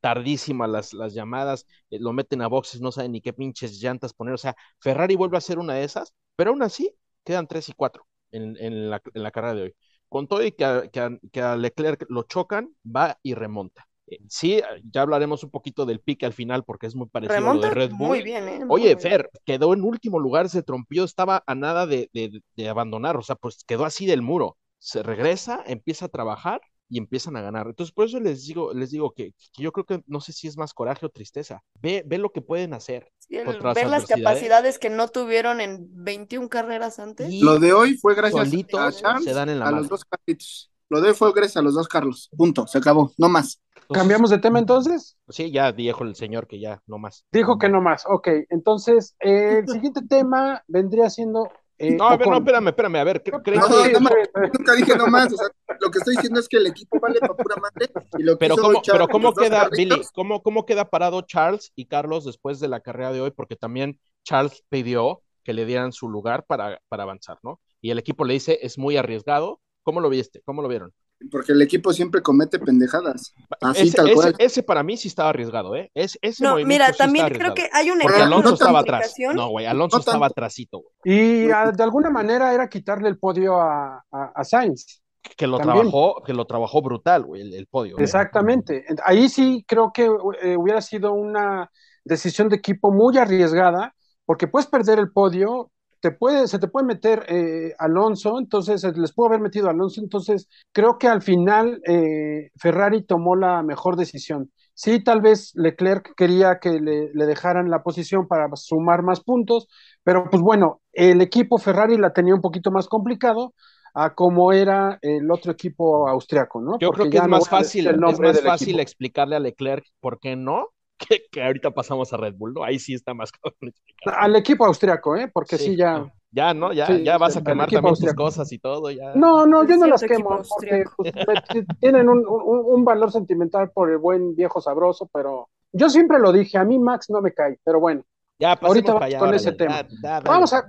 tardísimas 0.01 0.69
las, 0.69 0.93
las 0.93 1.13
llamadas, 1.15 1.65
eh, 1.89 1.97
lo 1.99 2.13
meten 2.13 2.41
a 2.43 2.47
boxes, 2.47 2.81
no 2.81 2.91
saben 2.91 3.13
ni 3.13 3.21
qué 3.21 3.33
pinches 3.33 3.81
llantas 3.81 4.13
poner. 4.13 4.35
O 4.35 4.37
sea, 4.37 4.55
Ferrari 4.79 5.15
vuelve 5.15 5.37
a 5.37 5.41
ser 5.41 5.57
una 5.59 5.73
de 5.75 5.83
esas, 5.83 6.13
pero 6.35 6.51
aún 6.51 6.61
así 6.63 6.95
quedan 7.23 7.47
tres 7.47 7.67
y 7.69 7.73
cuatro 7.73 8.05
en, 8.31 8.55
en 8.59 8.91
la, 8.91 9.01
en 9.13 9.23
la 9.23 9.31
carrera 9.31 9.55
de 9.55 9.61
hoy. 9.63 9.75
Con 10.09 10.27
todo 10.27 10.43
y 10.45 10.51
que 10.51 10.89
que 10.93 11.19
que 11.31 11.41
a 11.41 11.55
Leclerc 11.55 12.05
lo 12.09 12.23
chocan, 12.23 12.75
va 12.85 13.17
y 13.23 13.33
remonta. 13.33 13.87
Eh, 14.11 14.19
Sí, 14.29 14.61
ya 14.91 15.01
hablaremos 15.01 15.43
un 15.43 15.49
poquito 15.51 15.85
del 15.85 15.99
pique 15.99 16.25
al 16.25 16.33
final 16.33 16.63
porque 16.63 16.87
es 16.87 16.95
muy 16.95 17.07
parecido 17.07 17.49
a 17.49 17.53
lo 17.55 17.61
de 17.61 17.69
Red 17.71 17.91
Bull. 17.91 18.07
muy 18.07 18.21
bien, 18.21 18.47
¿eh? 18.47 18.59
Muy 18.59 18.67
Oye, 18.69 18.87
bien. 18.87 18.99
Fer, 18.99 19.29
quedó 19.45 19.73
en 19.73 19.83
último 19.83 20.19
lugar, 20.19 20.49
se 20.49 20.63
trompió, 20.63 21.03
estaba 21.03 21.43
a 21.47 21.55
nada 21.55 21.87
de, 21.87 22.09
de- 22.13 22.41
de 22.55 22.69
abandonar, 22.69 23.17
o 23.17 23.21
sea, 23.23 23.35
pues 23.35 23.63
quedó 23.65 23.85
así 23.85 24.05
del 24.05 24.21
muro. 24.21 24.57
Se 24.79 25.03
regresa, 25.03 25.63
empieza 25.65 26.05
a 26.05 26.09
trabajar 26.09 26.61
y 26.89 26.97
empiezan 26.97 27.35
a 27.37 27.41
ganar. 27.41 27.67
Entonces, 27.67 27.93
por 27.93 28.05
eso 28.05 28.19
les 28.19 28.45
digo, 28.45 28.73
les 28.73 28.91
digo 28.91 29.11
que, 29.13 29.31
que 29.53 29.63
yo 29.63 29.71
creo 29.71 29.85
que 29.85 30.03
no 30.07 30.19
sé 30.21 30.33
si 30.33 30.47
es 30.47 30.57
más 30.57 30.73
coraje 30.73 31.05
o 31.05 31.09
tristeza. 31.09 31.63
Ve, 31.81 32.03
ve 32.05 32.17
lo 32.17 32.31
que 32.31 32.41
pueden 32.41 32.73
hacer 32.73 33.07
Sí, 33.19 33.37
el 33.37 33.45
las 33.45 33.75
ver 33.75 33.87
las 33.87 34.05
capacidades 34.07 34.79
que 34.79 34.89
no 34.89 35.07
tuvieron 35.07 35.61
en 35.61 35.87
21 35.91 36.49
carreras 36.49 36.99
antes. 36.99 37.29
Y 37.29 37.43
Lo 37.43 37.59
de 37.59 37.73
hoy 37.73 37.97
fue 37.97 38.15
gracias 38.15 38.53
a 38.73 38.91
Charles, 38.91 39.23
se 39.23 39.33
dan 39.33 39.49
en 39.49 39.59
la 39.59 39.67
a 39.67 39.71
los 39.71 39.87
dos 39.89 40.03
Carlitos. 40.05 40.70
Lo 40.91 40.99
de 40.99 41.13
fue 41.13 41.31
gracias 41.31 41.55
a 41.55 41.61
los 41.61 41.73
dos 41.73 41.87
Carlos. 41.87 42.29
Punto, 42.35 42.67
se 42.67 42.77
acabó, 42.77 43.13
no 43.17 43.29
más. 43.29 43.61
Entonces, 43.75 43.97
¿Cambiamos 44.01 44.29
de 44.29 44.39
tema 44.39 44.59
entonces? 44.59 45.17
Sí, 45.29 45.49
ya 45.49 45.71
dijo 45.71 46.03
el 46.03 46.15
señor 46.15 46.47
que 46.47 46.59
ya, 46.59 46.81
no 46.85 46.97
más. 46.97 47.23
Dijo 47.31 47.57
que 47.57 47.69
no 47.69 47.79
más. 47.79 48.03
Ok, 48.05 48.27
entonces 48.49 49.15
eh, 49.21 49.59
el 49.59 49.67
siguiente 49.69 50.01
tema 50.05 50.61
vendría 50.67 51.09
siendo. 51.09 51.47
eh, 51.77 51.95
No, 51.95 52.09
a 52.09 52.17
ver, 52.17 52.27
no, 52.27 52.35
espérame, 52.39 52.67
espérame, 52.67 52.95
a 52.97 53.03
ver, 53.05 53.23
¿cre- 53.23 53.41
¿creen 53.41 53.61
No, 53.61 53.67
que- 53.67 53.73
no, 53.73 53.99
Sí, 53.99 54.03
no. 54.03 54.09
Nunca 54.53 54.73
dije 54.73 54.97
no 54.97 55.07
más, 55.07 55.31
o 55.31 55.37
sea, 55.37 55.47
lo 55.79 55.89
que 55.91 55.99
estoy 55.99 56.15
diciendo 56.17 56.41
es 56.41 56.49
que 56.49 56.57
el 56.57 56.67
equipo 56.67 56.99
vale 56.99 57.19
para 57.21 57.35
pura 57.35 57.55
madre 57.55 57.89
y 58.19 58.23
lo 58.23 58.33
que 58.33 58.39
Pero 58.39 58.57
cómo, 58.57 58.81
Charles 58.81 58.91
pero 58.91 59.07
cómo 59.07 59.33
queda, 59.33 59.69
Billy, 59.69 60.01
cómo, 60.13 60.43
cómo 60.43 60.65
queda 60.65 60.89
parado 60.89 61.21
Charles 61.21 61.71
y 61.73 61.85
Carlos 61.85 62.25
después 62.25 62.59
de 62.59 62.67
la 62.67 62.81
carrera 62.81 63.13
de 63.13 63.21
hoy, 63.21 63.31
porque 63.31 63.55
también 63.55 63.97
Charles 64.25 64.61
pidió 64.67 65.21
que 65.45 65.53
le 65.53 65.65
dieran 65.65 65.93
su 65.93 66.09
lugar 66.09 66.43
para, 66.45 66.81
para 66.89 67.03
avanzar, 67.03 67.37
¿no? 67.43 67.61
Y 67.79 67.91
el 67.91 67.97
equipo 67.97 68.25
le 68.25 68.33
dice, 68.33 68.59
es 68.61 68.77
muy 68.77 68.97
arriesgado. 68.97 69.61
¿Cómo 69.83 69.99
lo 69.99 70.09
viste? 70.09 70.41
¿Cómo 70.45 70.61
lo 70.61 70.67
vieron? 70.67 70.93
Porque 71.29 71.51
el 71.51 71.61
equipo 71.61 71.93
siempre 71.93 72.21
comete 72.21 72.57
pendejadas. 72.57 73.33
Así 73.61 73.83
ese, 73.89 73.97
tal 73.97 74.07
ese- 74.07 74.15
cual. 74.15 74.35
ese 74.39 74.63
para 74.63 74.81
mí 74.83 74.97
sí 74.97 75.07
estaba 75.07 75.29
arriesgado, 75.29 75.75
¿eh? 75.75 75.91
Es, 75.93 76.17
ese 76.21 76.43
No, 76.43 76.51
movimiento 76.51 76.83
mira, 76.83 76.91
sí 76.93 76.97
también 76.97 77.29
creo 77.29 77.53
que 77.53 77.69
hay 77.71 77.91
un 77.91 77.99
Porque 77.99 78.21
Alonso 78.21 78.47
no 78.49 78.53
estaba 78.55 78.79
atrás. 78.79 79.13
No, 79.35 79.49
güey, 79.49 79.65
Alonso 79.67 79.97
No 79.97 79.99
estaba 79.99 80.25
atrásito, 80.27 80.79
güey. 80.79 80.93
Y 81.03 81.45
de 81.47 81.83
alguna 81.83 82.09
manera 82.09 82.53
era 82.53 82.67
quitarle 82.67 83.07
el 83.07 83.19
podio 83.19 83.59
a, 83.61 84.03
a, 84.11 84.31
a 84.35 84.43
Sainz. 84.43 85.01
Que 85.37 85.45
lo 85.45 85.57
También. 85.59 85.77
trabajó, 85.89 86.23
que 86.23 86.33
lo 86.33 86.45
trabajó 86.45 86.81
brutal, 86.81 87.23
güey, 87.23 87.41
el, 87.43 87.53
el 87.53 87.67
podio. 87.67 87.97
Exactamente. 87.99 88.85
Ahí 89.05 89.29
sí 89.29 89.63
creo 89.67 89.91
que 89.93 90.09
eh, 90.41 90.57
hubiera 90.57 90.81
sido 90.81 91.13
una 91.13 91.69
decisión 92.03 92.49
de 92.49 92.55
equipo 92.55 92.91
muy 92.91 93.15
arriesgada, 93.19 93.93
porque 94.25 94.47
puedes 94.47 94.67
perder 94.67 94.97
el 94.97 95.11
podio, 95.11 95.71
te 96.01 96.11
puede, 96.11 96.47
se 96.47 96.59
te 96.59 96.67
puede 96.67 96.87
meter 96.87 97.25
eh, 97.29 97.73
Alonso, 97.79 98.39
entonces 98.39 98.83
eh, 98.83 98.91
les 98.95 99.13
pudo 99.13 99.27
haber 99.27 99.39
metido 99.39 99.69
Alonso, 99.69 100.01
entonces 100.01 100.49
creo 100.71 100.97
que 100.97 101.07
al 101.07 101.21
final 101.21 101.81
eh, 101.87 102.49
Ferrari 102.57 103.03
tomó 103.03 103.35
la 103.35 103.63
mejor 103.63 103.95
decisión. 103.95 104.51
Sí, 104.73 105.03
tal 105.03 105.21
vez 105.21 105.51
Leclerc 105.55 106.13
quería 106.15 106.57
que 106.59 106.71
le, 106.79 107.11
le 107.13 107.25
dejaran 107.25 107.69
la 107.69 107.83
posición 107.83 108.27
para 108.27 108.47
sumar 108.55 109.03
más 109.03 109.21
puntos, 109.21 109.67
pero 110.03 110.25
pues 110.29 110.41
bueno, 110.41 110.81
el 110.91 111.21
equipo 111.21 111.57
Ferrari 111.59 111.97
la 111.97 112.13
tenía 112.13 112.33
un 112.33 112.41
poquito 112.41 112.71
más 112.71 112.87
complicado 112.87 113.53
a 113.93 114.15
como 114.15 114.53
era 114.53 114.97
el 115.01 115.29
otro 115.29 115.51
equipo 115.51 116.07
austriaco, 116.07 116.61
¿no? 116.61 116.79
Yo 116.79 116.87
Porque 116.87 117.09
creo 117.09 117.11
que 117.11 117.17
es 117.17 117.23
no 117.23 117.29
más 117.29 117.49
voy 117.49 117.49
a 117.51 117.61
decir 117.63 117.83
fácil, 117.83 117.87
es 117.87 118.19
más 118.19 118.41
fácil 118.41 118.79
explicarle 118.79 119.35
a 119.35 119.39
Leclerc 119.39 119.85
por 119.99 120.19
qué 120.19 120.35
no 120.35 120.69
que, 121.07 121.21
que 121.31 121.43
ahorita 121.43 121.71
pasamos 121.71 122.11
a 122.13 122.17
Red 122.17 122.35
Bull, 122.35 122.53
¿no? 122.53 122.63
Ahí 122.63 122.79
sí 122.79 122.93
está 122.93 123.13
más 123.13 123.31
cabrón. 123.33 123.73
Al 124.05 124.35
equipo 124.35 124.65
austriaco, 124.65 125.15
¿eh? 125.15 125.29
Porque 125.33 125.57
sí, 125.57 125.75
ya. 125.75 126.11
Ya, 126.33 126.53
¿no? 126.53 126.71
Ya, 126.71 126.87
Sí, 126.87 127.03
ya 127.03 127.17
vas 127.17 127.35
a 127.35 127.43
quemar 127.43 127.69
también 127.69 127.83
tus 127.83 127.89
austriaco. 127.89 128.23
cosas 128.23 128.51
y 128.53 128.59
todo, 128.59 128.89
ya. 128.89 129.13
No, 129.15 129.45
no, 129.45 129.65
yo 129.67 129.75
no 129.77 129.87
las 129.87 130.01
quemo, 130.01 130.41
porque 130.47 130.85
pues, 131.25 131.39
tienen 131.81 132.07
un, 132.09 132.19
un- 132.19 132.65
un 132.73 132.85
valor 132.85 133.11
sentimental 133.11 133.69
por 133.71 133.89
el 133.91 133.97
buen 133.97 134.33
viejo 134.35 134.61
sabroso, 134.61 135.09
pero 135.13 135.49
yo 135.73 135.89
siempre 135.89 136.19
lo 136.19 136.31
dije, 136.31 136.57
a 136.57 136.63
mí 136.63 136.79
Max 136.79 137.09
no 137.09 137.21
me 137.21 137.33
cae, 137.33 137.59
pero 137.65 137.79
bueno, 137.81 138.03
Ya, 138.39 138.53
ahorita 138.53 138.93
para 138.93 139.05
vamos 139.05 139.07
allá, 139.07 139.19
con 139.19 139.33
ese 139.33 139.51
tema. 139.51 139.81
ya, 139.81 139.87
ya, 139.89 140.21
dale. 140.21 140.29
Vamos 140.29 140.53
a, 140.53 140.65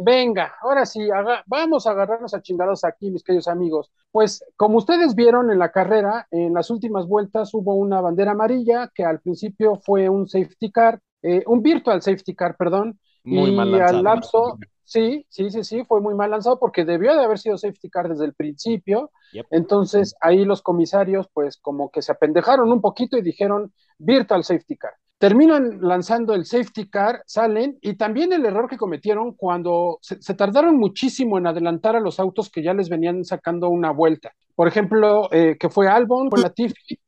venga, 0.00 0.54
ahora 0.60 0.86
sí, 0.86 1.00
vamos 1.46 1.86
a 1.86 1.90
agarrarnos 1.90 2.34
a 2.34 2.42
chingados 2.42 2.84
aquí, 2.84 3.10
mis 3.10 3.22
queridos 3.22 3.48
amigos. 3.48 3.90
Pues 4.10 4.44
como 4.56 4.78
ustedes 4.78 5.14
vieron 5.14 5.50
en 5.50 5.58
la 5.58 5.70
carrera, 5.70 6.26
en 6.30 6.54
las 6.54 6.70
últimas 6.70 7.06
vueltas 7.06 7.52
hubo 7.54 7.74
una 7.74 8.00
bandera 8.00 8.32
amarilla 8.32 8.90
que 8.94 9.04
al 9.04 9.20
principio 9.20 9.76
fue 9.76 10.08
un 10.08 10.28
safety 10.28 10.70
car, 10.70 11.00
eh, 11.22 11.42
un 11.46 11.62
virtual 11.62 12.02
safety 12.02 12.34
car, 12.34 12.56
perdón, 12.56 12.98
Muy 13.24 13.50
y 13.50 13.52
mal 13.52 13.70
lanzado. 13.70 13.98
al 13.98 14.02
lapso, 14.04 14.58
sí, 14.84 15.26
sí, 15.28 15.50
sí, 15.50 15.64
sí, 15.64 15.84
fue 15.84 16.00
muy 16.00 16.14
mal 16.14 16.30
lanzado 16.30 16.58
porque 16.58 16.84
debió 16.84 17.14
de 17.14 17.24
haber 17.24 17.38
sido 17.38 17.58
safety 17.58 17.90
car 17.90 18.08
desde 18.08 18.24
el 18.24 18.34
principio. 18.34 19.10
Yep. 19.32 19.46
Entonces 19.50 20.14
ahí 20.20 20.44
los 20.44 20.62
comisarios 20.62 21.28
pues 21.32 21.56
como 21.58 21.90
que 21.90 22.02
se 22.02 22.12
apendejaron 22.12 22.72
un 22.72 22.80
poquito 22.80 23.16
y 23.18 23.22
dijeron 23.22 23.72
virtual 23.98 24.44
safety 24.44 24.76
car. 24.76 24.94
Terminan 25.18 25.80
lanzando 25.80 26.32
el 26.34 26.44
safety 26.44 26.88
car, 26.88 27.22
salen 27.26 27.76
y 27.82 27.96
también 27.96 28.32
el 28.32 28.46
error 28.46 28.68
que 28.68 28.76
cometieron 28.76 29.34
cuando 29.34 29.98
se, 30.00 30.22
se 30.22 30.34
tardaron 30.34 30.76
muchísimo 30.76 31.38
en 31.38 31.48
adelantar 31.48 31.96
a 31.96 32.00
los 32.00 32.20
autos 32.20 32.50
que 32.50 32.62
ya 32.62 32.72
les 32.72 32.88
venían 32.88 33.24
sacando 33.24 33.68
una 33.68 33.90
vuelta. 33.90 34.32
Por 34.54 34.68
ejemplo, 34.68 35.28
eh, 35.32 35.56
que 35.58 35.68
fue 35.68 35.88
Albon, 35.88 36.30
fue 36.30 36.40
Latifi, 36.40 36.98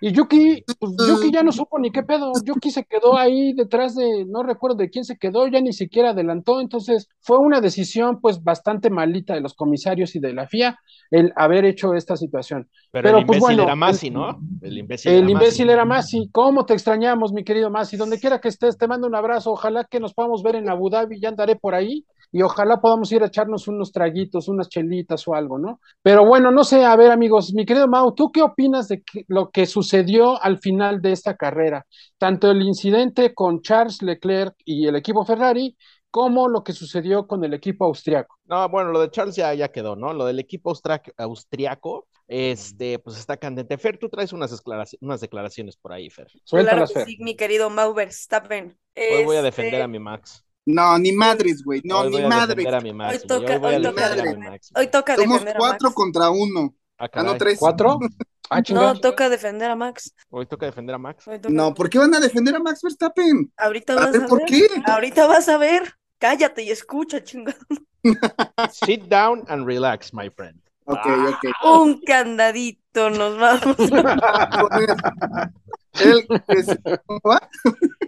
Y 0.00 0.12
Yuki, 0.12 0.64
pues, 0.78 0.92
Yuki 1.08 1.32
ya 1.32 1.42
no 1.42 1.50
supo 1.50 1.78
ni 1.78 1.90
qué 1.90 2.02
pedo. 2.02 2.32
Yuki 2.44 2.70
se 2.70 2.84
quedó 2.84 3.16
ahí 3.16 3.52
detrás 3.52 3.96
de, 3.96 4.24
no 4.26 4.42
recuerdo 4.42 4.76
de 4.76 4.90
quién 4.90 5.04
se 5.04 5.18
quedó, 5.18 5.48
ya 5.48 5.60
ni 5.60 5.72
siquiera 5.72 6.10
adelantó. 6.10 6.60
Entonces 6.60 7.08
fue 7.20 7.38
una 7.38 7.60
decisión 7.60 8.20
pues 8.20 8.42
bastante 8.42 8.90
malita 8.90 9.34
de 9.34 9.40
los 9.40 9.54
comisarios 9.54 10.14
y 10.14 10.20
de 10.20 10.32
la 10.32 10.46
FIA 10.46 10.78
el 11.10 11.32
haber 11.36 11.64
hecho 11.64 11.94
esta 11.94 12.16
situación. 12.16 12.68
Pero, 12.92 13.02
Pero, 13.02 13.18
el 13.18 13.26
pues, 13.26 13.38
imbécil 13.38 13.56
bueno, 13.56 13.62
era 13.64 13.76
Masi, 13.76 14.10
¿no? 14.10 14.38
El 14.62 14.78
imbécil 14.78 15.10
El 15.10 15.18
era 15.18 15.30
imbécil 15.30 15.66
Masi. 15.66 15.72
era 15.72 15.84
Masi. 15.84 16.28
¿Cómo 16.30 16.64
te 16.64 16.74
extrañamos, 16.74 17.32
mi 17.32 17.42
querido 17.44 17.70
Masi? 17.70 17.96
Donde 17.96 18.20
quiera 18.20 18.40
que 18.40 18.48
estés, 18.48 18.78
te 18.78 18.86
mando 18.86 19.06
un 19.06 19.14
abrazo. 19.14 19.50
Ojalá 19.52 19.84
que 19.84 20.00
nos 20.00 20.14
podamos 20.14 20.42
ver 20.42 20.56
en 20.56 20.68
Abu 20.68 20.90
Dhabi, 20.90 21.20
ya 21.20 21.30
andaré 21.30 21.56
por 21.56 21.74
ahí. 21.74 22.04
Y 22.32 22.42
ojalá 22.42 22.80
podamos 22.80 23.10
ir 23.12 23.22
a 23.22 23.26
echarnos 23.26 23.68
unos 23.68 23.92
traguitos, 23.92 24.48
unas 24.48 24.68
chelitas 24.68 25.26
o 25.28 25.34
algo, 25.34 25.58
¿no? 25.58 25.80
Pero 26.02 26.26
bueno, 26.26 26.50
no 26.50 26.64
sé, 26.64 26.84
a 26.84 26.94
ver, 26.96 27.10
amigos, 27.10 27.52
mi 27.54 27.64
querido 27.64 27.88
Mau, 27.88 28.14
¿tú 28.14 28.30
qué 28.32 28.42
opinas 28.42 28.88
de 28.88 29.02
que- 29.02 29.24
lo 29.28 29.50
que 29.50 29.66
sucedió 29.66 30.42
al 30.42 30.58
final 30.58 31.00
de 31.02 31.12
esta 31.12 31.36
carrera? 31.36 31.86
Tanto 32.18 32.50
el 32.50 32.62
incidente 32.62 33.34
con 33.34 33.62
Charles 33.62 34.02
Leclerc 34.02 34.54
y 34.64 34.86
el 34.86 34.96
equipo 34.96 35.24
Ferrari, 35.24 35.76
como 36.10 36.48
lo 36.48 36.64
que 36.64 36.72
sucedió 36.72 37.26
con 37.26 37.44
el 37.44 37.54
equipo 37.54 37.84
austriaco. 37.84 38.36
No, 38.44 38.66
bueno, 38.70 38.92
lo 38.92 39.00
de 39.00 39.10
Charles 39.10 39.36
ya, 39.36 39.52
ya 39.54 39.68
quedó, 39.70 39.94
¿no? 39.94 40.14
Lo 40.14 40.24
del 40.24 40.38
equipo 40.38 40.70
austriaco, 41.16 42.08
este, 42.26 42.98
pues 42.98 43.18
está 43.18 43.36
candente. 43.36 43.76
Fer, 43.76 43.98
tú 43.98 44.08
traes 44.08 44.32
unas, 44.32 44.50
declaraci- 44.52 44.96
unas 45.02 45.20
declaraciones 45.20 45.76
por 45.76 45.92
ahí, 45.92 46.08
Fer. 46.08 46.28
Claro 46.48 46.86
que 46.86 46.94
Fer. 46.94 47.04
sí, 47.04 47.18
mi 47.20 47.36
querido 47.36 47.68
Mau 47.70 47.92
Verstappen. 47.94 48.78
Hoy 49.06 49.20
voy 49.22 49.36
a 49.36 49.40
Este, 49.40 49.42
defender 49.42 49.82
a 49.82 49.88
mi 49.88 49.98
Max. 49.98 50.44
No, 50.70 50.98
ni 50.98 51.12
madres, 51.12 51.62
güey. 51.64 51.80
No, 51.84 52.00
Hoy 52.00 52.10
ni 52.10 52.22
madres. 52.22 52.66
Hoy 52.66 53.18
toca- 53.26 53.58
Hoy 53.58 53.74
hoy 53.76 53.82
toca 53.82 54.08
defender 54.08 54.10
a 54.10 54.10
mi 54.10 54.16
defender. 54.22 54.50
Max. 54.50 54.70
Hoy 54.76 54.86
toca 54.88 55.16
Somos 55.16 55.32
defender 55.32 55.56
a 55.56 55.58
Max. 55.58 55.68
cuatro 55.68 55.94
contra 55.94 56.30
uno. 56.30 56.74
Ah, 56.98 57.08
Ah, 57.12 57.22
no, 57.22 57.36
tres. 57.36 57.58
¿Cuatro? 57.58 57.98
Ah. 58.50 58.62
No, 58.70 58.98
toca 58.98 59.28
defender 59.28 59.70
a 59.70 59.76
Max. 59.76 60.14
Hoy 60.30 60.46
toca 60.46 60.64
defender 60.66 60.94
a 60.94 60.98
Max. 60.98 61.24
Toca- 61.26 61.50
No, 61.50 61.74
¿por 61.74 61.90
qué 61.90 61.98
van 61.98 62.14
a 62.14 62.20
defender 62.20 62.56
a 62.56 62.58
Max 62.60 62.80
Verstappen? 62.82 63.52
Ahorita 63.58 63.92
A 63.92 63.96
vas 63.96 64.12
ver, 64.12 64.22
a 64.22 64.26
¿por 64.26 64.38
ver. 64.38 64.48
qué? 64.48 64.66
Ahorita 64.86 65.26
vas 65.26 65.48
a 65.50 65.58
ver. 65.58 65.94
Cállate 66.18 66.62
y 66.62 66.70
escucha, 66.70 67.22
chingada. 67.22 67.58
Sit 68.72 69.02
down 69.04 69.44
and 69.48 69.66
relax, 69.66 70.12
my 70.14 70.30
friend. 70.30 70.60
Ok, 70.86 70.98
ok. 71.06 71.74
Un 71.82 72.00
candadito 72.00 72.80
nos 73.10 73.38
vamos. 73.38 73.76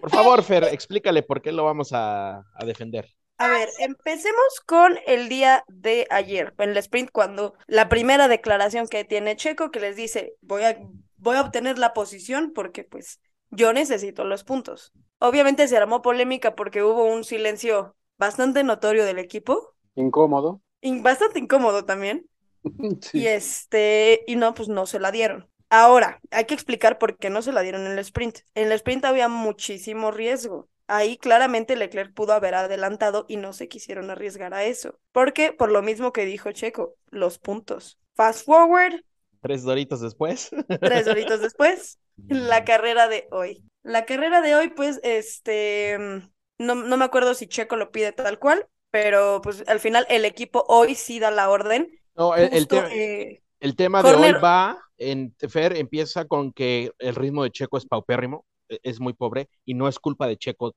Por 0.00 0.10
favor, 0.10 0.42
Fer, 0.42 0.64
explícale 0.64 1.22
por 1.22 1.40
qué 1.42 1.52
lo 1.52 1.64
vamos 1.64 1.92
a, 1.92 2.38
a 2.54 2.64
defender. 2.64 3.06
A 3.38 3.48
ver, 3.48 3.70
empecemos 3.78 4.60
con 4.66 4.98
el 5.06 5.28
día 5.30 5.64
de 5.68 6.06
ayer, 6.10 6.54
en 6.58 6.70
el 6.70 6.76
sprint, 6.76 7.10
cuando 7.10 7.54
la 7.66 7.88
primera 7.88 8.28
declaración 8.28 8.86
que 8.86 9.04
tiene 9.04 9.34
Checo, 9.36 9.70
que 9.70 9.80
les 9.80 9.96
dice, 9.96 10.34
voy 10.42 10.62
a, 10.64 10.78
voy 11.16 11.36
a 11.36 11.40
obtener 11.40 11.78
la 11.78 11.94
posición 11.94 12.52
porque 12.54 12.84
pues 12.84 13.18
yo 13.50 13.72
necesito 13.72 14.24
los 14.24 14.44
puntos. 14.44 14.92
Obviamente 15.18 15.68
se 15.68 15.76
armó 15.78 16.02
polémica 16.02 16.54
porque 16.54 16.82
hubo 16.82 17.04
un 17.04 17.24
silencio 17.24 17.96
bastante 18.18 18.62
notorio 18.62 19.06
del 19.06 19.18
equipo, 19.18 19.74
Incómodo. 19.94 20.60
y 20.82 21.00
bastante 21.00 21.38
incómodo 21.38 21.84
también, 21.86 22.26
Sí. 23.02 23.20
y 23.20 23.26
este, 23.26 24.24
y 24.26 24.36
no, 24.36 24.54
pues 24.54 24.68
no 24.68 24.86
se 24.86 25.00
la 25.00 25.12
dieron. 25.12 25.48
Ahora, 25.68 26.20
hay 26.30 26.46
que 26.46 26.54
explicar 26.54 26.98
por 26.98 27.16
qué 27.16 27.30
no 27.30 27.42
se 27.42 27.52
la 27.52 27.60
dieron 27.62 27.86
en 27.86 27.92
el 27.92 27.98
sprint. 28.00 28.40
En 28.54 28.66
el 28.66 28.72
sprint 28.72 29.04
había 29.04 29.28
muchísimo 29.28 30.10
riesgo. 30.10 30.68
Ahí 30.88 31.16
claramente 31.16 31.76
Leclerc 31.76 32.12
pudo 32.12 32.32
haber 32.32 32.54
adelantado 32.56 33.24
y 33.28 33.36
no 33.36 33.52
se 33.52 33.68
quisieron 33.68 34.10
arriesgar 34.10 34.52
a 34.54 34.64
eso. 34.64 34.98
Porque, 35.12 35.52
por 35.52 35.70
lo 35.70 35.82
mismo 35.82 36.12
que 36.12 36.24
dijo 36.24 36.50
Checo, 36.50 36.96
los 37.10 37.38
puntos. 37.38 37.98
Fast 38.14 38.44
forward, 38.44 39.00
Tres 39.40 39.62
doritos 39.62 40.00
después. 40.00 40.50
tres 40.82 41.06
horitos 41.06 41.40
después, 41.40 41.98
la 42.28 42.64
carrera 42.64 43.08
de 43.08 43.26
hoy. 43.30 43.64
La 43.82 44.04
carrera 44.04 44.40
de 44.42 44.54
hoy, 44.54 44.68
pues, 44.68 45.00
este, 45.02 45.96
no, 46.58 46.74
no 46.74 46.96
me 46.96 47.04
acuerdo 47.04 47.34
si 47.34 47.46
Checo 47.46 47.76
lo 47.76 47.90
pide 47.90 48.12
tal 48.12 48.38
cual, 48.38 48.68
pero 48.90 49.40
pues 49.42 49.64
al 49.66 49.80
final 49.80 50.06
el 50.10 50.24
equipo 50.24 50.64
hoy 50.68 50.94
sí 50.94 51.18
da 51.18 51.30
la 51.30 51.48
orden. 51.48 51.88
No, 52.16 52.34
el, 52.34 52.48
el 52.52 52.68
eh, 52.92 53.42
el 53.60 53.76
tema 53.76 54.02
de 54.02 54.12
corner- 54.12 54.34
hoy 54.36 54.40
va 54.42 54.78
en 54.98 55.34
Fer, 55.48 55.76
empieza 55.76 56.26
con 56.26 56.52
que 56.52 56.90
el 56.98 57.14
ritmo 57.14 57.42
de 57.42 57.50
Checo 57.50 57.78
es 57.78 57.86
paupérrimo, 57.86 58.44
e- 58.68 58.78
es 58.82 59.00
muy 59.00 59.12
pobre 59.14 59.48
y 59.64 59.74
no 59.74 59.88
es 59.88 59.98
culpa 59.98 60.26
de 60.26 60.36
Checo 60.36 60.74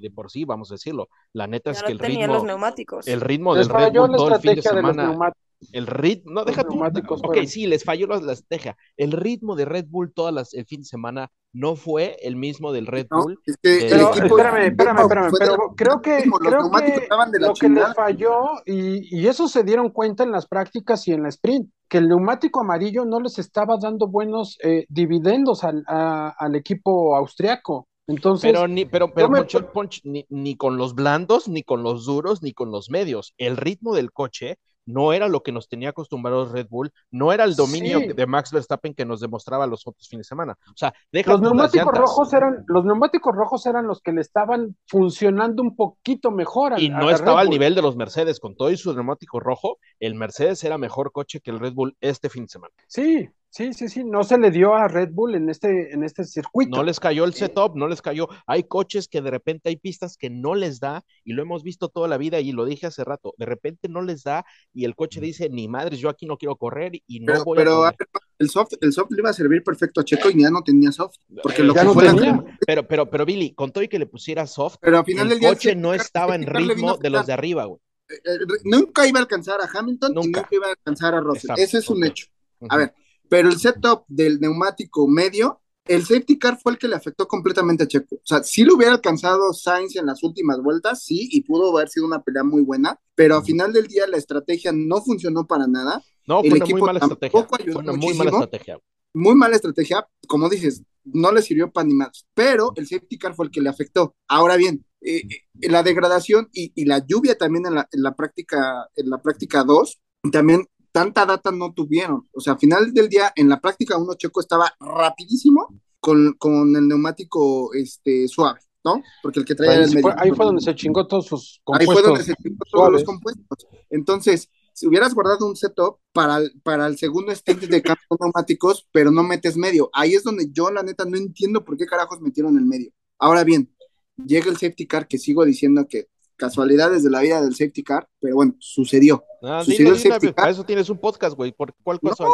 de 0.00 0.10
por 0.10 0.30
sí, 0.30 0.44
vamos 0.44 0.70
a 0.70 0.74
decirlo. 0.74 1.08
La 1.32 1.46
neta 1.46 1.70
es 1.70 1.82
que 1.82 1.92
no 1.92 1.92
el 1.92 1.98
tenían 1.98 2.28
los 2.30 2.42
ritmo, 2.42 2.46
neumáticos. 2.48 3.06
el 3.08 3.20
ritmo 3.20 3.54
del 3.54 3.68
Red 3.68 3.92
Bull 3.92 4.10
la 4.12 4.16
todo 4.16 4.28
el 4.28 4.40
fin 4.40 4.54
de 4.54 4.60
estrategia 4.60 4.70
de 4.76 4.82
los 4.82 4.94
semana, 4.94 5.10
neumáticos. 5.10 5.45
El 5.72 5.86
ritmo, 5.86 6.32
no, 6.32 6.44
deja 6.44 6.62
tú, 6.62 6.70
neumáticos 6.70 7.20
ok, 7.20 7.26
fueron. 7.26 7.46
sí, 7.46 7.66
les 7.66 7.84
falló 7.84 8.06
la, 8.06 8.20
la 8.20 8.32
estrategia. 8.32 8.76
El 8.96 9.12
ritmo 9.12 9.56
de 9.56 9.64
Red 9.64 9.86
Bull 9.88 10.12
todo 10.12 10.30
las- 10.30 10.54
el 10.54 10.66
fin 10.66 10.80
de 10.80 10.86
semana 10.86 11.30
no 11.52 11.76
fue 11.76 12.16
el 12.22 12.36
mismo 12.36 12.72
del 12.72 12.86
Red 12.86 13.06
No, 13.10 13.22
Bull. 13.22 13.40
es 13.46 13.56
que 13.62 13.70
Eh, 13.78 13.78
el 13.86 13.90
Pero 13.90 14.08
equipo 14.10 14.38
espérame, 14.38 14.66
espérame, 14.68 15.00
espérame, 15.00 15.32
pero 15.38 15.56
creo 15.76 16.02
que, 16.02 16.26
los 16.26 16.38
creo 16.38 16.70
que 16.70 16.94
estaban 16.96 17.30
de 17.30 17.40
la 17.40 17.46
lo 17.48 17.54
que 17.54 17.68
les 17.68 17.94
falló, 17.94 18.38
y, 18.66 19.18
y 19.20 19.26
eso 19.26 19.48
se 19.48 19.64
dieron 19.64 19.90
cuenta 19.90 20.22
en 20.24 20.32
las 20.32 20.46
prácticas 20.46 21.06
y 21.08 21.12
en 21.12 21.22
la 21.22 21.30
sprint, 21.30 21.70
que 21.88 21.98
el 21.98 22.08
neumático 22.08 22.60
amarillo 22.60 23.04
no 23.04 23.20
les 23.20 23.38
estaba 23.38 23.76
dando 23.80 24.06
buenos 24.08 24.58
eh, 24.62 24.84
dividendos 24.88 25.64
al, 25.64 25.84
a- 25.86 26.34
al 26.38 26.54
equipo 26.56 27.16
austriaco. 27.16 27.88
Entonces, 28.08 28.52
Pero 28.52 28.68
ni, 28.68 28.84
pero, 28.84 29.12
pero 29.12 29.28
me- 29.28 29.38
Poncho, 29.38 29.72
Poncho, 29.72 30.00
ni, 30.04 30.26
ni 30.28 30.56
con 30.56 30.76
los 30.76 30.94
blandos, 30.94 31.48
ni 31.48 31.62
con 31.62 31.82
los 31.82 32.04
duros, 32.04 32.42
ni 32.42 32.52
con 32.52 32.70
los 32.70 32.88
medios. 32.90 33.34
El 33.38 33.56
ritmo 33.56 33.94
del 33.94 34.12
coche 34.12 34.58
no 34.86 35.12
era 35.12 35.28
lo 35.28 35.42
que 35.42 35.52
nos 35.52 35.68
tenía 35.68 35.90
acostumbrados 35.90 36.52
Red 36.52 36.68
Bull, 36.70 36.92
no 37.10 37.32
era 37.32 37.44
el 37.44 37.54
dominio 37.56 37.98
Sí. 38.00 38.06
de 38.12 38.26
Max 38.26 38.52
Verstappen 38.52 38.94
que 38.94 39.04
nos 39.04 39.20
demostraba 39.20 39.66
los 39.66 39.86
otros 39.86 40.08
fines 40.08 40.26
de 40.26 40.28
semana. 40.28 40.56
O 40.68 40.76
sea, 40.76 40.94
deja 41.12 41.32
los 41.32 41.40
neumáticos 41.42 41.92
rojos 41.92 42.32
eran, 42.32 42.64
los 42.68 42.84
neumáticos 42.84 43.34
rojos 43.34 43.66
eran 43.66 43.86
los 43.86 44.00
que 44.00 44.12
le 44.12 44.20
estaban 44.20 44.76
funcionando 44.86 45.62
un 45.62 45.76
poquito 45.76 46.30
mejor 46.30 46.80
Y 46.80 46.88
no 46.88 47.10
estaba 47.10 47.40
al 47.40 47.50
nivel 47.50 47.74
de 47.74 47.82
los 47.82 47.96
Mercedes, 47.96 48.40
con 48.40 48.56
todo 48.56 48.70
y 48.70 48.76
su 48.76 48.94
neumático 48.94 49.40
rojo, 49.40 49.78
el 50.00 50.14
Mercedes 50.14 50.62
era 50.64 50.78
mejor 50.78 51.12
coche 51.12 51.40
que 51.40 51.50
el 51.50 51.58
Red 51.60 51.74
Bull 51.74 51.96
este 52.00 52.28
fin 52.30 52.44
de 52.44 52.48
semana. 52.48 52.72
Sí, 52.86 53.28
sí, 53.50 53.72
sí, 53.72 53.88
sí, 53.88 54.04
no 54.04 54.22
se 54.24 54.36
le 54.38 54.50
dio 54.50 54.74
a 54.74 54.86
Red 54.88 55.10
Bull 55.12 55.34
en 55.34 55.48
este, 55.48 55.92
en 55.94 56.04
este 56.04 56.24
circuito. 56.24 56.76
No 56.76 56.82
les 56.82 57.00
cayó 57.00 57.24
el 57.24 57.32
setup, 57.34 57.74
no 57.76 57.88
les 57.88 58.02
cayó. 58.02 58.28
Hay 58.46 58.64
coches 58.64 59.08
que 59.08 59.22
de 59.22 59.30
repente 59.30 59.68
hay 59.70 59.76
pistas 59.76 60.16
que 60.16 60.28
no 60.30 60.54
les 60.54 60.78
da, 60.80 61.04
y 61.24 61.32
lo 61.32 61.42
hemos 61.42 61.62
visto 61.62 61.88
toda 61.88 62.06
la 62.08 62.18
vida, 62.18 62.40
y 62.40 62.52
lo 62.52 62.64
dije 62.64 62.86
hace 62.86 63.02
rato, 63.04 63.34
de 63.38 63.46
repente 63.46 63.88
no 63.88 64.02
les 64.02 64.22
da, 64.24 64.44
y 64.74 64.84
el 64.84 64.94
coche 64.94 65.20
dice, 65.20 65.48
ni 65.48 65.68
madres, 65.68 65.98
yo 66.00 66.08
aquí 66.10 66.26
no 66.26 66.36
quiero 66.36 66.56
correr 66.56 66.92
y 67.06 67.20
no 67.20 67.32
Pero, 67.32 67.44
voy 67.44 67.56
pero 67.56 67.84
a 67.86 67.92
correr. 67.92 68.08
el 68.38 68.50
soft, 68.50 68.72
el 68.80 68.92
soft 68.92 69.10
le 69.12 69.20
iba 69.20 69.30
a 69.30 69.32
servir 69.32 69.62
perfecto 69.64 70.00
a 70.00 70.04
Checo 70.04 70.28
y 70.30 70.42
ya 70.42 70.50
no 70.50 70.62
tenía 70.62 70.92
soft. 70.92 71.16
Porque 71.42 71.62
lo 71.62 71.72
Eh, 71.72 71.76
Ya 71.76 71.80
que 71.82 71.86
no 71.86 71.94
fue 71.94 72.04
la-. 72.04 72.44
Pero, 72.66 72.86
pero, 72.86 73.08
pero 73.10 73.24
Billy, 73.24 73.54
con 73.54 73.72
todo 73.72 73.82
y 73.82 73.88
que 73.88 73.98
le 73.98 74.06
pusiera 74.06 74.46
soft, 74.46 74.76
Pero 74.80 74.98
al 74.98 75.04
final 75.04 75.24
el 75.24 75.30
del 75.30 75.38
día 75.40 75.48
coche 75.50 75.74
no 75.74 75.94
estaba 75.94 76.34
en 76.34 76.46
ritmo 76.46 76.96
de 76.98 77.10
los 77.10 77.26
de 77.26 77.32
arriba, 77.32 77.64
güey. 77.64 77.80
Eh, 78.08 78.14
eh, 78.24 78.38
nunca 78.64 79.06
iba 79.06 79.18
a 79.18 79.22
alcanzar 79.22 79.60
a 79.60 79.68
Hamilton 79.72 80.12
y 80.12 80.14
Nunca. 80.14 80.46
iba 80.52 80.66
a 80.66 80.70
alcanzar 80.70 81.14
a 81.14 81.20
Russell. 81.20 81.50
Exacto, 81.50 81.62
Ese 81.62 81.78
es 81.78 81.88
un 81.90 82.04
hecho. 82.04 82.26
A 82.68 82.76
ver, 82.76 82.94
pero 83.28 83.48
el 83.48 83.58
setup 83.58 84.04
del 84.08 84.40
neumático 84.40 85.06
medio, 85.08 85.60
el 85.86 86.04
safety 86.04 86.38
car 86.38 86.58
fue 86.60 86.72
el 86.72 86.78
que 86.78 86.88
le 86.88 86.96
afectó 86.96 87.28
completamente 87.28 87.84
a 87.84 87.86
Checo. 87.86 88.16
O 88.16 88.20
sea, 88.24 88.42
sí 88.42 88.64
lo 88.64 88.74
hubiera 88.74 88.92
alcanzado 88.92 89.52
Sainz 89.52 89.96
en 89.96 90.06
las 90.06 90.22
últimas 90.22 90.60
vueltas, 90.60 91.04
sí, 91.04 91.28
y 91.30 91.42
pudo 91.42 91.76
haber 91.76 91.88
sido 91.88 92.06
una 92.06 92.22
pelea 92.22 92.42
muy 92.42 92.62
buena, 92.62 92.98
pero 93.14 93.36
al 93.36 93.44
final 93.44 93.72
del 93.72 93.86
día 93.86 94.06
la 94.06 94.16
estrategia 94.16 94.72
no 94.74 95.00
funcionó 95.02 95.46
para 95.46 95.66
nada. 95.66 96.02
No, 96.26 96.42
el 96.42 96.50
fue 96.50 96.58
una 96.58 96.66
muy 96.66 96.82
mala 96.82 96.98
estrategia. 96.98 97.46
Fue 97.46 97.76
una 97.76 97.92
muy 97.92 98.14
mala 98.14 98.30
estrategia. 98.30 98.78
Muy 99.14 99.34
mala 99.34 99.56
estrategia, 99.56 100.08
como 100.26 100.48
dices, 100.48 100.82
no 101.04 101.32
le 101.32 101.40
sirvió 101.40 101.70
para 101.70 101.86
ni 101.86 101.94
más, 101.94 102.26
pero 102.34 102.72
el 102.76 102.86
safety 102.86 103.16
car 103.16 103.34
fue 103.34 103.46
el 103.46 103.52
que 103.52 103.60
le 103.60 103.68
afectó. 103.68 104.16
Ahora 104.28 104.56
bien, 104.56 104.84
eh, 105.00 105.22
eh, 105.28 105.68
la 105.70 105.82
degradación 105.82 106.48
y, 106.52 106.72
y 106.74 106.84
la 106.84 107.04
lluvia 107.06 107.38
también 107.38 107.66
en 107.66 107.76
la, 107.76 107.88
en 107.92 108.02
la 108.02 108.14
práctica 108.14 108.88
en 108.96 109.08
la 109.08 109.22
práctica 109.22 109.62
2, 109.62 110.00
también 110.32 110.66
tanta 110.96 111.26
data 111.26 111.50
no 111.52 111.74
tuvieron. 111.74 112.26
O 112.32 112.40
sea, 112.40 112.54
al 112.54 112.58
final 112.58 112.94
del 112.94 113.10
día, 113.10 113.30
en 113.36 113.50
la 113.50 113.60
práctica 113.60 113.98
1, 113.98 114.14
Checo 114.14 114.40
estaba 114.40 114.72
rapidísimo 114.80 115.78
con, 116.00 116.32
con 116.38 116.74
el 116.74 116.88
neumático 116.88 117.74
este, 117.74 118.26
suave, 118.28 118.60
¿no? 118.82 119.02
Porque 119.22 119.40
el 119.40 119.44
que 119.44 119.54
traía 119.54 119.74
Ahí, 119.74 119.82
el 119.82 120.00
fue, 120.00 120.14
ahí 120.16 120.30
fue 120.30 120.46
donde 120.46 120.62
se 120.62 120.74
chingó 120.74 121.06
todos 121.06 121.26
sus 121.26 121.60
Ahí 121.66 121.84
compuestos. 121.84 121.92
fue 121.94 122.02
donde 122.02 122.24
se 122.24 122.34
chingó 122.42 122.64
todos 122.72 122.92
los 122.92 123.04
compuestos. 123.04 123.66
Entonces, 123.90 124.48
si 124.72 124.86
hubieras 124.86 125.12
guardado 125.12 125.46
un 125.46 125.54
setup 125.54 125.98
para 126.14 126.38
el, 126.38 126.58
para 126.62 126.86
el 126.86 126.96
segundo 126.96 127.30
stint 127.34 127.64
de 127.64 127.82
cambio 127.82 128.06
de 128.08 128.16
neumáticos, 128.18 128.88
pero 128.90 129.10
no 129.10 129.22
metes 129.22 129.58
medio, 129.58 129.90
ahí 129.92 130.14
es 130.14 130.24
donde 130.24 130.50
yo, 130.50 130.70
la 130.70 130.82
neta, 130.82 131.04
no 131.04 131.18
entiendo 131.18 131.62
por 131.62 131.76
qué 131.76 131.84
carajos 131.84 132.22
metieron 132.22 132.56
el 132.56 132.64
medio. 132.64 132.90
Ahora 133.18 133.44
bien, 133.44 133.70
llega 134.16 134.48
el 134.48 134.56
safety 134.56 134.86
car, 134.86 135.06
que 135.06 135.18
sigo 135.18 135.44
diciendo 135.44 135.86
que 135.86 136.08
casualidades 136.36 137.02
de 137.02 137.10
la 137.10 137.20
vida 137.20 137.40
del 137.40 137.54
safety 137.54 137.82
car, 137.82 138.08
pero 138.20 138.36
bueno, 138.36 138.54
sucedió. 138.58 139.24
Ah, 139.42 139.60
Sucedió 139.64 139.86
dilo, 139.92 139.96
el 139.96 140.00
safety 140.02 140.32
para 140.32 140.44
car. 140.46 140.50
eso 140.50 140.64
tienes 140.64 140.88
un 140.90 140.98
podcast, 140.98 141.36
güey. 141.36 141.52
¿Por 141.52 141.74
cuál 141.82 141.98
No, 142.02 142.10
cosa? 142.10 142.24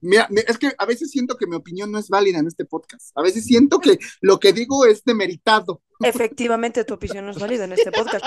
mira, 0.00 0.26
me- 0.30 0.44
es 0.46 0.58
que 0.58 0.72
a 0.76 0.86
veces 0.86 1.10
siento 1.10 1.36
que 1.36 1.46
mi 1.46 1.56
opinión 1.56 1.90
no 1.92 1.98
es 1.98 2.08
válida 2.08 2.38
en 2.38 2.46
este 2.46 2.64
podcast. 2.64 3.10
A 3.14 3.22
veces 3.22 3.44
siento 3.44 3.78
que 3.78 3.98
lo 4.20 4.38
que 4.40 4.52
digo 4.52 4.84
es 4.86 5.04
demeritado. 5.04 5.82
Efectivamente, 6.00 6.84
tu 6.84 6.94
opinión 6.94 7.24
no 7.24 7.30
es 7.32 7.38
válida 7.38 7.64
en 7.64 7.72
este 7.72 7.90
podcast, 7.92 8.24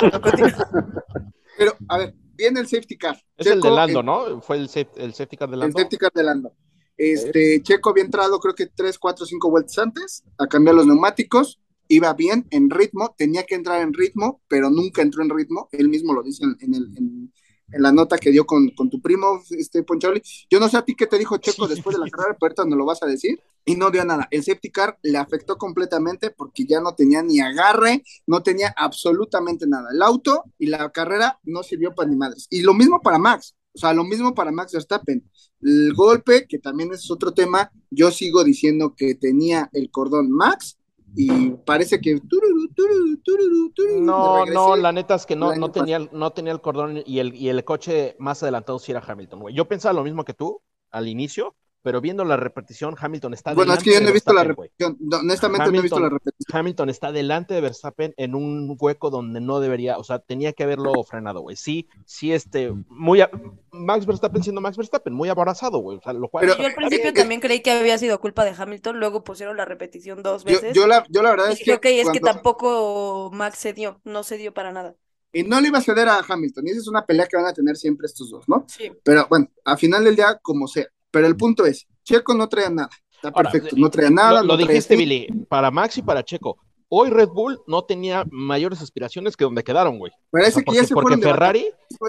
pero 1.57 1.73
a 1.87 1.97
ver, 1.97 2.13
viene 2.35 2.59
el 2.61 2.67
safety 2.67 2.97
car. 2.97 3.19
Es 3.37 3.47
el 3.47 3.61
de 3.61 3.71
Lando, 3.71 3.99
el- 3.99 4.05
¿no? 4.05 4.41
Fue 4.41 4.57
el, 4.57 4.69
el 4.95 5.13
safety 5.13 5.37
car 5.37 5.49
de 5.49 5.53
El 5.55 5.59
Lando. 5.61 5.77
safety 5.77 5.97
car 5.97 6.11
de 6.13 6.23
Lando. 6.23 6.53
Este, 6.97 7.61
Checo 7.63 7.91
había 7.91 8.03
entrado 8.03 8.39
creo 8.39 8.53
que 8.53 8.65
tres, 8.67 8.99
cuatro, 8.99 9.25
cinco 9.25 9.49
vueltas 9.49 9.77
antes 9.77 10.23
a 10.37 10.47
cambiar 10.47 10.75
los 10.75 10.85
neumáticos, 10.85 11.59
iba 11.89 12.13
bien, 12.13 12.47
en 12.51 12.69
ritmo, 12.69 13.13
tenía 13.17 13.43
que 13.43 13.55
entrar 13.55 13.81
en 13.81 13.93
ritmo, 13.93 14.41
pero 14.47 14.69
nunca 14.69 15.01
entró 15.01 15.21
en 15.21 15.29
ritmo, 15.29 15.67
él 15.73 15.89
mismo 15.89 16.13
lo 16.13 16.23
dice 16.23 16.45
en, 16.45 16.55
en 16.61 16.73
el, 16.73 16.97
en, 16.97 17.33
en 17.71 17.81
la 17.81 17.91
nota 17.91 18.17
que 18.17 18.31
dio 18.31 18.45
con, 18.45 18.69
con 18.69 18.89
tu 18.89 19.01
primo, 19.01 19.41
este 19.51 19.83
Ponchauli. 19.83 20.21
Yo 20.49 20.59
no 20.59 20.69
sé 20.69 20.77
a 20.77 20.83
ti 20.83 20.95
qué 20.95 21.07
te 21.07 21.17
dijo 21.17 21.37
Checo 21.37 21.67
después 21.67 21.95
de 21.95 22.03
la 22.03 22.09
carrera, 22.09 22.35
pero 22.39 22.49
ahorita 22.49 22.65
no 22.65 22.75
lo 22.75 22.85
vas 22.85 23.03
a 23.03 23.05
decir. 23.05 23.39
Y 23.65 23.75
no 23.75 23.91
dio 23.91 24.03
nada. 24.05 24.27
El 24.31 24.43
safety 24.43 24.71
car 24.71 24.97
le 25.03 25.17
afectó 25.17 25.57
completamente 25.57 26.31
porque 26.31 26.65
ya 26.65 26.79
no 26.79 26.95
tenía 26.95 27.21
ni 27.21 27.39
agarre, 27.39 28.03
no 28.25 28.41
tenía 28.41 28.73
absolutamente 28.75 29.67
nada. 29.67 29.89
El 29.91 30.01
auto 30.01 30.45
y 30.57 30.67
la 30.67 30.89
carrera 30.91 31.39
no 31.43 31.61
sirvió 31.61 31.93
para 31.93 32.09
ni 32.09 32.15
madres. 32.15 32.47
Y 32.49 32.61
lo 32.61 32.73
mismo 32.73 33.01
para 33.01 33.19
Max. 33.19 33.55
O 33.73 33.77
sea, 33.77 33.93
lo 33.93 34.03
mismo 34.03 34.33
para 34.33 34.51
Max 34.51 34.73
Verstappen. 34.73 35.23
El 35.61 35.93
golpe, 35.93 36.47
que 36.47 36.57
también 36.57 36.91
es 36.93 37.11
otro 37.11 37.33
tema, 37.33 37.71
yo 37.91 38.09
sigo 38.11 38.43
diciendo 38.43 38.95
que 38.95 39.13
tenía 39.13 39.69
el 39.73 39.91
cordón 39.91 40.31
Max 40.31 40.78
y 41.15 41.51
parece 41.65 41.99
que 41.99 42.19
tururu, 42.19 42.67
tururu, 42.73 43.17
tururu, 43.23 43.71
tururu, 43.73 44.05
No, 44.05 44.45
no, 44.45 44.75
la 44.75 44.91
neta 44.91 45.15
es 45.15 45.25
que 45.25 45.35
no, 45.35 45.53
no 45.55 45.71
tenía, 45.71 45.97
el- 45.97 46.09
no 46.13 46.31
tenía 46.31 46.51
el 46.53 46.61
cordón 46.61 47.01
y 47.05 47.19
el, 47.19 47.33
y 47.35 47.49
el 47.49 47.63
coche 47.63 48.15
más 48.19 48.41
adelantado 48.43 48.79
sí 48.79 48.91
era 48.91 49.03
Hamilton, 49.05 49.39
güey. 49.39 49.55
Yo 49.55 49.67
pensaba 49.67 49.93
lo 49.93 50.03
mismo 50.03 50.23
que 50.25 50.33
tú 50.33 50.61
al 50.91 51.07
inicio, 51.07 51.55
pero 51.81 52.01
viendo 52.01 52.25
la 52.25 52.35
repetición, 52.37 52.95
Hamilton 52.99 53.33
está 53.33 53.53
Bueno, 53.53 53.73
es 53.73 53.79
delante 53.79 53.83
que 53.85 53.91
yo 53.91 53.99
de 53.99 54.03
no 54.03 54.09
he 54.09 54.13
visto 54.13 54.33
la 54.33 54.43
repetición. 54.43 54.97
No, 54.99 55.17
honestamente 55.17 55.71
no 55.71 55.77
he 55.77 55.81
visto 55.81 55.99
la 55.99 56.09
repetición. 56.09 56.59
Hamilton 56.59 56.89
está 56.89 57.11
delante 57.11 57.53
de 57.53 57.61
Verstappen 57.61 58.13
en 58.17 58.35
un 58.35 58.75
hueco 58.79 59.09
donde 59.09 59.39
no 59.39 59.59
debería, 59.59 59.97
o 59.97 60.03
sea, 60.03 60.19
tenía 60.19 60.51
que 60.53 60.63
haberlo 60.63 60.91
frenado, 61.03 61.41
güey. 61.41 61.55
Sí, 61.55 61.87
sí, 62.05 62.33
este, 62.33 62.73
muy, 62.89 63.21
a- 63.21 63.31
Max 63.71 64.05
Verstappen 64.05 64.43
siendo 64.43 64.61
Max 64.61 64.75
Verstappen, 64.77 65.13
muy 65.13 65.29
aborazado, 65.29 65.79
güey. 65.79 65.97
O 65.97 66.01
sea, 66.01 66.13
lo 66.13 66.27
cual. 66.27 66.45
Pero- 66.47 66.57
Yo 66.59 66.65
al 66.67 66.73
principio 66.73 67.09
eh, 67.09 67.13
también 67.13 67.39
creí 67.39 67.61
que 67.61 67.71
había 67.71 67.97
sido 67.97 68.19
culpa 68.19 68.43
de 68.43 68.53
Hamilton, 68.57 68.99
luego 68.99 69.23
pusieron 69.23 69.55
la 69.55 69.65
repetición 69.65 70.21
dos 70.21 70.43
veces. 70.43 70.73
yo 70.75 70.85
la, 70.87 71.05
yo 71.09 71.21
la 71.23 71.29
verdad 71.31 71.49
y 71.49 71.53
es 71.53 71.59
dije, 71.59 71.71
que, 71.79 72.01
ok, 72.01 72.07
es 72.07 72.09
que 72.09 72.19
tampoco 72.19 73.29
Max 73.33 73.57
se 73.59 73.73
dio, 73.73 74.01
no 74.03 74.23
se 74.23 74.37
dio 74.37 74.53
para 74.53 74.71
nada. 74.71 74.95
y 75.31 75.43
no 75.43 75.61
le 75.61 75.67
iba 75.67 75.77
a 75.77 75.81
ceder 75.81 76.09
a 76.09 76.21
Hamilton, 76.27 76.67
y 76.67 76.71
esa 76.71 76.79
es 76.79 76.87
una 76.87 77.05
pelea 77.05 77.27
que 77.27 77.37
van 77.37 77.45
a 77.45 77.53
tener 77.53 77.77
siempre 77.77 78.05
estos 78.07 78.29
dos, 78.31 78.49
¿no? 78.49 78.65
Sí. 78.67 78.91
Pero 79.03 79.27
bueno, 79.29 79.47
a 79.63 79.77
final 79.77 80.03
del 80.03 80.15
día, 80.15 80.37
como 80.41 80.67
sea. 80.67 80.87
Pero 81.11 81.27
el 81.27 81.35
punto 81.37 81.65
es, 81.65 81.87
Checo 82.03 82.33
no 82.33 82.47
traía 82.49 82.69
nada, 82.69 82.89
está 83.11 83.29
Ahora, 83.29 83.51
perfecto, 83.51 83.75
no 83.77 83.89
traía 83.89 84.09
nada. 84.09 84.31
Lo, 84.31 84.37
lo 84.41 84.43
no 84.43 84.55
traía 84.57 84.67
dijiste. 84.69 84.95
Billy, 84.95 85.27
para 85.49 85.71
Max 85.71 85.97
y 85.97 86.01
para 86.01 86.23
Checo. 86.23 86.57
Hoy 86.91 87.11
Red 87.11 87.29
Bull 87.29 87.61
no 87.67 87.83
tenía 87.83 88.25
mayores 88.31 88.81
aspiraciones 88.81 89.37
que 89.37 89.43
donde 89.43 89.63
quedaron, 89.63 89.99
güey. 89.99 90.11
Parece 90.31 90.49
O 90.49 90.53
sea, 90.53 90.63
que 90.63 90.71
ya 90.71 90.79
porque, 90.81 90.87
se 90.87 90.93
porque 90.95 91.15
de 91.17 91.21
Ferrari, 91.21 91.65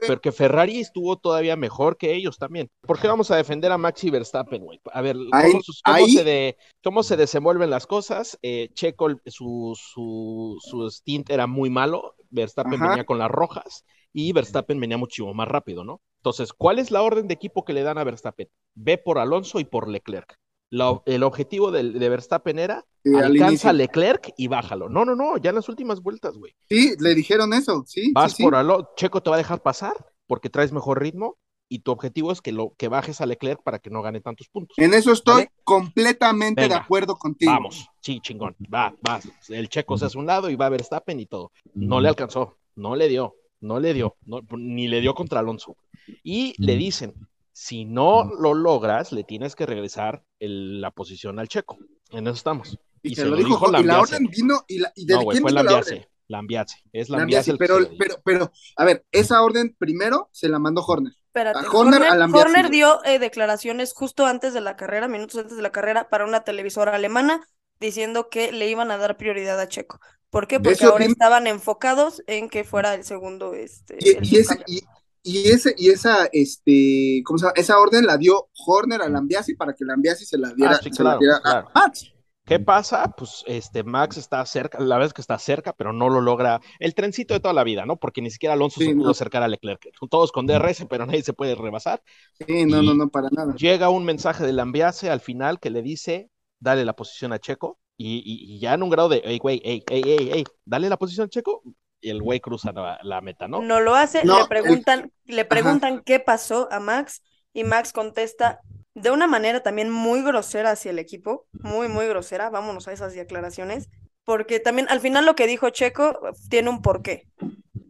porque 0.06 0.32
Ferrari 0.32 0.80
estuvo 0.80 1.18
todavía 1.18 1.54
mejor 1.54 1.98
que 1.98 2.14
ellos 2.14 2.38
también. 2.38 2.70
¿Por 2.86 2.98
qué 2.98 3.06
vamos 3.06 3.30
a 3.30 3.36
defender 3.36 3.70
a 3.72 3.76
Max 3.76 4.02
y 4.04 4.08
Verstappen, 4.10 4.64
güey? 4.64 4.80
A 4.94 5.02
ver, 5.02 5.16
Ahí- 5.32 5.50
¿cómo, 5.50 5.62
sus- 5.62 5.82
cómo 5.84 5.96
ahí- 5.98 6.10
se 6.14 6.24
de- 6.24 6.56
cómo 6.82 7.02
se 7.02 7.18
desenvuelven 7.18 7.68
las 7.68 7.86
cosas? 7.86 8.38
Eh, 8.40 8.70
Checo, 8.72 9.08
su, 9.26 9.74
su, 9.76 10.56
su 10.62 10.90
stint 10.90 11.28
era 11.28 11.46
muy 11.46 11.68
malo, 11.68 12.14
Verstappen 12.30 12.74
Ajá. 12.80 12.88
venía 12.88 13.04
con 13.04 13.18
las 13.18 13.30
rojas 13.30 13.84
y 14.14 14.32
Verstappen 14.32 14.80
venía 14.80 14.96
muchísimo 14.96 15.34
más 15.34 15.46
rápido, 15.48 15.84
¿no? 15.84 16.00
Entonces, 16.20 16.52
¿cuál 16.52 16.78
es 16.78 16.90
la 16.90 17.02
orden 17.02 17.28
de 17.28 17.34
equipo 17.34 17.64
que 17.64 17.72
le 17.72 17.82
dan 17.82 17.96
a 17.96 18.04
Verstappen? 18.04 18.48
Ve 18.74 18.98
por 18.98 19.18
Alonso 19.18 19.58
y 19.58 19.64
por 19.64 19.88
Leclerc. 19.88 20.38
La- 20.68 21.00
el 21.06 21.22
objetivo 21.22 21.70
de, 21.70 21.82
Verstappen 22.08 22.58
era 22.58 22.84
Sí, 23.02 23.14
al 23.16 23.24
alcanza 23.24 23.70
a 23.70 23.72
Leclerc 23.72 24.32
y 24.36 24.48
bájalo. 24.48 24.90
No, 24.90 25.04
no, 25.06 25.16
no, 25.16 25.38
ya 25.38 25.48
en 25.50 25.56
las 25.56 25.68
últimas 25.70 26.02
vueltas, 26.02 26.36
güey. 26.36 26.54
Sí, 26.68 26.94
le 26.98 27.14
dijeron 27.14 27.54
eso, 27.54 27.84
sí. 27.86 28.12
Vas 28.14 28.34
sí, 28.34 28.42
por 28.42 28.54
Alonso, 28.54 28.90
Checo 28.96 29.22
te 29.22 29.30
va 29.30 29.36
a 29.36 29.38
dejar 29.38 29.62
pasar 29.62 29.94
porque 30.26 30.50
traes 30.50 30.72
mejor 30.72 31.00
ritmo 31.00 31.38
y 31.70 31.78
tu 31.80 31.92
objetivo 31.92 32.30
es 32.32 32.42
que 32.42 32.52
lo 32.52 32.74
que 32.76 32.88
bajes 32.88 33.20
a 33.22 33.26
Leclerc 33.26 33.62
para 33.62 33.78
que 33.78 33.88
no 33.88 34.02
gane 34.02 34.20
tantos 34.20 34.48
puntos. 34.48 34.76
En 34.78 34.92
eso 34.92 35.12
estoy 35.12 35.34
¿Vale? 35.34 35.52
completamente 35.64 36.68
de 36.68 36.74
acuerdo 36.74 37.16
contigo. 37.16 37.52
Vamos, 37.52 37.88
sí, 38.00 38.20
chingón, 38.20 38.56
va, 38.72 38.94
va. 39.06 39.20
El 39.48 39.68
Checo 39.70 39.96
se 39.96 40.04
hace 40.04 40.18
un 40.18 40.26
lado 40.26 40.50
y 40.50 40.56
va 40.56 40.66
a 40.66 40.70
Verstappen 40.70 41.18
y 41.18 41.26
todo. 41.26 41.50
No 41.74 42.00
le 42.00 42.08
alcanzó, 42.08 42.58
no 42.76 42.94
le 42.96 43.08
dio, 43.08 43.34
no 43.60 43.78
le 43.80 43.94
dio, 43.94 44.16
no- 44.26 44.40
ni 44.56 44.88
le 44.88 45.00
dio 45.00 45.14
contra 45.14 45.40
Alonso. 45.40 45.76
Y 46.22 46.54
le 46.58 46.76
dicen, 46.76 47.14
si 47.52 47.84
no 47.84 48.24
lo 48.40 48.54
logras, 48.54 49.12
le 49.12 49.24
tienes 49.24 49.54
que 49.54 49.66
regresar 49.66 50.22
el- 50.38 50.80
la 50.80 50.90
posición 50.90 51.38
al 51.38 51.48
Checo. 51.48 51.78
En 52.10 52.26
eso 52.26 52.34
estamos. 52.36 52.78
Y, 53.02 53.14
se, 53.14 53.24
lo 53.24 53.36
dijo, 53.36 53.58
y 53.68 53.72
la 53.72 53.78
Lambiase. 53.78 54.00
orden 54.16 54.26
vino, 54.26 54.64
y, 54.68 54.78
la, 54.78 54.92
y 54.94 55.06
de 55.06 55.14
No, 55.14 55.20
quién 55.26 55.42
fue 55.42 55.50
vino 55.52 55.62
la 55.62 55.76
orden. 55.78 56.06
Lambiase. 56.28 56.76
Es 56.92 57.08
Lambiase, 57.08 57.10
Lambiase 57.10 57.50
el 57.50 57.58
pero, 57.58 57.78
dijo. 57.78 57.92
pero, 57.98 58.14
pero, 58.24 58.52
a 58.76 58.84
ver, 58.84 59.04
esa 59.10 59.42
orden 59.42 59.74
primero 59.78 60.28
se 60.32 60.48
la 60.48 60.58
mandó 60.58 60.84
Horner. 60.84 61.12
Espérate, 61.26 61.58
A 61.58 61.70
Horner, 61.70 61.94
Horner, 62.02 62.12
a 62.12 62.16
Lambiase. 62.16 62.46
Horner 62.48 62.70
dio 62.70 63.04
eh, 63.04 63.18
declaraciones 63.18 63.92
justo 63.94 64.26
antes 64.26 64.52
de 64.54 64.60
la 64.60 64.76
carrera, 64.76 65.08
minutos 65.08 65.40
antes 65.40 65.56
de 65.56 65.62
la 65.62 65.72
carrera, 65.72 66.08
para 66.08 66.24
una 66.24 66.40
televisora 66.44 66.94
alemana, 66.94 67.40
diciendo 67.80 68.28
que 68.28 68.52
le 68.52 68.68
iban 68.68 68.90
a 68.90 68.96
dar 68.98 69.16
prioridad 69.16 69.58
a 69.60 69.68
Checo. 69.68 69.98
¿Por 70.30 70.46
qué? 70.46 70.60
Porque 70.60 70.84
ahora 70.86 71.04
estaban 71.04 71.46
enfocados 71.46 72.22
en 72.26 72.48
que 72.48 72.64
fuera 72.64 72.94
el 72.94 73.04
segundo, 73.04 73.54
este, 73.54 73.98
Y, 73.98 74.10
el 74.16 74.24
y 74.24 74.36
ese, 74.38 74.62
y, 74.66 74.80
y 75.22 75.50
ese, 75.50 75.74
y 75.76 75.90
esa, 75.90 76.28
este, 76.32 77.22
¿cómo 77.24 77.38
se 77.38 77.44
llama? 77.46 77.54
Esa 77.56 77.78
orden 77.78 78.06
la 78.06 78.16
dio 78.16 78.48
Horner 78.66 79.02
a 79.02 79.08
Lambiasi 79.08 79.54
para 79.54 79.74
que 79.74 79.84
Lambiasi 79.84 80.24
se 80.24 80.38
la 80.38 80.52
diera, 80.54 80.76
Ah, 80.76 80.80
sí, 80.82 80.90
se 80.92 81.04
la 81.04 81.14
claro, 81.14 81.18
diera 81.18 81.40
a. 81.44 81.64
Max. 81.74 82.12
¿Qué 82.44 82.58
pasa? 82.58 83.14
Pues 83.16 83.44
este 83.46 83.84
Max 83.84 84.16
está 84.16 84.44
cerca, 84.44 84.80
la 84.80 84.96
verdad 84.96 85.08
es 85.08 85.12
que 85.14 85.20
está 85.20 85.38
cerca, 85.38 85.72
pero 85.72 85.92
no 85.92 86.08
lo 86.08 86.20
logra. 86.20 86.60
El 86.80 86.94
trencito 86.94 87.32
de 87.34 87.40
toda 87.40 87.54
la 87.54 87.62
vida, 87.64 87.86
¿no? 87.86 87.96
Porque 87.98 88.22
ni 88.22 88.30
siquiera 88.30 88.54
Alonso 88.54 88.80
Sí, 88.80 88.86
se 88.86 88.92
pudo 88.92 89.04
no. 89.06 89.10
acercar 89.12 89.42
a 89.44 89.48
Leclerc. 89.48 89.88
Todos 90.10 90.32
con 90.32 90.46
DRS, 90.46 90.86
pero 90.86 91.06
nadie 91.06 91.22
se 91.22 91.32
puede 91.32 91.54
rebasar. 91.54 92.02
Sí, 92.32 92.66
no, 92.66 92.82
Y- 92.82 92.86
no, 92.86 92.94
no, 92.94 93.08
para 93.08 93.28
nada. 93.30 93.54
Llega 93.54 93.90
un 93.90 94.04
mensaje 94.04 94.44
de 94.44 94.52
Lambiase 94.52 95.10
al 95.10 95.20
final 95.20 95.60
que 95.60 95.70
le 95.70 95.82
dice, 95.82 96.30
dale 96.58 96.84
la 96.84 96.94
posición 96.96 97.32
a 97.32 97.38
Checo. 97.38 97.78
Y, 98.02 98.58
ya 98.58 98.74
en 98.74 98.82
un 98.82 98.88
grado 98.88 99.10
de, 99.10 99.20
hey, 99.24 99.38
güey, 99.38 99.60
hey, 99.62 99.84
hey, 99.90 100.02
hey, 100.04 100.30
hey, 100.32 100.44
dale 100.64 100.88
la 100.88 100.96
posición 100.96 101.26
a 101.26 101.28
Checo. 101.28 101.62
Y 102.00 102.08
el 102.08 102.22
güey 102.22 102.40
cruza 102.40 102.72
la, 102.72 102.98
la 103.02 103.20
meta, 103.20 103.46
¿no? 103.46 103.60
No 103.60 103.80
lo 103.80 103.94
hace, 103.94 104.24
No, 104.24 104.38
le 104.38 104.46
preguntan, 104.46 105.12
le 105.26 105.42
Ajá. 105.42 105.48
preguntan 105.48 106.02
qué 106.02 106.18
pasó 106.18 106.66
a 106.72 106.80
Max 106.80 107.22
y 107.52 107.64
Max 107.64 107.92
contesta 107.92 108.60
de 108.94 109.10
una 109.10 109.26
manera 109.26 109.62
también 109.62 109.90
muy 109.90 110.22
grosera 110.22 110.70
hacia 110.70 110.92
el 110.92 110.98
equipo, 110.98 111.46
muy, 111.52 111.88
muy 111.88 112.06
grosera, 112.06 112.48
vámonos 112.48 112.88
a 112.88 112.92
esas 112.92 113.14
declaraciones, 113.14 113.90
porque 114.24 114.60
también 114.60 114.88
al 114.88 115.00
final 115.00 115.26
lo 115.26 115.34
que 115.34 115.46
dijo 115.46 115.68
Checo 115.68 116.18
tiene 116.48 116.70
un 116.70 116.80
porqué. 116.80 117.28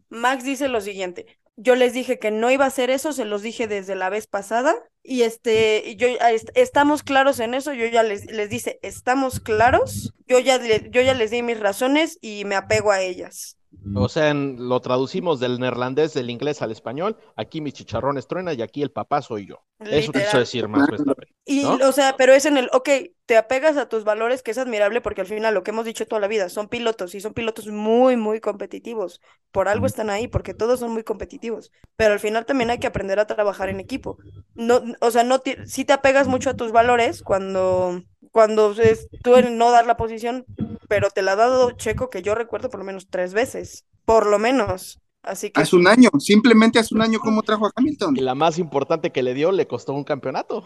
Max 0.08 0.42
dice 0.42 0.68
lo 0.68 0.80
siguiente, 0.80 1.38
yo 1.54 1.76
les 1.76 1.92
dije 1.92 2.18
que 2.18 2.32
no 2.32 2.50
iba 2.50 2.64
a 2.64 2.68
hacer 2.68 2.90
eso, 2.90 3.12
se 3.12 3.24
los 3.24 3.42
dije 3.42 3.68
desde 3.68 3.94
la 3.94 4.10
vez 4.10 4.26
pasada 4.26 4.74
y 5.02 5.22
este, 5.22 5.96
yo 5.96 6.08
ah, 6.20 6.32
est- 6.32 6.50
estamos 6.56 7.02
claros 7.02 7.40
en 7.40 7.54
eso, 7.54 7.72
yo 7.74 7.86
ya 7.86 8.02
les, 8.02 8.26
les 8.30 8.50
dice, 8.50 8.78
estamos 8.82 9.40
claros, 9.40 10.14
yo 10.26 10.38
ya, 10.40 10.58
yo 10.90 11.02
ya 11.02 11.14
les 11.14 11.30
di 11.30 11.42
mis 11.42 11.60
razones 11.60 12.18
y 12.22 12.44
me 12.46 12.56
apego 12.56 12.92
a 12.92 13.02
ellas. 13.02 13.58
O 13.94 14.08
sea, 14.08 14.30
en- 14.30 14.68
lo 14.68 14.80
traducimos 14.80 15.40
del 15.40 15.58
neerlandés, 15.58 16.12
del 16.14 16.30
inglés 16.30 16.60
al 16.62 16.70
español. 16.72 17.16
Aquí 17.36 17.60
mis 17.60 17.74
chicharrones 17.74 18.26
truenan 18.26 18.58
y 18.58 18.62
aquí 18.62 18.82
el 18.82 18.90
papá 18.90 19.22
soy 19.22 19.46
yo. 19.46 19.64
Eso 19.88 20.12
quiso 20.12 20.36
Literal. 20.36 20.40
decir 20.40 20.68
Verstappen. 20.68 21.28
Y, 21.46 21.62
¿no? 21.62 21.78
o 21.88 21.92
sea, 21.92 22.16
pero 22.16 22.32
es 22.32 22.44
en 22.46 22.56
el, 22.56 22.68
ok, 22.72 22.88
te 23.26 23.36
apegas 23.36 23.76
a 23.76 23.88
tus 23.88 24.04
valores, 24.04 24.42
que 24.42 24.50
es 24.50 24.58
admirable 24.58 25.00
porque 25.00 25.22
al 25.22 25.26
final 25.26 25.54
lo 25.54 25.62
que 25.62 25.70
hemos 25.70 25.84
dicho 25.84 26.06
toda 26.06 26.20
la 26.20 26.28
vida, 26.28 26.48
son 26.48 26.68
pilotos 26.68 27.14
y 27.14 27.20
son 27.20 27.32
pilotos 27.32 27.66
muy, 27.68 28.16
muy 28.16 28.40
competitivos. 28.40 29.20
Por 29.50 29.68
algo 29.68 29.86
están 29.86 30.10
ahí, 30.10 30.28
porque 30.28 30.54
todos 30.54 30.80
son 30.80 30.92
muy 30.92 31.02
competitivos. 31.02 31.72
Pero 31.96 32.12
al 32.12 32.20
final 32.20 32.46
también 32.46 32.70
hay 32.70 32.78
que 32.78 32.86
aprender 32.86 33.18
a 33.18 33.26
trabajar 33.26 33.68
en 33.68 33.80
equipo. 33.80 34.18
No, 34.54 34.82
o 35.00 35.10
sea, 35.10 35.24
no 35.24 35.40
te, 35.40 35.66
si 35.66 35.84
te 35.84 35.92
apegas 35.92 36.28
mucho 36.28 36.50
a 36.50 36.54
tus 36.56 36.70
valores 36.72 37.22
cuando, 37.22 38.02
cuando 38.30 38.72
es, 38.72 39.08
tú 39.22 39.36
en 39.36 39.58
no 39.58 39.70
dar 39.70 39.86
la 39.86 39.96
posición, 39.96 40.44
pero 40.90 41.08
te 41.10 41.22
la 41.22 41.32
ha 41.32 41.36
dado 41.36 41.70
Checo, 41.70 42.10
que 42.10 42.20
yo 42.20 42.34
recuerdo 42.34 42.68
por 42.68 42.80
lo 42.80 42.84
menos 42.84 43.06
tres 43.08 43.32
veces, 43.32 43.86
por 44.04 44.26
lo 44.26 44.40
menos. 44.40 44.98
Así 45.22 45.50
que 45.50 45.60
Hace 45.60 45.76
un 45.76 45.86
año, 45.86 46.08
simplemente 46.18 46.78
hace 46.78 46.94
un 46.94 47.02
año, 47.02 47.20
¿cómo 47.20 47.42
trajo 47.42 47.66
a 47.66 47.72
Hamilton? 47.76 48.16
Y 48.16 48.20
la 48.22 48.34
más 48.34 48.58
importante 48.58 49.12
que 49.12 49.22
le 49.22 49.34
dio 49.34 49.52
le 49.52 49.68
costó 49.68 49.92
un 49.92 50.02
campeonato. 50.02 50.64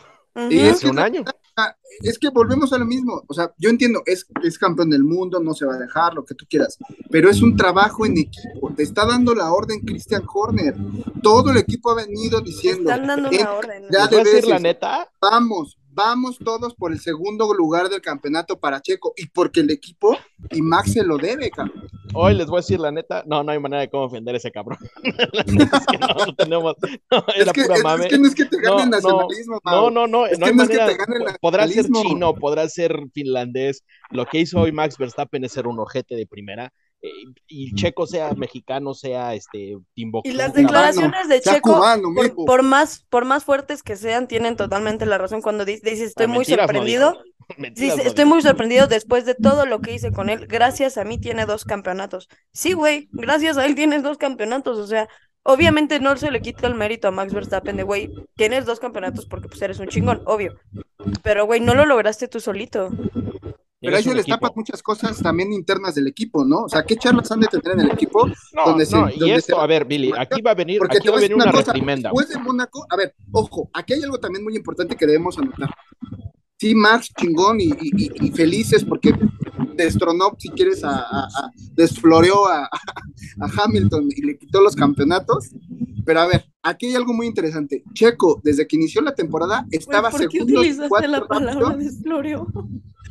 Y 0.49 0.61
es 0.61 0.75
Hace 0.77 0.85
que, 0.87 0.91
un 0.91 0.99
año. 1.01 1.25
es 2.01 2.19
que 2.19 2.29
volvemos 2.31 2.73
a 2.73 2.79
lo 2.79 2.87
mismo. 2.87 3.23
O 3.27 3.35
sea, 3.35 3.53
yo 3.59 3.69
entiendo, 3.69 4.03
es, 4.07 4.27
es 4.43 4.57
campeón 4.59 4.91
del 4.91 5.05
mundo, 5.05 5.41
no 5.41 5.55
se 5.55 5.67
va 5.67 5.75
a 5.75 5.79
dejar, 5.79 6.15
lo 6.15 6.25
que 6.25 6.35
tú 6.35 6.47
quieras. 6.49 6.79
Pero 7.11 7.29
es 7.29 7.43
un 7.43 7.57
trabajo 7.57 8.07
en 8.07 8.17
equipo. 8.17 8.73
Te 8.77 8.85
está 8.85 9.05
dando 9.07 9.35
la 9.35 9.53
orden 9.53 9.81
Christian 9.81 10.23
Horner. 10.33 10.75
Todo 11.23 11.51
el 11.51 11.57
equipo 11.59 11.91
ha 11.91 11.97
venido 11.97 12.41
diciendo. 12.41 12.91
están 12.91 13.07
dando 13.09 13.31
"Eh, 13.33 13.39
una 13.43 13.53
orden. 13.53 13.85
ya 13.93 14.07
de 14.07 14.19
decir 14.19 14.45
la 14.45 14.55
veces. 14.57 14.63
neta, 14.63 15.11
Vamos, 15.21 15.77
vamos 15.95 16.39
todos 16.39 16.75
por 16.75 16.93
el 16.93 17.01
segundo 17.01 17.53
lugar 17.55 17.89
del 17.89 18.01
campeonato 18.01 18.59
para 18.59 18.81
Checo. 18.81 19.15
Y 19.17 19.27
porque 19.27 19.61
el 19.61 19.71
equipo 19.71 20.17
y 20.51 20.61
Max 20.61 20.93
se 20.93 21.05
lo 21.05 21.17
debe, 21.17 21.51
cabrón. 21.51 21.89
hoy 22.13 22.35
les 22.35 22.47
voy 22.47 22.59
a 22.59 22.61
decir 22.61 22.81
la 22.81 22.91
neta, 22.91 23.23
no, 23.27 23.43
no 23.43 23.53
hay 23.53 23.59
manera 23.59 23.81
de 23.83 23.91
cómo 23.91 24.05
ofender 24.05 24.35
a 24.35 24.39
ese 24.39 24.51
cabrón. 24.51 24.79
Es 25.05 25.87
que 25.87 25.99
no, 25.99 26.27
no 26.27 26.35
tenemos, 26.35 26.75
no, 27.11 27.25
Es 27.37 27.53
que, 27.53 27.63
pura 27.63 27.77
es, 27.77 27.83
mame. 27.83 28.05
es 28.05 28.11
que 28.11 28.19
no 28.19 28.29
es 28.29 28.35
que 28.35 28.45
te 28.45 28.57
gane 28.61 28.69
el 28.69 28.77
No, 28.77 28.85
no, 28.85 28.91
nacionalismo, 28.91 29.61
No, 29.65 29.91
no, 29.91 30.07
no, 30.07 30.27
no 30.27 30.27
hay 30.27 30.29
que 30.29 30.77
te 30.77 30.97
gane 30.97 31.17
el 31.17 31.37
Podrá 31.41 31.67
ser 31.69 31.87
chino, 31.87 32.35
podrá 32.35 32.69
ser 32.69 32.99
finlandés. 33.13 33.85
Lo 34.11 34.27
que 34.27 34.41
hizo 34.41 34.61
hoy 34.61 34.73
Max 34.73 34.99
Verstappen 34.99 35.45
es 35.45 35.53
ser 35.53 35.67
un 35.67 35.79
ojete 35.79 36.17
de 36.17 36.27
primera. 36.27 36.73
Eh, 37.05 37.35
y 37.49 37.75
Checo 37.75 38.07
sea 38.07 38.33
mexicano, 38.33 38.95
sea 38.95 39.35
este 39.35 39.77
Timbuktu. 39.93 40.31
Y 40.31 40.33
las 40.33 40.55
declaraciones 40.55 41.29
de 41.29 41.43
Checo, 41.43 41.75
cubano, 41.75 42.09
por, 42.47 42.63
más, 42.63 43.05
por 43.11 43.27
más 43.27 43.45
fuertes 43.45 43.83
que 43.83 43.97
sean, 43.97 44.27
tienen 44.27 44.57
totalmente 44.57 45.05
la 45.05 45.19
razón 45.19 45.43
cuando 45.43 45.67
dice, 45.67 45.83
dice, 45.85 46.05
estoy 46.05 46.25
Ah, 46.25 46.29
muy 46.29 46.39
mentiras 46.39 46.67
sorprendido. 46.67 47.23
Mentiras 47.59 47.97
Dice, 47.97 48.05
no 48.05 48.09
estoy 48.09 48.25
muy 48.25 48.41
sorprendido 48.41 48.87
después 48.87 49.27
de 49.27 49.35
todo 49.35 49.67
lo 49.67 49.83
que 49.83 49.93
hice 49.93 50.13
con 50.13 50.31
él. 50.31 50.47
Gracias 50.47 50.97
a 50.97 51.05
mí 51.05 51.21
tiene 51.21 51.45
dos 51.45 51.67
campeonatos. 51.67 52.31
Sí, 52.55 52.73
güey, 52.73 53.11
gracias 53.13 53.59
a 53.59 53.67
él 53.67 53.75
tienes 53.75 54.03
dos 54.03 54.17
campeonatos. 54.17 54.79
O 54.79 54.87
sea, 54.87 55.07
obviamente 55.43 56.01
no 56.01 56.17
se 56.17 56.31
le 56.31 56.41
quita 56.41 56.67
el 56.69 56.75
mérito 56.75 57.07
a 57.07 57.11
Max 57.11 57.35
Verstappen 57.35 57.77
de, 57.77 57.83
güey, 57.83 58.11
tienes 58.35 58.65
dos 58.65 58.81
campeonatos 58.81 59.27
porque 59.27 59.49
pues 59.49 59.61
eres 59.61 59.79
un 59.79 59.89
chingón, 59.89 60.23
obvio. 60.25 60.59
Pero, 61.23 61.45
güey, 61.45 61.61
no 61.61 61.75
lo 61.75 61.85
lograste 61.85 62.29
tú 62.29 62.41
solito. 62.41 62.91
Pero 63.85 64.03
se 64.03 64.09
un 64.11 64.17
les 64.17 64.27
tapan 64.27 64.53
muchas 64.57 64.83
cosas 64.83 65.19
también 65.23 65.53
internas 65.53 65.95
del 65.95 66.07
equipo, 66.07 66.45
¿no? 66.45 66.61
O 66.65 66.69
sea, 66.69 66.85
¿qué 66.85 66.97
charlas 66.97 67.31
han 67.33 67.41
de 67.41 67.47
tener 67.49 67.73
en 67.79 67.81
el 67.81 67.91
equipo? 67.93 68.27
No, 68.27 68.65
donde 68.67 68.87
se- 68.87 68.97
no, 68.97 69.09
y 69.11 69.19
donde 69.19 69.35
esto, 69.37 69.57
se- 69.57 69.63
a 69.63 69.67
ver, 69.67 69.85
Billy, 69.85 70.13
aquí 70.19 70.41
va 70.43 70.53
a 70.53 70.55
venir, 70.55 70.79
Porque 70.79 70.99
aquí 70.99 71.05
te 71.05 71.11
va 71.11 71.17
a 71.17 71.19
a 71.19 71.23
venir 71.23 71.37
una 71.37 71.51
cosa, 71.53 71.73
reprimenda. 71.73 72.11
Después 72.11 72.29
de 72.29 72.39
Mónaco, 72.39 72.87
a 72.91 72.97
ver, 72.97 73.15
ojo, 73.33 73.71
aquí 73.73 73.93
hay 73.95 74.03
algo 74.03 74.19
también 74.19 74.43
muy 74.45 74.57
importante 74.57 74.97
que 74.97 75.07
debemos 75.07 75.37
anotar. 75.39 75.71
Sí, 76.59 76.75
Max 76.75 77.11
chingón 77.19 77.61
y, 77.61 77.65
y- 77.65 77.71
y- 77.97 78.27
y 78.27 78.31
felices 78.31 78.85
porque 78.85 79.13
destronó, 79.75 80.31
si 80.39 80.49
quieres, 80.51 80.85
a, 80.85 80.91
a- 81.01 81.25
a- 81.25 81.51
desfloreó 81.75 82.47
a, 82.47 82.65
a 82.65 83.51
Hamilton 83.65 84.09
y 84.15 84.23
le 84.23 84.39
quitó 84.39 84.61
los 84.61 84.77
campeonatos. 84.77 85.51
Pero 86.07 86.21
a 86.21 86.27
ver, 86.27 86.45
aquí 86.63 86.87
hay 86.87 86.95
algo 86.95 87.13
muy 87.13 87.27
interesante. 87.27 87.83
Checo, 87.95 88.41
desde 88.45 88.67
que 88.67 88.77
inició 88.77 89.01
la 89.01 89.15
temporada, 89.15 89.63
Güey, 89.67 89.79
estaba 89.79 90.11
¿por 90.11 90.21
qué 90.21 90.29
segundo 90.31 90.53
y 90.53 90.57
utilizaste 90.59 90.89
cuatro 90.89 91.11
la 91.11 91.27
palabra 91.27 91.69
rápido. 91.71 91.91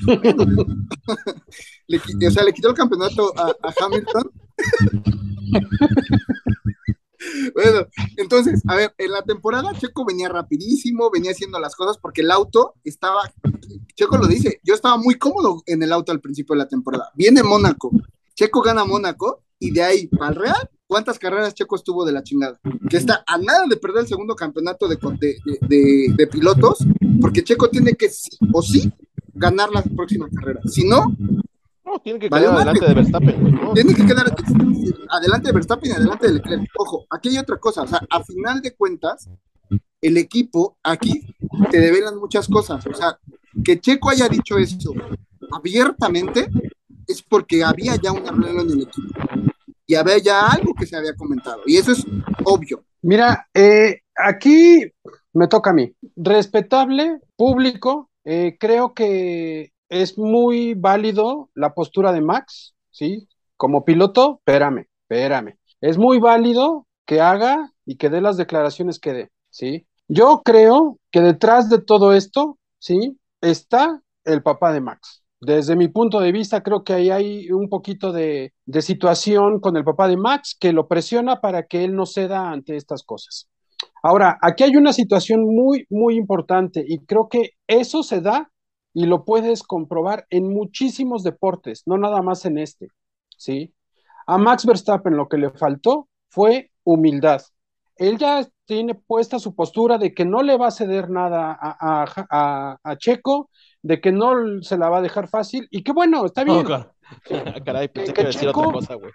o 2.27 2.31
sea, 2.31 2.43
le 2.43 2.53
quitó 2.53 2.69
el 2.69 2.75
campeonato 2.75 3.33
a, 3.37 3.53
Hamilton. 3.81 4.31
bueno, 7.55 7.87
entonces, 8.17 8.61
a 8.67 8.75
ver, 8.75 8.93
en 8.97 9.11
la 9.11 9.21
temporada 9.23 9.71
Checo 9.77 10.05
venía 10.05 10.29
rapidísimo, 10.29 11.09
venía 11.11 11.31
haciendo 11.31 11.59
las 11.59 11.75
cosas 11.75 11.97
porque 11.97 12.21
el 12.21 12.31
auto 12.31 12.73
estaba, 12.83 13.21
Checo 13.95 14.17
lo 14.17 14.27
dice, 14.27 14.59
yo 14.63 14.73
estaba 14.73 14.97
muy 14.97 15.15
cómodo 15.15 15.61
en 15.65 15.83
el 15.83 15.93
auto 15.93 16.11
al 16.11 16.21
principio 16.21 16.53
de 16.55 16.59
la 16.59 16.67
temporada. 16.67 17.11
Viene 17.15 17.43
Mónaco, 17.43 17.91
Checo 18.35 18.61
gana 18.61 18.85
Mónaco 18.85 19.43
y 19.59 19.71
de 19.71 19.83
ahí 19.83 20.07
para 20.07 20.31
el 20.31 20.35
Real, 20.35 20.69
¿cuántas 20.87 21.19
carreras 21.19 21.53
Checo 21.53 21.75
estuvo 21.75 22.05
de 22.05 22.11
la 22.11 22.23
chingada? 22.23 22.59
Que 22.89 22.97
está 22.97 23.23
a 23.25 23.37
nada 23.37 23.65
de 23.69 23.77
perder 23.77 24.01
el 24.01 24.07
segundo 24.07 24.35
campeonato 24.35 24.87
de, 24.87 24.97
de, 25.19 25.37
de- 25.67 26.13
de 26.15 26.27
pilotos, 26.27 26.79
porque 27.21 27.43
Checo 27.43 27.69
tiene 27.69 27.93
que 27.93 28.09
sí 28.09 28.37
o 28.51 28.61
sí 28.61 28.91
ganar 29.33 29.69
la 29.71 29.81
próxima 29.81 30.27
carrera. 30.29 30.61
Si 30.65 30.87
no, 30.87 31.15
No, 31.85 31.99
tiene 31.99 32.19
que 32.19 32.29
quedar 32.29 32.45
adelante 32.45 32.85
de 32.87 32.93
Verstappen, 32.93 33.41
güey, 33.41 33.53
¿no? 33.53 33.73
tiene 33.73 33.93
que 33.93 34.05
quedar 34.05 34.33
adelante 35.09 35.47
de 35.47 35.53
Verstappen 35.53 35.91
y 35.91 35.93
adelante 35.93 36.27
de 36.27 36.33
Leclerc. 36.33 36.69
Ojo, 36.77 37.05
aquí 37.09 37.29
hay 37.29 37.37
otra 37.37 37.57
cosa, 37.57 37.83
o 37.83 37.87
sea, 37.87 37.99
a 38.09 38.23
final 38.23 38.61
de 38.61 38.73
cuentas, 38.73 39.29
el 40.01 40.17
equipo, 40.17 40.77
aquí 40.83 41.35
te 41.71 41.79
develan 41.79 42.17
muchas 42.17 42.47
cosas, 42.47 42.85
o 42.87 42.93
sea, 42.93 43.17
que 43.63 43.79
Checo 43.79 44.09
haya 44.09 44.27
dicho 44.27 44.57
eso 44.57 44.93
abiertamente 45.51 46.49
es 47.07 47.21
porque 47.21 47.63
había 47.63 47.95
ya 47.95 48.11
un 48.11 48.27
arreglo 48.27 48.61
en 48.61 48.71
el 48.71 48.81
equipo 48.81 49.07
y 49.85 49.95
había 49.95 50.17
ya 50.17 50.47
algo 50.47 50.73
que 50.73 50.85
se 50.85 50.95
había 50.95 51.15
comentado, 51.15 51.61
y 51.65 51.77
eso 51.77 51.91
es 51.91 52.05
obvio. 52.45 52.83
Mira, 53.01 53.47
eh, 53.53 53.99
aquí 54.15 54.89
me 55.33 55.47
toca 55.47 55.71
a 55.71 55.73
mí. 55.73 55.93
Respetable, 56.15 57.19
público, 57.35 58.09
eh, 58.23 58.57
creo 58.59 58.93
que 58.93 59.73
es 59.89 60.17
muy 60.17 60.73
válido 60.73 61.49
la 61.53 61.73
postura 61.73 62.11
de 62.11 62.21
Max, 62.21 62.73
¿sí? 62.91 63.27
Como 63.57 63.85
piloto, 63.85 64.37
espérame, 64.39 64.87
espérame. 65.03 65.57
Es 65.81 65.97
muy 65.97 66.19
válido 66.19 66.87
que 67.05 67.21
haga 67.21 67.71
y 67.85 67.97
que 67.97 68.09
dé 68.09 68.21
las 68.21 68.37
declaraciones 68.37 68.99
que 68.99 69.13
dé, 69.13 69.31
¿sí? 69.49 69.87
Yo 70.07 70.41
creo 70.43 70.99
que 71.11 71.21
detrás 71.21 71.69
de 71.69 71.81
todo 71.81 72.13
esto, 72.13 72.57
¿sí? 72.79 73.19
Está 73.41 74.01
el 74.25 74.41
papá 74.41 74.71
de 74.73 74.81
Max. 74.81 75.23
Desde 75.41 75.75
mi 75.75 75.89
punto 75.89 76.21
de 76.21 76.31
vista, 76.31 76.63
creo 76.63 76.83
que 76.85 76.93
ahí 76.93 77.09
hay 77.09 77.51
un 77.51 77.67
poquito 77.69 78.13
de, 78.13 78.53
de 78.65 78.81
situación 78.81 79.59
con 79.59 79.75
el 79.75 79.83
papá 79.83 80.07
de 80.07 80.15
Max 80.17 80.55
que 80.57 80.71
lo 80.71 80.87
presiona 80.87 81.41
para 81.41 81.63
que 81.67 81.83
él 81.83 81.95
no 81.95 82.05
ceda 82.05 82.49
ante 82.49 82.77
estas 82.77 83.03
cosas. 83.03 83.49
Ahora, 84.03 84.37
aquí 84.41 84.65
hay 84.65 84.75
una 84.75 84.91
situación 84.91 85.45
muy, 85.45 85.87
muy 85.89 86.17
importante 86.17 86.83
y 86.85 86.99
creo 87.05 87.29
que 87.29 87.51
eso 87.67 88.03
se 88.03 88.19
da 88.19 88.51
y 88.93 89.05
lo 89.05 89.23
puedes 89.23 89.63
comprobar 89.63 90.27
en 90.29 90.53
muchísimos 90.53 91.23
deportes, 91.23 91.83
no 91.85 91.97
nada 91.97 92.21
más 92.21 92.45
en 92.45 92.57
este, 92.57 92.89
¿sí? 93.37 93.73
A 94.27 94.37
Max 94.37 94.65
Verstappen 94.65 95.15
lo 95.15 95.29
que 95.29 95.37
le 95.37 95.51
faltó 95.51 96.09
fue 96.29 96.71
humildad. 96.83 97.41
Él 97.95 98.17
ya 98.17 98.45
tiene 98.65 98.93
puesta 98.93 99.39
su 99.39 99.55
postura 99.55 99.97
de 99.97 100.13
que 100.13 100.25
no 100.25 100.43
le 100.43 100.57
va 100.57 100.67
a 100.67 100.71
ceder 100.71 101.09
nada 101.09 101.57
a, 101.61 102.95
Checo, 102.97 103.49
de 103.81 104.01
que 104.01 104.11
no 104.11 104.61
se 104.61 104.77
la 104.77 104.89
va 104.89 104.97
a 104.97 105.01
dejar 105.01 105.29
fácil 105.29 105.67
y 105.71 105.81
que 105.81 105.93
bueno, 105.93 106.25
está 106.25 106.43
bien. 106.43 106.65
Caray, 107.65 107.87
pensé 107.89 108.13
Que- 108.13 108.21
otra 108.21 108.31
Checo- 108.31 108.71
cosa, 108.71 108.95
güey. 108.95 109.11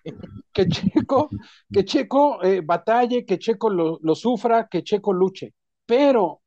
que 0.52 0.66
Checo, 0.68 1.28
que 1.72 1.84
Checo 1.84 2.42
eh, 2.42 2.60
batalle, 2.62 3.24
que 3.24 3.38
Checo 3.38 3.70
lo, 3.70 3.98
lo 4.02 4.14
sufra, 4.14 4.68
que 4.68 4.82
Checo 4.82 5.12
luche. 5.12 5.54
Pero 5.86 6.42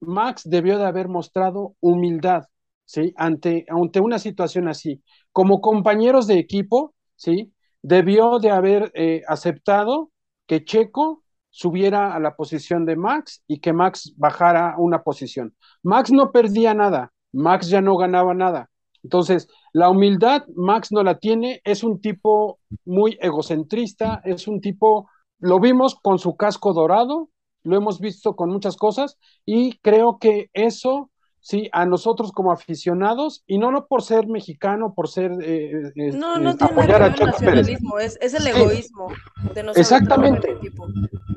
Max 0.00 0.42
debió 0.44 0.78
de 0.78 0.86
haber 0.86 1.08
mostrado 1.08 1.74
humildad, 1.80 2.44
¿sí? 2.84 3.12
Ante, 3.16 3.66
ante 3.68 4.00
una 4.00 4.18
situación 4.18 4.68
así. 4.68 5.02
Como 5.32 5.60
compañeros 5.60 6.26
de 6.26 6.38
equipo, 6.38 6.94
¿sí? 7.16 7.52
Debió 7.82 8.38
de 8.38 8.50
haber 8.50 8.90
eh, 8.94 9.22
aceptado 9.28 10.10
que 10.46 10.64
Checo 10.64 11.22
subiera 11.50 12.14
a 12.14 12.20
la 12.20 12.36
posición 12.36 12.84
de 12.84 12.96
Max 12.96 13.42
y 13.46 13.60
que 13.60 13.72
Max 13.72 14.12
bajara 14.16 14.74
una 14.78 15.02
posición. 15.02 15.54
Max 15.82 16.10
no 16.12 16.30
perdía 16.32 16.74
nada, 16.74 17.12
Max 17.32 17.68
ya 17.68 17.80
no 17.80 17.96
ganaba 17.96 18.34
nada. 18.34 18.68
Entonces, 19.06 19.46
la 19.72 19.88
humildad, 19.88 20.42
Max 20.56 20.90
no 20.90 21.04
la 21.04 21.18
tiene, 21.18 21.60
es 21.64 21.84
un 21.84 22.00
tipo 22.00 22.58
muy 22.84 23.16
egocentrista, 23.20 24.20
es 24.24 24.48
un 24.48 24.60
tipo, 24.60 25.08
lo 25.38 25.60
vimos 25.60 25.94
con 25.94 26.18
su 26.18 26.36
casco 26.36 26.72
dorado, 26.72 27.30
lo 27.62 27.76
hemos 27.76 28.00
visto 28.00 28.34
con 28.34 28.50
muchas 28.50 28.76
cosas 28.76 29.16
y 29.44 29.78
creo 29.78 30.18
que 30.18 30.50
eso, 30.54 31.10
sí, 31.40 31.68
a 31.72 31.86
nosotros 31.86 32.32
como 32.32 32.50
aficionados, 32.50 33.44
y 33.46 33.58
no, 33.58 33.70
no 33.70 33.86
por 33.86 34.02
ser 34.02 34.26
mexicano, 34.26 34.92
por 34.94 35.08
ser, 35.08 35.30
eh, 35.40 35.70
eh, 35.70 35.92
No, 36.18 36.36
eh, 36.36 36.40
no 36.40 36.56
tiene 36.56 36.72
apoyar 36.72 37.00
nada 37.00 37.06
a 37.06 37.10
que 37.10 37.10
ver 37.10 37.12
el 37.12 37.14
Checo 37.14 37.38
Pérez. 37.44 37.66
nacionalismo, 37.66 37.98
es, 38.00 38.18
es 38.20 38.34
el 38.34 38.42
Sí. 38.44 38.48
egoísmo 38.48 39.10
de 39.54 39.62
no 39.62 39.72
saber 39.72 39.88
Exactamente. 39.88 40.40
trabajar 40.40 40.50
en 40.50 40.56
equipo. 40.58 40.86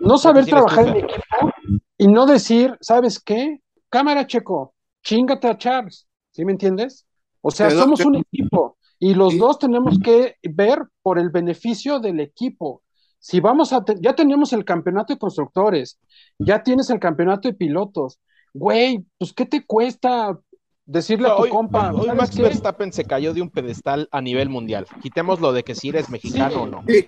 no 0.02 0.18
saber 0.18 0.46
trabajar 0.48 0.88
en 0.88 0.96
equipo 0.98 1.52
y 1.98 2.08
no 2.08 2.26
decir, 2.26 2.76
¿sabes 2.82 3.20
qué? 3.20 3.60
Cámara, 3.90 4.26
Checo, 4.26 4.74
chingate 5.04 5.48
a 5.48 5.58
Charles, 5.58 6.08
¿sí 6.32 6.46
me 6.46 6.52
entiendes? 6.54 7.06
O 7.42 7.52
sea, 7.52 7.68
Pero- 7.70 7.82
somos 7.82 8.00
un 8.06 8.16
equipo 8.18 8.78
y 9.00 9.14
los 9.14 9.34
Sí. 9.34 9.40
dos 9.40 9.60
tenemos 9.60 9.98
que 10.04 10.36
ver 10.44 10.80
por 11.02 11.20
el 11.20 11.30
beneficio 11.30 12.00
del 12.00 12.20
equipo. 12.20 12.82
Si 13.20 13.40
vamos 13.40 13.74
a, 13.74 13.84
te- 13.84 13.96
ya 14.02 14.14
tenemos 14.16 14.54
el 14.54 14.64
campeonato 14.66 15.14
de 15.14 15.20
constructores, 15.20 16.00
ya 16.38 16.64
tienes 16.64 16.90
el 16.90 17.00
campeonato 17.00 17.48
de 17.50 17.54
pilotos, 17.54 18.20
güey, 18.54 19.06
pues 19.18 19.34
¿qué 19.34 19.46
te 19.46 19.66
cuesta 19.66 20.38
decirle 20.86 21.28
a 21.30 21.36
tu 21.36 21.44
hoy, 21.44 21.50
compa? 21.50 21.92
hoy 21.94 22.06
¿sabes 22.08 22.16
Max 22.16 22.36
qué? 22.36 22.42
Verstappen 22.44 22.92
se 22.92 23.06
cayó 23.06 23.34
de 23.34 23.42
un 23.42 23.50
pedestal 23.50 24.08
a 24.12 24.22
nivel 24.22 24.50
mundial. 24.50 24.88
Quitemos 25.02 25.40
lo 25.40 25.54
de 25.54 25.64
que 25.64 25.76
si 25.76 25.90
eres 25.90 26.10
mexicano 26.10 26.64
o 26.64 26.68
no. 26.68 26.84
Sí, 26.88 27.06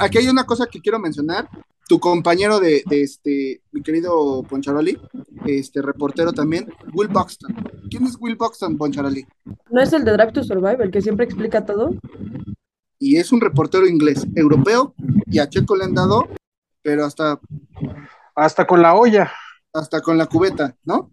aquí 0.00 0.18
hay 0.18 0.28
una 0.28 0.44
cosa 0.44 0.66
que 0.66 0.80
quiero 0.80 0.98
mencionar. 0.98 1.48
Tu 1.88 1.98
compañero 2.00 2.58
de, 2.60 2.82
de 2.86 3.02
este, 3.02 3.60
mi 3.72 3.82
querido 3.82 4.42
Poncharoli, 4.48 4.98
este 5.46 5.82
reportero 5.82 6.32
también, 6.32 6.72
Will 6.94 7.08
Buxton. 7.08 7.54
¿Quién 7.90 8.04
es 8.04 8.16
Will 8.18 8.36
Buxton, 8.36 8.78
Poncharoli? 8.78 9.26
¿No 9.70 9.82
es 9.82 9.92
el 9.92 10.04
de 10.04 10.12
Drive 10.12 10.32
to 10.32 10.42
Survive 10.42 10.82
el 10.84 10.90
que 10.90 11.02
siempre 11.02 11.26
explica 11.26 11.66
todo? 11.66 11.94
Y 12.98 13.16
es 13.16 13.32
un 13.32 13.40
reportero 13.40 13.86
inglés, 13.86 14.26
europeo, 14.36 14.94
y 15.26 15.38
a 15.40 15.48
Checo 15.48 15.76
le 15.76 15.84
han 15.84 15.94
dado, 15.94 16.28
pero 16.82 17.04
hasta, 17.04 17.38
Hasta 18.34 18.66
con 18.66 18.80
la 18.80 18.94
olla. 18.94 19.30
hasta 19.74 20.00
con 20.00 20.16
la 20.16 20.26
cubeta, 20.26 20.76
¿no? 20.84 21.10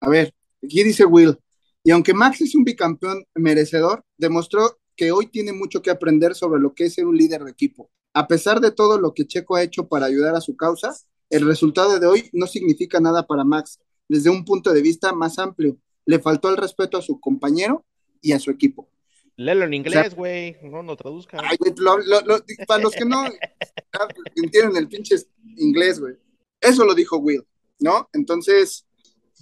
A 0.00 0.08
ver, 0.08 0.32
aquí 0.64 0.82
dice 0.82 1.04
Will, 1.04 1.36
y 1.84 1.90
aunque 1.90 2.14
Max 2.14 2.40
es 2.40 2.54
un 2.54 2.64
bicampeón 2.64 3.24
merecedor, 3.34 4.02
demostró 4.16 4.78
que 4.96 5.12
hoy 5.12 5.26
tiene 5.26 5.52
mucho 5.52 5.82
que 5.82 5.90
aprender 5.90 6.34
sobre 6.34 6.60
lo 6.60 6.72
que 6.74 6.86
es 6.86 6.94
ser 6.94 7.06
un 7.06 7.16
líder 7.16 7.44
de 7.44 7.50
equipo. 7.50 7.90
A 8.18 8.26
pesar 8.26 8.60
de 8.60 8.72
todo 8.72 8.98
lo 8.98 9.14
que 9.14 9.26
Checo 9.28 9.54
ha 9.54 9.62
hecho 9.62 9.86
para 9.86 10.06
ayudar 10.06 10.34
a 10.34 10.40
su 10.40 10.56
causa, 10.56 10.92
el 11.30 11.46
resultado 11.46 12.00
de 12.00 12.06
hoy 12.08 12.28
no 12.32 12.48
significa 12.48 12.98
nada 12.98 13.26
para 13.28 13.44
Max 13.44 13.78
desde 14.08 14.28
un 14.28 14.44
punto 14.44 14.72
de 14.72 14.82
vista 14.82 15.12
más 15.12 15.38
amplio. 15.38 15.76
Le 16.04 16.18
faltó 16.18 16.48
el 16.48 16.56
respeto 16.56 16.98
a 16.98 17.02
su 17.02 17.20
compañero 17.20 17.84
y 18.20 18.32
a 18.32 18.40
su 18.40 18.50
equipo. 18.50 18.88
Léelo 19.36 19.66
en 19.66 19.74
inglés, 19.74 20.16
güey. 20.16 20.56
No, 20.64 20.82
no 20.82 20.96
traduzca. 20.96 21.38
Ay, 21.48 21.56
lo- 21.76 21.98
lo- 21.98 22.20
lo- 22.22 22.40
para 22.66 22.82
los 22.82 22.92
que 22.92 23.04
no 23.04 23.22
entienden 24.34 24.76
el 24.78 24.88
pinche 24.88 25.14
inglés, 25.56 26.00
güey. 26.00 26.16
Eso 26.60 26.84
lo 26.84 26.94
dijo 26.96 27.18
Will, 27.18 27.44
¿no? 27.78 28.08
Entonces, 28.12 28.84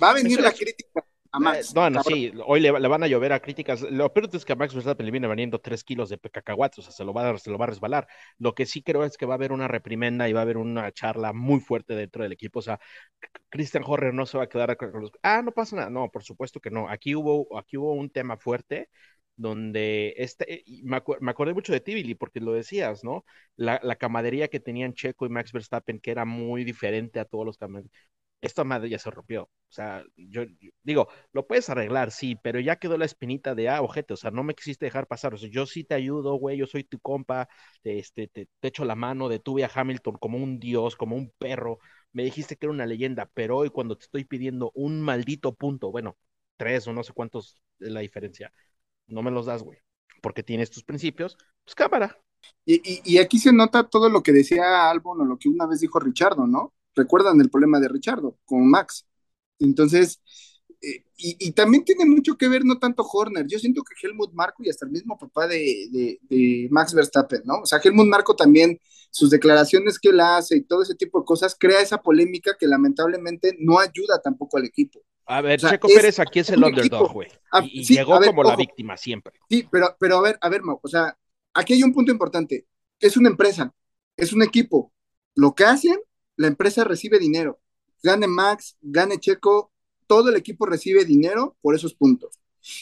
va 0.03 0.11
a 0.11 0.15
venir 0.15 0.39
la 0.41 0.53
crítica 0.53 1.06
a 1.37 1.41
Max. 1.41 1.75
Eh, 1.75 1.75
bueno, 1.75 2.01
cabrón. 2.03 2.19
sí, 2.19 2.33
hoy 2.47 2.61
le, 2.61 2.73
le 2.81 2.89
van 2.89 3.03
a 3.03 3.07
llover 3.07 3.33
a 3.33 3.41
críticas. 3.41 3.83
Lo 3.83 4.13
peor 4.13 4.29
es 4.33 4.45
que 4.45 4.53
a 4.53 4.57
Max 4.57 4.75
Verstappen 4.75 5.05
le 5.07 5.13
viene 5.13 5.27
valiendo 5.27 5.61
3 5.61 5.85
kilos 5.85 6.09
de 6.09 6.19
cacahuates, 6.19 6.79
o 6.79 6.83
sea, 6.83 6.93
se 6.93 7.05
lo, 7.05 7.13
va 7.13 7.31
a, 7.31 7.39
se 7.39 7.51
lo 7.51 7.59
va 7.59 7.67
a 7.67 7.69
resbalar. 7.69 8.07
Lo 8.39 8.55
que 8.55 8.67
sí 8.67 8.83
creo 8.83 9.05
es 9.05 9.17
que 9.17 9.27
va 9.27 9.35
a 9.35 9.37
haber 9.37 9.53
una 9.53 9.69
reprimenda 9.69 10.29
y 10.29 10.33
va 10.33 10.41
a 10.41 10.43
haber 10.43 10.57
una 10.57 10.91
charla 10.93 11.33
muy 11.33 11.61
fuerte 11.61 11.95
dentro 11.95 12.23
del 12.23 12.33
equipo. 12.33 12.59
O 12.61 12.63
sea, 12.63 12.81
Christian 13.51 13.85
Horner 13.87 14.15
no 14.15 14.27
se 14.27 14.39
va 14.39 14.45
a 14.45 14.49
quedar 14.49 14.77
con 14.77 14.93
los. 15.01 15.13
Ah, 15.23 15.43
no 15.43 15.53
pasa 15.53 15.77
nada. 15.77 15.91
No, 15.91 16.11
por 16.11 16.25
supuesto 16.25 16.61
que 16.61 16.71
no. 16.71 16.89
Aquí 16.89 17.15
hubo, 17.15 17.59
aquí 17.59 17.77
hubo 17.77 17.93
un 17.95 18.11
tema 18.11 18.37
fuerte 18.39 18.89
donde 19.37 20.15
este, 20.17 20.63
y 20.67 20.83
me, 20.85 20.97
acu- 20.99 21.19
me 21.21 21.31
acordé 21.31 21.55
mucho 21.55 21.73
de 21.73 21.81
ti, 21.81 21.95
Billy, 21.95 22.15
porque 22.15 22.41
lo 22.41 22.53
decías, 22.53 23.05
¿no? 23.05 23.25
La, 23.57 23.81
la 23.83 23.97
camadería 23.97 24.49
que 24.49 24.61
tenían 24.61 24.95
Checo 24.95 25.27
y 25.27 25.29
Max 25.29 25.53
Verstappen, 25.53 26.01
que 26.01 26.11
era 26.11 26.25
muy 26.25 26.65
diferente 26.65 27.21
a 27.21 27.25
todos 27.27 27.45
los 27.47 27.59
camaradas. 27.59 27.91
Esta 28.47 28.65
madre 28.65 28.89
ya 28.89 28.99
se 28.99 29.11
rompió. 29.11 29.45
O 29.45 29.73
sea, 29.73 30.05
yo, 30.17 30.45
digo, 30.83 31.09
lo 31.33 31.47
puedes 31.47 31.69
arreglar, 31.69 32.11
sí, 32.13 32.37
pero 32.43 32.61
ya 32.61 32.77
quedó 32.77 32.97
la 32.97 33.05
espinita 33.05 33.55
de, 33.55 33.69
ah, 33.69 33.83
ojete, 33.83 34.15
o 34.15 34.17
sea, 34.17 34.31
no 34.31 34.45
me 34.45 34.55
quisiste 34.55 34.87
dejar 34.87 35.07
pasar. 35.07 35.35
O 35.35 35.37
sea, 35.39 35.51
yo 35.51 35.67
sí 35.67 35.85
te 35.85 35.95
ayudo, 35.95 36.35
güey, 36.37 36.57
yo 36.59 36.67
soy 36.67 36.85
tu 36.85 36.99
compa, 37.01 37.49
te, 37.83 37.99
este, 37.99 38.29
te, 38.29 38.49
echo 38.63 38.85
la 38.85 38.95
mano, 38.95 39.29
detuve 39.29 39.65
a 39.65 39.71
Hamilton 39.75 40.17
como 40.19 40.39
un 40.39 40.59
dios, 40.61 40.97
como 40.97 41.17
un 41.17 41.33
perro. 41.39 41.79
Me 42.13 42.25
dijiste 42.25 42.57
que 42.57 42.67
era 42.67 42.73
una 42.73 42.87
leyenda, 42.87 43.31
pero 43.35 43.59
hoy 43.59 43.71
cuando 43.71 43.97
te 43.97 44.05
estoy 44.05 44.25
pidiendo 44.25 44.71
un 44.75 45.01
maldito 45.03 45.55
punto, 45.55 45.91
bueno, 45.91 46.17
tres 46.57 46.87
o 46.87 46.93
no 46.93 47.03
sé 47.03 47.13
cuántos 47.13 47.61
es 47.81 47.91
la 47.91 48.01
diferencia, 48.01 48.53
no 49.09 49.23
me 49.23 49.31
los 49.31 49.47
das, 49.47 49.63
güey, 49.63 49.79
porque 50.23 50.43
tienes 50.43 50.71
tus 50.71 50.85
principios, 50.85 51.37
pues 51.65 51.75
cámara. 51.75 52.19
Y, 52.65 53.19
aquí 53.19 53.39
se 53.39 53.53
nota 53.53 53.89
todo 53.89 54.09
lo 54.09 54.23
que 54.23 54.33
decía 54.33 54.91
Albon 54.91 55.29
lo 55.29 55.39
que 55.39 55.49
una 55.49 55.67
vez 55.67 55.81
dijo 55.81 55.99
Richardo, 56.01 56.47
¿no? 56.47 56.75
Recuerdan 56.97 57.41
el 57.41 57.51
problema 57.51 57.81
de 57.81 57.89
Richardo 57.89 58.39
con 58.47 58.69
Max. 58.71 59.07
Entonces, 59.59 60.21
eh, 60.83 61.05
y, 61.17 61.37
y 61.49 61.53
también 61.53 61.85
tiene 61.85 62.05
mucho 62.07 62.37
que 62.37 62.49
ver 62.49 62.65
no 62.65 62.79
tanto 62.79 63.05
Horner, 63.05 63.47
yo 63.47 63.59
siento 63.59 63.83
que 63.83 63.95
Helmut 64.07 64.33
Marko 64.35 64.63
y 64.63 64.69
hasta 64.71 64.87
el 64.87 64.93
mismo 64.93 65.19
papá 65.19 65.47
de, 65.49 65.89
de- 65.91 66.19
de 66.23 66.69
Max 66.71 66.95
Verstappen, 66.95 67.43
¿no? 67.45 67.61
O 67.63 67.67
sea, 67.67 67.81
Helmut 67.83 68.07
Marko 68.07 68.37
también, 68.37 68.79
sus 69.11 69.31
declaraciones 69.31 69.99
que 69.99 70.11
él 70.11 70.21
hace 70.21 70.57
y 70.57 70.63
todo 70.63 70.83
ese 70.83 70.95
tipo 70.95 71.21
de 71.21 71.25
cosas, 71.25 71.57
crea 71.59 71.81
esa 71.81 72.03
polémica 72.03 72.57
que 72.59 72.67
lamentablemente 72.67 73.57
no 73.59 73.79
ayuda 73.79 74.21
tampoco 74.23 74.59
al 74.59 74.65
equipo. 74.67 75.01
A 75.27 75.41
ver, 75.41 75.61
O 75.61 75.61
sea, 75.61 75.71
Checo 75.71 75.89
es 75.89 75.93
Pérez 75.95 76.19
aquí 76.19 76.41
es 76.41 76.51
el 76.51 76.65
un 76.65 76.65
underdog, 76.65 77.13
güey. 77.13 77.29
Ah, 77.53 77.63
Y, 77.63 77.83
y 77.83 77.85
sí, 77.85 77.97
llegó 77.97 78.19
ver, 78.19 78.31
como 78.31 78.43
la 78.45 78.57
víctima 78.57 78.97
siempre. 78.97 79.39
Sí, 79.49 79.69
pero, 79.71 79.97
pero 80.01 80.19
a 80.19 80.23
ver, 80.23 80.39
a 80.41 80.49
ver, 80.49 80.63
Mau, 80.63 80.81
o 80.83 80.89
sea, 80.89 81.17
aquí 81.55 81.75
hay 81.75 81.83
un 81.83 81.93
punto 81.93 82.11
importante. 82.13 82.67
Es 82.99 83.17
una 83.17 83.29
empresa, 83.29 83.73
es 84.17 84.33
un 84.33 84.43
equipo. 84.43 84.93
Lo 85.35 85.55
que 85.55 85.65
hacen, 85.65 85.97
la 86.37 86.49
empresa 86.49 86.85
recibe 86.85 87.19
dinero. 87.19 87.59
Gane 88.03 88.27
Max, 88.27 88.77
gane 88.81 89.19
Checo, 89.19 89.73
todo 90.07 90.29
el 90.29 90.37
equipo 90.37 90.67
recibe 90.67 91.05
dinero 91.05 91.57
por 91.61 91.75
esos 91.75 91.95
puntos. 91.95 92.39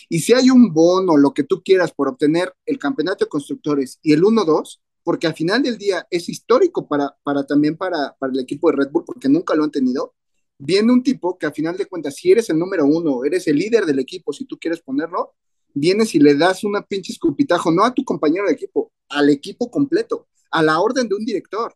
Y 0.08 0.20
si 0.20 0.32
hay 0.32 0.50
un 0.50 0.72
bono, 0.72 1.16
lo 1.16 1.32
que 1.34 1.44
tú 1.44 1.62
quieras, 1.62 1.92
por 1.92 2.08
obtener 2.08 2.54
el 2.66 2.78
campeonato 2.78 3.24
de 3.24 3.28
constructores 3.28 3.98
y 4.02 4.12
el 4.12 4.22
1-2, 4.22 4.80
porque 5.02 5.26
al 5.26 5.34
final 5.34 5.62
del 5.62 5.76
día 5.76 6.06
es 6.10 6.28
histórico 6.28 6.88
para, 6.88 7.14
también 7.46 7.76
para, 7.76 8.16
para 8.18 8.32
el 8.32 8.40
equipo 8.40 8.70
de 8.70 8.76
Red 8.78 8.90
Bull, 8.90 9.04
porque 9.04 9.28
nunca 9.28 9.54
lo 9.54 9.64
han 9.64 9.70
tenido, 9.70 10.14
viene 10.58 10.92
un 10.92 11.02
tipo 11.02 11.36
que 11.38 11.46
al 11.46 11.52
final 11.52 11.76
de 11.76 11.86
cuentas, 11.86 12.14
si 12.16 12.32
eres 12.32 12.48
el 12.48 12.58
número 12.58 12.86
uno, 12.86 13.24
eres 13.24 13.46
el 13.46 13.56
líder 13.56 13.84
del 13.84 13.98
equipo, 13.98 14.32
si 14.32 14.46
tú 14.46 14.58
quieres 14.58 14.80
ponerlo, 14.80 15.34
vienes 15.74 16.14
y 16.14 16.20
le 16.20 16.34
das 16.34 16.64
una 16.64 16.82
pinche 16.82 17.12
escupitajo, 17.12 17.70
no 17.70 17.84
a 17.84 17.92
tu 17.92 18.04
compañero 18.04 18.46
de 18.46 18.52
equipo, 18.52 18.92
al 19.10 19.28
equipo 19.28 19.70
completo, 19.70 20.28
a 20.50 20.62
la 20.62 20.80
orden 20.80 21.08
de 21.08 21.16
un 21.16 21.24
director. 21.24 21.74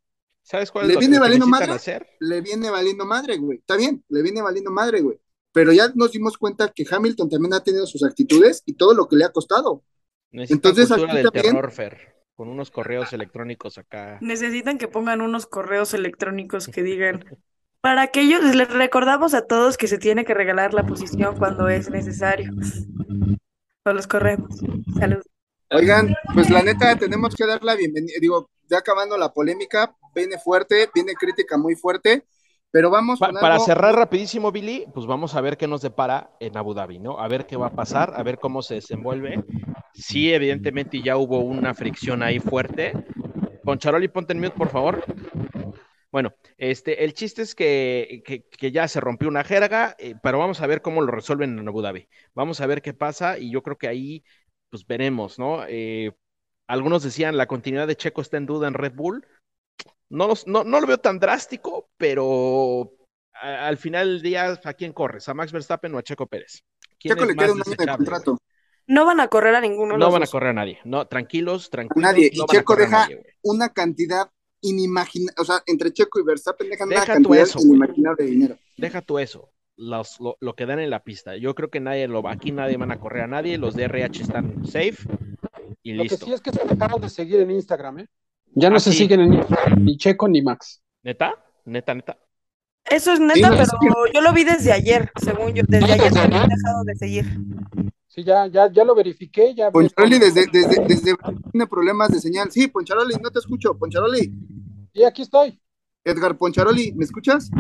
¿Sabes 0.49 0.71
cuál 0.73 0.85
es 0.85 0.89
¿Le 0.89 0.95
lo 0.95 1.01
viene 1.01 1.17
que 1.17 1.21
valiendo 1.21 1.47
madre? 1.47 1.73
hacer? 1.73 2.07
Le 2.21 2.41
viene 2.41 2.71
valiendo 2.71 3.05
madre, 3.05 3.37
güey. 3.37 3.59
Está 3.59 3.77
bien, 3.77 4.03
le 4.09 4.23
viene 4.23 4.41
valiendo 4.41 4.71
madre, 4.71 5.03
güey. 5.03 5.19
Pero 5.53 5.73
ya 5.73 5.89
nos 5.95 6.13
dimos 6.13 6.39
cuenta 6.39 6.73
que 6.75 6.87
Hamilton 6.91 7.29
también 7.29 7.53
ha 7.53 7.61
tenido 7.63 7.87
sus 7.87 8.03
actitudes 8.03 8.63
y 8.65 8.73
todo 8.75 8.95
lo 8.95 9.09
que 9.09 9.17
le 9.17 9.25
ha 9.27 9.29
costado. 9.33 9.83
Necesitan 10.31 10.57
Entonces, 10.57 10.89
cultura 10.89 11.13
aquí 11.13 11.17
del 11.23 11.25
también- 11.33 11.55
terror, 11.55 11.71
Fer, 11.71 12.15
con 12.35 12.49
unos 12.49 12.71
correos 12.71 13.13
electrónicos 13.13 13.77
acá. 13.77 14.19
Necesitan 14.23 14.79
que 14.79 14.89
pongan 14.89 15.21
unos 15.21 15.47
correos 15.47 15.93
electrónicos 15.93 16.69
que 16.69 16.83
digan, 16.83 17.25
para 17.83 18.01
aquellos, 18.03 18.43
les 18.55 18.71
recordamos 18.73 19.35
a 19.35 19.47
todos 19.47 19.77
que 19.77 19.87
se 19.87 19.99
tiene 19.99 20.25
que 20.25 20.33
regalar 20.35 20.73
la 20.73 20.87
posición 20.87 21.37
cuando 21.37 21.69
es 21.69 21.91
necesario. 21.91 22.53
O 23.85 23.93
los 23.93 24.07
corremos. 24.07 24.61
Salud. 24.99 25.23
Oigan, 25.71 26.15
pues 26.35 26.49
la 26.49 26.63
neta 26.63 26.97
tenemos 26.97 27.35
que 27.35 27.47
dar 27.47 27.63
la 27.63 27.75
bienvenida, 27.75 28.15
digo, 28.21 28.49
ya 28.71 28.79
acabando 28.79 29.17
la 29.19 29.33
polémica, 29.33 29.95
viene 30.15 30.39
fuerte, 30.39 30.89
viene 30.95 31.15
crítica 31.15 31.57
muy 31.57 31.75
fuerte, 31.77 32.25
pero 32.71 32.91
vamos 32.91 33.19
Pa- 33.19 33.33
para 33.33 33.55
algo- 33.55 33.65
cerrar 33.67 33.95
rapidísimo, 33.95 34.53
Billy, 34.53 34.85
pues 34.93 35.07
vamos 35.07 35.35
a 35.35 35.41
ver 35.41 35.57
qué 35.57 35.67
nos 35.67 35.81
depara 35.83 36.31
en 36.41 36.57
Abu 36.57 36.75
Dhabi, 36.75 36.99
¿no? 36.99 37.19
A 37.19 37.29
ver 37.29 37.47
qué 37.47 37.57
va 37.57 37.69
a 37.69 37.75
pasar, 37.75 38.13
a 38.17 38.23
ver 38.23 38.39
cómo 38.39 38.63
se 38.63 38.75
desenvuelve. 38.75 39.43
Sí, 39.95 40.33
evidentemente 40.33 41.01
ya 41.03 41.17
hubo 41.17 41.41
una 41.41 41.75
fricción 41.75 42.23
ahí 42.23 42.39
fuerte. 42.41 42.93
Poncharoli, 43.65 44.09
ponte 44.09 44.33
en 44.33 44.41
mute, 44.41 44.57
por 44.57 44.69
favor. 44.69 45.05
Bueno, 46.11 46.33
este, 46.57 47.05
el 47.05 47.13
chiste 47.13 47.43
es 47.43 47.55
que, 47.55 48.23
que- 48.25 48.43
que 48.49 48.73
ya 48.73 48.89
se 48.89 49.01
rompió 49.01 49.29
una 49.29 49.45
jerga, 49.45 49.95
eh, 49.99 50.15
pero 50.23 50.39
vamos 50.39 50.61
a 50.63 50.67
ver 50.67 50.81
cómo 50.81 51.03
lo 51.03 51.11
resuelven 51.13 51.59
en 51.59 51.69
Abu 51.69 51.83
Dhabi. 51.83 52.09
Vamos 52.35 52.61
a 52.61 52.67
ver 52.67 52.81
qué 52.81 52.95
pasa 52.95 53.39
y 53.39 53.51
yo 53.51 53.63
creo 53.63 53.77
que 53.77 53.89
ahí, 53.89 54.25
pues 54.71 54.87
veremos, 54.87 55.39
¿no? 55.39 55.65
Eh, 55.69 56.13
algunos 56.67 57.03
decían 57.03 57.37
la 57.37 57.47
continuidad 57.47 57.87
de 57.87 57.97
Checo 57.97 58.21
está 58.23 58.39
en 58.39 58.47
duda 58.47 58.69
en 58.69 58.75
Red 58.75 58.95
Bull. 58.95 59.27
No, 60.11 60.27
los- 60.27 60.47
no, 60.47 60.65
no 60.65 60.81
lo 60.81 60.87
veo 60.87 60.99
tan 60.99 61.19
drástico, 61.19 61.89
pero 61.97 62.93
a- 63.35 63.67
al 63.69 63.77
final 63.77 64.09
del 64.09 64.23
día, 64.23 64.59
¿a 64.65 64.73
quién 64.75 64.93
corres? 64.93 65.29
¿A 65.29 65.35
Max 65.35 65.53
Verstappen 65.53 65.95
o 65.95 65.99
a 65.99 66.03
Checo 66.03 66.27
Pérez? 66.27 66.63
¿Quién 66.99 67.15
Checo 67.15 67.23
es 67.25 67.29
le 67.29 67.37
queda 67.37 67.53
un 67.53 67.61
año 67.63 67.71
de 67.79 67.87
contrato. 67.87 68.39
No 68.87 69.05
van 69.05 69.21
a 69.21 69.29
correr 69.29 69.55
a 69.55 69.61
ninguno 69.61 69.99
No 69.99 70.07
los 70.07 70.13
van 70.15 70.23
a 70.23 70.27
correr 70.27 70.49
a 70.51 70.53
nadie. 70.55 70.79
No, 70.85 71.07
tranquilos, 71.07 71.69
tranquilos. 71.69 72.03
Nadie. 72.03 72.31
no 72.35 72.45
y 72.45 72.47
Checo 72.47 72.75
deja 72.75 72.91
nadie, 73.01 73.23
una 73.43 73.69
cantidad 73.69 74.31
inimaginable, 74.63 75.35
o 75.41 75.45
sea, 75.45 75.63
entre 75.67 75.93
Checo 75.93 76.19
y 76.21 76.25
Verstappen 76.25 76.71
dejan 76.71 76.89
Deja 76.89 77.03
una 77.05 77.07
tú 77.17 77.23
cantidad 77.29 77.43
eso, 77.43 77.59
inimaginable 77.61 78.25
de 78.25 78.31
dinero. 78.31 78.59
Deja 78.79 79.03
tú 79.03 79.19
eso. 79.19 79.51
Los- 79.77 80.19
lo, 80.21 80.37
lo 80.41 80.55
que 80.57 80.67
dan 80.67 80.81
en 80.81 80.91
la 80.91 81.05
pista. 81.05 81.37
Yo 81.37 81.55
creo 81.55 81.71
que 81.71 81.81
nadie 81.81 82.09
lo 82.09 82.23
va. 82.23 82.33
Aquí 82.33 82.51
nadie 82.51 82.77
van 82.79 82.91
a 82.91 82.99
correr 82.99 83.25
a 83.25 83.27
nadie. 83.29 83.59
Los 83.59 83.75
de 83.77 83.85
RH 83.85 84.23
están 84.23 84.67
safe 84.67 84.97
y 85.83 85.93
Lo 85.93 86.03
que 86.05 86.09
listo. 86.09 86.25
sí 86.27 86.33
es 86.33 86.41
que 86.41 86.51
se 86.51 86.65
dejaron 86.65 87.01
de 87.01 87.09
seguir 87.11 87.41
en 87.41 87.51
Instagram, 87.53 88.01
¿eh? 88.01 88.07
Ya 88.55 88.71
no 88.71 88.77
Ah, 88.77 88.81
se 88.81 88.93
sí. 88.93 88.99
siguen 88.99 89.21
en 89.21 89.85
ni 89.85 89.97
Checo 89.97 90.29
ni 90.29 90.43
Max. 90.43 90.83
¿Neta? 91.03 91.35
¿Neta, 91.65 91.95
neta? 91.95 92.19
Eso 92.91 93.13
es 93.13 93.21
neta, 93.21 93.51
pero 93.51 93.63
es 93.63 94.13
yo 94.15 94.21
lo 94.21 94.33
vi 94.33 94.45
desde 94.45 94.73
ayer, 94.73 95.11
según 95.23 95.53
yo. 95.55 95.63
Desde 95.69 95.93
ayer 95.93 96.13
se 96.13 96.19
habían 96.19 96.49
dejado 96.49 96.85
de 96.85 96.95
seguir. 96.97 97.25
Sí, 98.07 98.25
ya, 98.25 98.47
ya, 98.47 98.71
ya 98.73 98.85
lo 98.85 98.95
verifiqué, 98.95 99.55
ya. 99.55 99.71
Poncharoli 99.71 100.19
desde, 100.19 100.47
desde, 100.51 100.85
desde 100.87 101.15
tiene 101.53 101.67
problemas 101.67 102.11
de 102.11 102.21
señal. 102.21 102.51
Sí, 102.51 102.67
Poncharoli, 102.69 103.15
no 103.23 103.31
te 103.31 103.39
escucho. 103.39 103.77
Poncharoli. 103.77 104.33
Sí, 104.95 105.05
aquí 105.05 105.23
estoy. 105.23 105.61
Edgar 106.05 106.37
Poncharoli, 106.39 106.93
¿me 106.93 107.05
escuchas? 107.05 107.51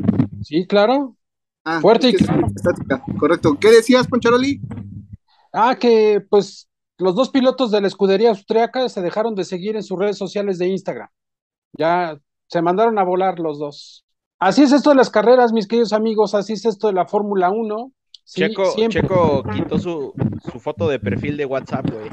Sí, 0.43 0.66
claro. 0.66 1.16
Ah, 1.64 1.80
Fuerte 1.80 2.09
y 2.09 2.14
es 2.14 2.16
que 2.16 2.24
es 2.24 2.57
estática. 2.57 3.03
Correcto. 3.18 3.57
¿Qué 3.61 3.70
decías, 3.70 4.07
Poncharoli? 4.07 4.61
Ah, 5.53 5.76
que 5.78 6.20
pues 6.28 6.67
los 6.99 7.14
dos 7.14 7.30
pilotos 7.30 7.70
de 7.70 7.80
la 7.80 7.86
escudería 7.88 8.30
austriaca 8.30 8.88
se 8.88 9.01
dejaron 9.03 9.34
de 9.34 9.44
seguir 9.44 9.76
en 9.76 9.82
sus 9.82 9.99
redes 9.99 10.18
sociales 10.18 10.59
de 10.59 10.68
Instagram. 10.68 11.09
Ya 11.72 12.18
se 12.49 12.62
mandaron 12.62 12.99
a 12.99 13.05
volar 13.05 13.38
los 13.38 13.59
dos. 13.59 14.05
Así 14.38 14.62
es 14.62 14.72
esto 14.72 14.90
de 14.90 14.96
las 14.96 15.11
carreras, 15.11 15.53
mis 15.53 15.66
queridos 15.66 15.92
amigos, 15.92 16.34
así 16.34 16.53
es 16.53 16.64
esto 16.64 16.86
de 16.88 16.92
la 16.94 17.07
Fórmula 17.07 17.51
1. 17.51 17.92
Sí, 18.24 18.42
Checo, 18.88 19.42
quitó 19.53 19.78
su, 19.78 20.12
su 20.51 20.61
foto 20.61 20.88
de 20.88 20.99
perfil 21.01 21.36
de 21.36 21.46
WhatsApp, 21.46 21.90
güey. 21.90 22.11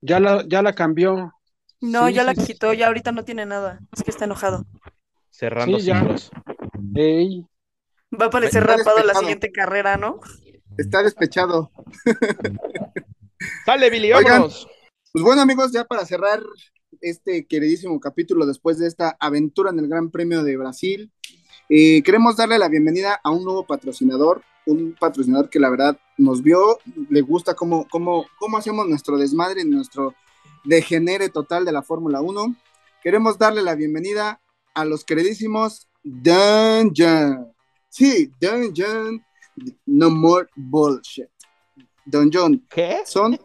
Ya 0.00 0.20
la, 0.20 0.44
ya 0.46 0.62
la 0.62 0.72
cambió. 0.74 1.32
No, 1.80 2.08
Sí, 2.08 2.14
ya 2.14 2.24
la 2.24 2.34
sí, 2.34 2.44
quitó, 2.46 2.72
ya 2.72 2.86
ahorita 2.88 3.12
no 3.12 3.24
tiene 3.24 3.46
nada. 3.46 3.80
Es 3.92 4.02
que 4.02 4.10
está 4.10 4.24
enojado. 4.26 4.66
Cerrando 5.30 5.78
Sí, 5.78 5.86
ya. 5.86 6.00
ciclos. 6.00 6.30
Ey, 6.94 7.46
Va 8.20 8.26
a 8.26 8.30
parecer 8.30 8.64
rapado 8.64 9.02
la 9.04 9.14
siguiente 9.14 9.50
carrera, 9.50 9.96
¿no? 9.96 10.20
Está 10.76 11.02
despechado. 11.02 11.70
Sale, 13.64 13.90
Billy, 13.90 14.12
Oigan. 14.12 14.32
vámonos. 14.32 14.66
Pues 15.12 15.24
bueno, 15.24 15.42
amigos, 15.42 15.72
ya 15.72 15.84
para 15.84 16.06
cerrar 16.06 16.42
este 17.00 17.46
queridísimo 17.46 18.00
capítulo 18.00 18.46
después 18.46 18.78
de 18.78 18.86
esta 18.86 19.16
aventura 19.20 19.70
en 19.70 19.78
el 19.78 19.88
Gran 19.88 20.10
Premio 20.10 20.42
de 20.42 20.56
Brasil, 20.56 21.10
eh, 21.68 22.02
queremos 22.02 22.36
darle 22.36 22.58
la 22.58 22.68
bienvenida 22.68 23.20
a 23.22 23.30
un 23.30 23.44
nuevo 23.44 23.66
patrocinador, 23.66 24.42
un 24.66 24.94
patrocinador 24.98 25.50
que 25.50 25.58
la 25.58 25.70
verdad 25.70 25.98
nos 26.18 26.42
vio, 26.42 26.78
le 27.10 27.20
gusta 27.20 27.54
cómo, 27.54 27.86
cómo, 27.90 28.26
cómo 28.38 28.56
hacemos 28.56 28.88
nuestro 28.88 29.16
desmadre, 29.18 29.64
nuestro 29.64 30.14
degenere 30.64 31.28
total 31.28 31.64
de 31.64 31.72
la 31.72 31.82
Fórmula 31.82 32.20
1. 32.20 32.56
Queremos 33.02 33.38
darle 33.38 33.62
la 33.62 33.74
bienvenida 33.74 34.40
a 34.74 34.84
los 34.84 35.04
queridísimos 35.04 35.88
Dungeon. 36.02 37.52
Sí, 37.88 38.30
Dungeon, 38.40 39.24
no 39.86 40.10
more 40.10 40.48
bullshit. 40.56 41.31
Dungeon, 42.04 42.64
¿Qué? 42.68 43.02
son 43.06 43.38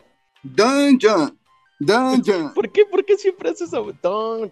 Dungeon, 0.43 1.38
Dungeon, 1.80 2.53
¿Por 2.53 2.72
qué? 2.72 2.86
¿Por 2.86 3.05
qué 3.05 3.18
siempre 3.18 3.49
haces 3.51 3.68
eso? 3.70 3.93
Ton. 4.01 4.49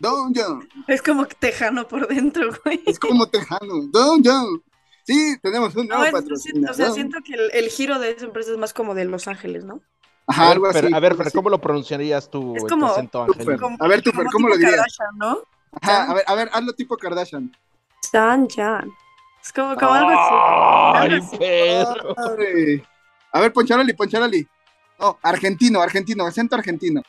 Dungeon. 0.00 0.68
Es 0.88 1.02
como 1.02 1.26
tejano 1.26 1.86
por 1.86 2.08
dentro, 2.08 2.48
güey. 2.64 2.80
Es 2.86 2.98
como 2.98 3.26
tejano, 3.28 3.74
Dungeon. 3.92 4.62
Sí, 5.04 5.36
tenemos 5.40 5.74
un 5.76 5.86
No, 5.86 5.98
nuevo 5.98 6.16
es- 6.18 6.22
patrocinador. 6.24 6.70
o 6.70 6.74
sea, 6.74 6.90
siento 6.90 7.18
que 7.24 7.34
el, 7.34 7.50
el 7.52 7.68
giro 7.70 7.98
de 8.00 8.10
esa 8.10 8.24
empresa 8.24 8.50
es 8.52 8.58
más 8.58 8.72
como 8.74 8.94
de 8.94 9.04
Los 9.04 9.28
Ángeles, 9.28 9.64
¿no? 9.64 9.80
Ajá, 10.26 10.50
algo 10.50 10.66
así. 10.66 10.80
Fer, 10.80 10.94
a 10.94 10.98
ver, 10.98 11.16
así. 11.20 11.30
¿cómo 11.32 11.48
lo 11.50 11.60
pronunciarías 11.60 12.28
tú? 12.28 12.56
Es 12.56 12.64
el 12.64 12.68
como- 12.70 12.86
acento 12.88 13.22
angelino? 13.22 13.58
Como- 13.60 13.76
A 13.78 13.86
ver, 13.86 14.02
tú, 14.02 14.10
¿cómo 14.12 14.28
tipo 14.30 14.48
lo 14.48 14.56
dirías? 14.56 14.72
Kardashian, 14.74 15.16
¿no? 15.18 15.38
Ajá, 15.80 16.10
a 16.10 16.14
ver, 16.14 16.24
a 16.26 16.34
ver, 16.34 16.50
hazlo 16.52 16.72
tipo 16.72 16.96
Kardashian. 16.96 17.52
San 18.00 18.48
Jan. 18.48 18.90
Es 19.44 19.52
como, 19.52 19.76
como 19.76 19.92
algo 19.92 20.10
¡Ay, 20.96 21.14
así. 21.20 21.36
perro! 21.38 22.14
Ay. 22.38 22.82
A 23.32 23.40
ver, 23.40 23.52
Poncharoli, 23.52 23.92
Poncharoli. 23.92 24.46
No, 24.98 25.18
argentino, 25.22 25.80
argentino, 25.80 26.24
acento 26.24 26.56
argentino. 26.56 27.02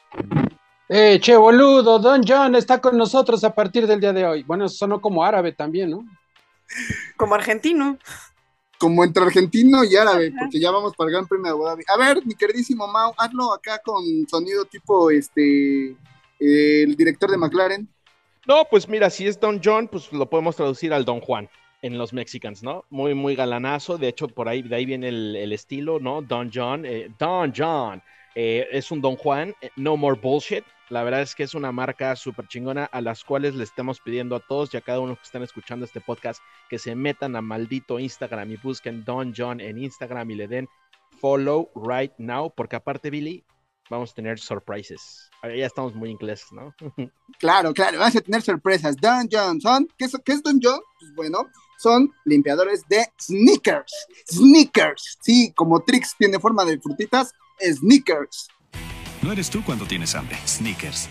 Eh, 0.89 1.19
che, 1.21 1.35
boludo, 1.35 1.99
Don 1.99 2.21
John 2.25 2.55
está 2.55 2.79
con 2.79 2.97
nosotros 2.97 3.43
a 3.43 3.53
partir 3.53 3.87
del 3.87 3.99
día 3.99 4.13
de 4.13 4.25
hoy. 4.25 4.43
Bueno, 4.43 4.67
sonó 4.69 5.01
como 5.01 5.23
árabe 5.23 5.51
también, 5.51 5.91
¿no? 5.91 6.05
Como 7.15 7.35
argentino. 7.35 7.97
Como 8.77 9.03
entre 9.03 9.23
argentino 9.23 9.83
y 9.83 9.95
árabe, 9.95 10.31
porque 10.37 10.59
ya 10.59 10.69
vamos 10.69 10.95
para 10.95 11.07
el 11.07 11.13
Gran 11.13 11.27
Premio 11.27 11.45
de 11.45 11.51
Abu 11.51 11.63
Dhabi. 11.63 11.83
A 11.87 11.97
ver, 11.97 12.25
mi 12.25 12.35
queridísimo 12.35 12.87
Mau, 12.87 13.13
hazlo 13.17 13.53
acá 13.53 13.81
con 13.83 14.03
sonido 14.29 14.65
tipo 14.65 15.09
este 15.09 15.89
eh, 16.39 16.83
el 16.83 16.95
director 16.95 17.31
de 17.31 17.37
McLaren. 17.37 17.89
No, 18.45 18.65
pues 18.69 18.87
mira, 18.87 19.09
si 19.09 19.27
es 19.27 19.39
Don 19.39 19.59
John, 19.63 19.87
pues 19.87 20.11
lo 20.13 20.29
podemos 20.29 20.55
traducir 20.55 20.93
al 20.93 21.05
Don 21.05 21.21
Juan 21.21 21.49
en 21.81 21.97
los 21.97 22.13
Mexicans, 22.13 22.63
¿no? 22.63 22.85
Muy, 22.89 23.13
muy 23.13 23.35
galanazo. 23.35 23.97
De 23.97 24.07
hecho, 24.07 24.27
por 24.27 24.49
ahí, 24.49 24.61
de 24.61 24.75
ahí 24.75 24.85
viene 24.85 25.09
el, 25.09 25.35
el 25.35 25.53
estilo, 25.53 25.99
¿no? 25.99 26.21
Don 26.21 26.49
John. 26.53 26.85
eh, 26.85 27.09
Don 27.19 27.53
John. 27.55 28.01
eh, 28.35 28.67
es 28.71 28.91
un 28.91 29.01
Don 29.01 29.15
Juan. 29.15 29.53
eh, 29.61 29.69
no 29.75 29.97
more 29.97 30.19
bullshit. 30.19 30.63
La 30.89 31.03
verdad 31.03 31.21
es 31.21 31.35
que 31.35 31.43
es 31.43 31.53
una 31.53 31.71
marca 31.73 32.15
súper 32.15 32.47
chingona 32.47 32.85
a 32.85 33.01
las 33.01 33.23
cuales 33.23 33.55
le 33.55 33.63
estamos 33.65 33.99
pidiendo 33.99 34.35
a 34.37 34.39
todos 34.39 34.73
y 34.73 34.77
a 34.77 34.81
cada 34.81 35.01
uno 35.01 35.15
que 35.15 35.23
están 35.23 35.43
escuchando 35.43 35.85
este 35.85 35.99
podcast 35.99 36.41
que 36.69 36.79
se 36.79 36.95
metan 36.95 37.35
a 37.35 37.41
maldito 37.41 37.99
Instagram 37.99 38.51
y 38.51 38.55
busquen 38.57 39.03
Don 39.03 39.33
John 39.35 39.59
en 39.59 39.77
Instagram 39.77 40.31
y 40.31 40.35
le 40.35 40.47
den 40.47 40.69
follow 41.19 41.69
right 41.75 42.13
now, 42.17 42.53
porque 42.55 42.77
aparte, 42.77 43.09
Billy, 43.09 43.43
vamos 43.89 44.11
a 44.11 44.13
tener 44.13 44.39
surprises. 44.39 45.29
Ahora 45.41 45.55
Ya 45.55 45.65
estamos 45.65 45.93
muy 45.93 46.09
inglés, 46.09 46.45
¿no? 46.51 46.73
Claro, 47.39 47.73
claro, 47.73 47.99
vas 47.99 48.15
a 48.15 48.21
tener 48.21 48.41
sorpresas. 48.41 48.95
Don 48.97 49.27
John, 49.31 49.61
son, 49.61 49.87
¿qué 49.97 50.05
es, 50.05 50.17
qué 50.25 50.33
es 50.33 50.43
Don 50.43 50.59
John? 50.61 50.79
Pues 50.99 51.13
bueno, 51.15 51.47
son 51.77 52.11
limpiadores 52.25 52.83
de 52.87 53.05
sneakers. 53.21 53.93
Sneakers, 54.31 55.17
sí, 55.21 55.53
como 55.55 55.83
Trix 55.83 56.15
tiene 56.17 56.39
forma 56.39 56.65
de 56.65 56.79
frutitas, 56.79 57.33
sneakers. 57.61 58.47
No 59.21 59.31
eres 59.31 59.49
tú 59.49 59.63
cuando 59.63 59.85
tienes 59.85 60.15
hambre. 60.15 60.37
Sneakers. 60.47 61.09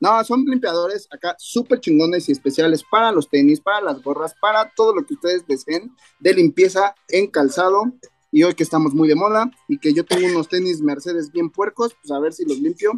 No, 0.00 0.24
son 0.24 0.44
limpiadores 0.46 1.06
acá 1.10 1.36
súper 1.38 1.78
chingones 1.78 2.28
y 2.28 2.32
especiales 2.32 2.82
para 2.90 3.12
los 3.12 3.28
tenis, 3.28 3.60
para 3.60 3.82
las 3.82 4.02
gorras, 4.02 4.34
para 4.40 4.70
todo 4.74 4.94
lo 4.94 5.04
que 5.04 5.14
ustedes 5.14 5.46
deseen 5.46 5.94
de 6.18 6.32
limpieza 6.32 6.94
en 7.08 7.26
calzado. 7.26 7.84
Y 8.32 8.44
hoy 8.44 8.54
que 8.54 8.62
estamos 8.62 8.94
muy 8.94 9.08
de 9.08 9.16
moda 9.16 9.50
y 9.66 9.78
que 9.78 9.92
yo 9.92 10.04
tengo 10.04 10.26
unos 10.28 10.48
tenis 10.48 10.80
Mercedes 10.80 11.32
bien 11.32 11.50
puercos, 11.50 11.96
pues 12.00 12.12
a 12.12 12.20
ver 12.20 12.32
si 12.32 12.44
los 12.44 12.58
limpio. 12.58 12.92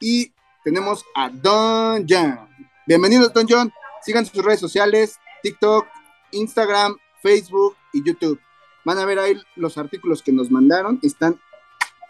Y 0.00 0.34
tenemos 0.64 1.02
a 1.14 1.30
Don 1.30 2.04
John. 2.08 2.48
Bienvenidos, 2.86 3.32
Don 3.32 3.46
John. 3.48 3.72
Sigan 4.02 4.26
sus 4.26 4.44
redes 4.44 4.60
sociales, 4.60 5.16
TikTok, 5.42 5.86
Instagram, 6.32 6.96
Facebook 7.22 7.74
y 7.94 8.04
YouTube. 8.04 8.38
Van 8.84 8.98
a 8.98 9.06
ver 9.06 9.18
ahí 9.18 9.40
los 9.56 9.78
artículos 9.78 10.22
que 10.22 10.32
nos 10.32 10.50
mandaron. 10.50 11.00
Están 11.02 11.40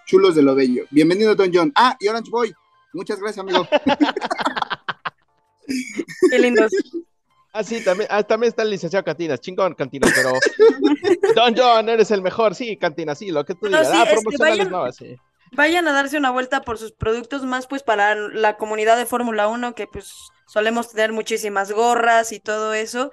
chulos 0.04 0.34
de 0.34 0.42
lo 0.42 0.56
bello. 0.56 0.86
Bienvenido, 0.90 1.36
Don 1.36 1.52
John. 1.54 1.72
Ah, 1.76 1.96
y 2.00 2.08
Orange 2.08 2.30
Boy. 2.30 2.52
Muchas 2.92 3.20
gracias, 3.20 3.38
amigo. 3.38 3.68
Qué 6.30 6.38
lindos. 6.38 6.72
Ah, 7.56 7.64
sí, 7.64 7.82
también, 7.82 8.08
ah, 8.12 8.22
también 8.22 8.48
está 8.50 8.62
el 8.62 8.70
licenciado 8.70 9.02
Cantinas, 9.04 9.40
chingón 9.40 9.74
Cantinas, 9.74 10.12
pero 10.14 10.32
Don 11.34 11.54
John, 11.56 11.88
eres 11.88 12.10
el 12.10 12.20
mejor, 12.22 12.54
sí, 12.54 12.76
Cantinas, 12.76 13.18
sí, 13.18 13.30
lo 13.30 13.44
que 13.44 13.54
tú 13.54 13.68
No, 13.68 13.78
digas. 13.78 13.88
sí, 13.90 13.96
ah, 13.98 14.06
promocionales 14.10 14.58
vayan- 14.58 14.70
no, 14.70 14.92
sí. 14.92 15.16
Vayan 15.52 15.88
a 15.88 15.92
darse 15.92 16.18
una 16.18 16.30
vuelta 16.30 16.60
por 16.62 16.76
sus 16.76 16.92
productos 16.92 17.44
más 17.44 17.66
pues 17.66 17.82
para 17.82 18.14
la 18.14 18.56
comunidad 18.56 18.96
de 18.96 19.06
Fórmula 19.06 19.46
1 19.48 19.74
que 19.74 19.86
pues 19.86 20.12
solemos 20.48 20.90
tener 20.90 21.12
muchísimas 21.12 21.70
gorras 21.72 22.32
y 22.32 22.40
todo 22.40 22.74
eso. 22.74 23.10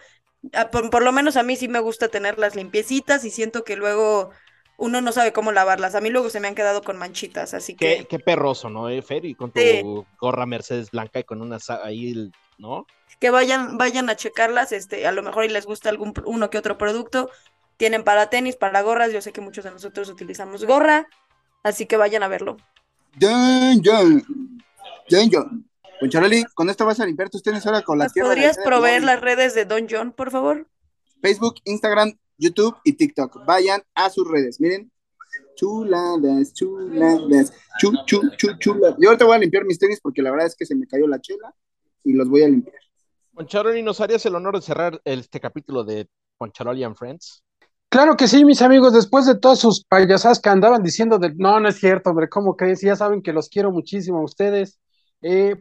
Ah, 0.51 0.69
Por, 0.71 0.89
por 0.89 1.03
lo 1.03 1.11
menos 1.11 1.37
a 1.37 1.43
mí 1.43 1.55
sí 1.55 1.67
me 1.67 1.79
gusta 1.79 2.07
tenerlas 2.09 2.55
limpiecitas 2.55 3.23
y 3.23 3.29
siento 3.29 3.63
que 3.63 3.75
luego 3.75 4.31
uno 4.77 4.99
no 4.99 5.11
sabe 5.11 5.31
cómo 5.31 5.51
lavarlas. 5.51 5.93
A 5.95 6.01
mí 6.01 6.09
luego 6.09 6.29
se 6.31 6.39
me 6.39 6.47
han 6.47 6.55
quedado 6.55 6.81
con 6.81 6.97
manchitas, 6.97 7.53
así 7.53 7.75
que 7.75 8.07
qué 8.09 8.17
perroso, 8.19 8.67
¿no, 8.69 8.89
eh, 8.89 9.01
Fer? 9.03 9.23
Y 9.25 9.35
con 9.35 9.51
tu 9.51 9.61
Sí. 9.61 9.81
gorra 10.19 10.45
Mercedes 10.47 10.89
blanca 10.91 11.19
y 11.19 11.23
con 11.23 11.39
una 11.41 11.59
sa- 11.59 11.85
ahí, 11.85 12.31
¿no? 12.63 12.87
que 13.19 13.29
vayan 13.29 13.77
vayan 13.77 14.09
a 14.09 14.15
checarlas, 14.15 14.71
este, 14.71 15.05
a 15.05 15.11
lo 15.11 15.21
mejor 15.21 15.45
y 15.45 15.49
les 15.49 15.65
gusta 15.65 15.89
algún 15.89 16.13
uno 16.25 16.49
que 16.49 16.57
otro 16.57 16.77
producto. 16.77 17.29
Tienen 17.77 18.03
para 18.03 18.29
tenis, 18.29 18.55
para 18.55 18.81
gorras, 18.81 19.11
yo 19.11 19.21
sé 19.21 19.31
que 19.31 19.41
muchos 19.41 19.63
de 19.63 19.71
nosotros 19.71 20.09
utilizamos 20.09 20.65
gorra, 20.65 21.07
así 21.63 21.85
que 21.85 21.97
vayan 21.97 22.23
a 22.23 22.27
verlo. 22.27 22.57
Don 23.15 23.81
John. 23.83 24.23
Don 25.09 25.29
John. 25.31 25.69
Poncharoli, 25.99 26.43
con 26.53 26.69
esto 26.69 26.85
vas 26.85 26.99
a 26.99 27.05
limpiar 27.05 27.29
tus 27.29 27.43
tenis 27.43 27.65
ahora 27.65 27.81
con 27.81 27.97
la 27.97 28.05
¿Nos 28.05 28.13
tierra. 28.13 28.29
podrías 28.29 28.57
proveer 28.57 29.03
las 29.03 29.21
redes 29.21 29.55
de 29.55 29.65
Don 29.65 29.87
John, 29.89 30.11
por 30.11 30.31
favor? 30.31 30.67
Facebook, 31.21 31.55
Instagram, 31.63 32.17
YouTube 32.37 32.75
y 32.83 32.93
TikTok. 32.93 33.45
Vayan 33.45 33.83
a 33.95 34.09
sus 34.09 34.27
redes. 34.29 34.59
Miren. 34.59 34.91
Chuladas, 35.55 36.53
chuladas, 36.53 37.53
chu, 37.79 37.93
chu, 38.05 38.21
chu, 38.37 38.57
chuladas. 38.57 38.97
Yo 38.99 39.09
ahorita 39.09 39.25
voy 39.25 39.35
a 39.35 39.39
limpiar 39.39 39.65
mis 39.65 39.79
tenis 39.79 39.99
porque 40.01 40.21
la 40.21 40.31
verdad 40.31 40.47
es 40.47 40.55
que 40.55 40.65
se 40.65 40.75
me 40.75 40.87
cayó 40.87 41.07
la 41.07 41.21
chela 41.21 41.53
y 42.03 42.13
los 42.13 42.29
voy 42.29 42.43
a 42.43 42.47
limpiar. 42.49 42.75
Poncharoli, 43.33 43.81
¿nos 43.81 43.99
harías 44.01 44.25
el 44.25 44.35
honor 44.35 44.55
de 44.55 44.61
cerrar 44.61 45.01
este 45.05 45.39
capítulo 45.39 45.83
de 45.83 46.07
Poncharoli 46.37 46.83
and 46.83 46.95
Friends? 46.95 47.43
Claro 47.89 48.15
que 48.15 48.27
sí, 48.27 48.43
mis 48.43 48.61
amigos, 48.61 48.93
después 48.93 49.25
de 49.25 49.37
todas 49.37 49.59
sus 49.59 49.83
payasadas 49.85 50.39
que 50.39 50.49
andaban 50.49 50.81
diciendo 50.83 51.19
de, 51.19 51.33
no, 51.35 51.59
no 51.59 51.69
es 51.69 51.75
cierto, 51.77 52.09
hombre, 52.09 52.27
¿cómo 52.27 52.55
crees? 52.55 52.81
Ya 52.81 52.95
saben 52.95 53.21
que 53.21 53.33
los 53.33 53.49
quiero 53.49 53.71
muchísimo 53.71 54.19
a 54.19 54.23
ustedes. 54.23 54.79
Eh, 55.21 55.55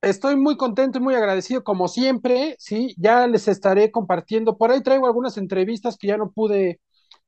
estoy 0.00 0.36
muy 0.36 0.56
contento 0.56 0.98
y 0.98 1.02
muy 1.02 1.14
agradecido, 1.14 1.64
como 1.64 1.88
siempre, 1.88 2.54
sí, 2.58 2.94
ya 2.96 3.26
les 3.26 3.48
estaré 3.48 3.90
compartiendo. 3.90 4.56
Por 4.56 4.70
ahí 4.70 4.82
traigo 4.82 5.06
algunas 5.06 5.36
entrevistas 5.36 5.96
que 5.98 6.08
ya 6.08 6.16
no 6.16 6.30
pude 6.30 6.80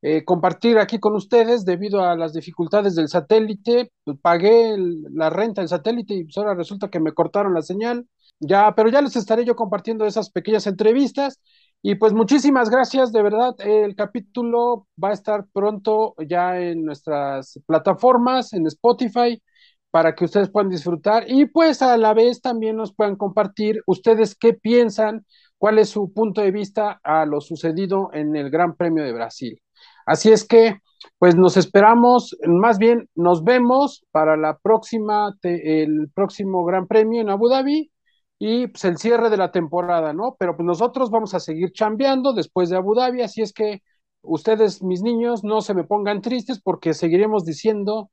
eh, 0.03 0.25
compartir 0.25 0.79
aquí 0.79 1.01
con 1.01 1.15
ustedes 1.15 1.65
debido 1.65 2.05
a 2.05 2.15
las 2.17 2.33
dificultades 2.33 2.95
del 2.95 3.09
satélite. 3.09 3.91
Pues, 4.05 4.19
pagué 4.21 4.75
el- 4.75 5.03
la 5.13 5.31
renta 5.31 5.61
del 5.61 5.69
satélite 5.69 6.15
y 6.15 6.25
pues 6.25 6.37
ahora 6.39 6.55
resulta 6.55 6.89
que 6.89 7.01
me 7.01 7.13
cortaron 7.13 7.55
la 7.55 7.63
señal. 7.63 8.07
Ya, 8.41 8.74
pero 8.74 8.91
ya 8.91 9.01
les 9.01 9.16
estaré 9.16 9.45
yo 9.45 9.57
compartiendo 9.57 10.05
esas 10.05 10.30
pequeñas 10.30 10.66
entrevistas. 10.66 11.41
Y 11.82 11.95
pues 11.97 12.12
muchísimas 12.12 12.68
gracias, 12.70 13.12
de 13.12 13.22
verdad. 13.22 13.55
El 13.61 13.95
capítulo 13.97 14.87
va 15.03 15.11
a 15.11 15.12
estar 15.12 15.47
pronto 15.53 16.14
ya 16.28 16.59
en 16.61 16.84
nuestras 16.84 17.61
plataformas, 17.66 18.53
en 18.53 18.66
Spotify, 18.66 19.43
para 19.91 20.14
que 20.14 20.24
ustedes 20.26 20.51
puedan 20.51 20.68
disfrutar 20.70 21.24
y 21.28 21.47
pues 21.47 21.80
a 21.80 21.97
la 21.97 22.12
vez 22.12 22.43
también 22.43 22.76
nos 22.76 22.95
puedan 22.95 23.16
compartir 23.16 23.80
ustedes 23.87 24.34
qué 24.34 24.53
piensan, 24.53 25.24
cuál 25.59 25.78
es 25.78 25.89
su 25.89 26.12
punto 26.12 26.43
de 26.43 26.51
vista 26.51 27.01
a 27.03 27.24
lo 27.24 27.41
sucedido 27.41 28.11
en 28.12 28.37
el 28.37 28.51
Gran 28.51 28.76
Premio 28.76 29.05
de 29.05 29.12
Brasil. 29.12 29.59
Así 30.05 30.30
es 30.32 30.47
que, 30.47 30.80
pues 31.18 31.34
nos 31.37 31.57
esperamos, 31.57 32.37
más 32.47 32.78
bien 32.78 33.09
nos 33.14 33.45
vemos 33.45 34.05
para 34.11 34.37
la 34.37 34.59
próxima, 34.59 35.34
el 35.43 36.11
próximo 36.14 36.64
Gran 36.64 36.87
Premio 36.87 37.22
en 37.22 37.30
Abu 37.30 37.49
Dhabi 37.49 37.91
y 38.39 38.66
pues 38.68 38.84
el 38.84 38.99
cierre 38.99 39.30
de 39.30 39.37
la 39.37 39.51
temporada, 39.51 40.12
¿no? 40.12 40.37
Pero 40.39 40.57
pues 40.57 40.66
nosotros 40.66 41.11
vamos 41.11 41.34
a 41.34 41.41
seguir 41.41 41.72
chambeando 41.72 42.32
después 42.32 42.68
de 42.68 42.76
Abu 42.76 42.95
Dhabi, 42.95 43.22
así 43.22 43.43
es 43.43 43.53
que 43.53 43.82
ustedes, 44.22 44.82
mis 44.82 45.03
niños, 45.03 45.45
no 45.45 45.61
se 45.61 45.74
me 45.74 45.84
pongan 45.84 46.20
tristes 46.20 46.61
porque 46.61 46.95
seguiremos 46.95 47.45
diciendo 47.45 48.11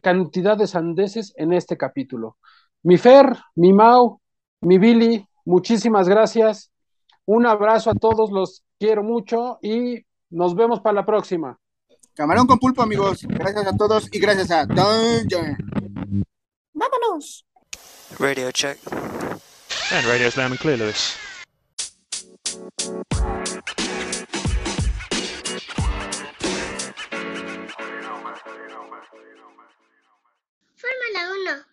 cantidad 0.00 0.56
de 0.56 0.66
sandeces 0.66 1.34
en 1.36 1.52
este 1.52 1.76
capítulo. 1.76 2.38
Mi 2.82 2.96
Fer, 2.96 3.36
mi 3.56 3.72
Mau, 3.72 4.20
mi 4.62 4.78
Billy, 4.78 5.26
muchísimas 5.44 6.08
gracias. 6.08 6.70
Un 7.26 7.46
abrazo 7.46 7.90
a 7.90 7.94
todos, 7.94 8.30
los 8.30 8.64
quiero 8.78 9.02
mucho 9.02 9.58
y 9.60 10.06
nos 10.30 10.54
vemos 10.54 10.80
para 10.80 10.94
la 10.94 11.06
próxima. 11.06 11.58
Camarón 12.14 12.46
con 12.46 12.58
pulpo, 12.58 12.82
amigos. 12.82 13.22
Gracias 13.28 13.66
a 13.66 13.76
todos 13.76 14.08
y 14.12 14.18
gracias 14.18 14.50
a 14.50 14.64
Don 14.64 15.26
John. 15.30 15.56
¡Vámonos! 16.72 17.46
Radio 18.18 18.50
check. 18.52 18.78
And 19.92 20.06
radio's 20.06 20.36
loud 20.36 20.52
and 20.52 20.60
clear, 20.60 20.76
Lewis. 20.76 21.16
Fórmula 30.76 31.22
1. 31.44 31.69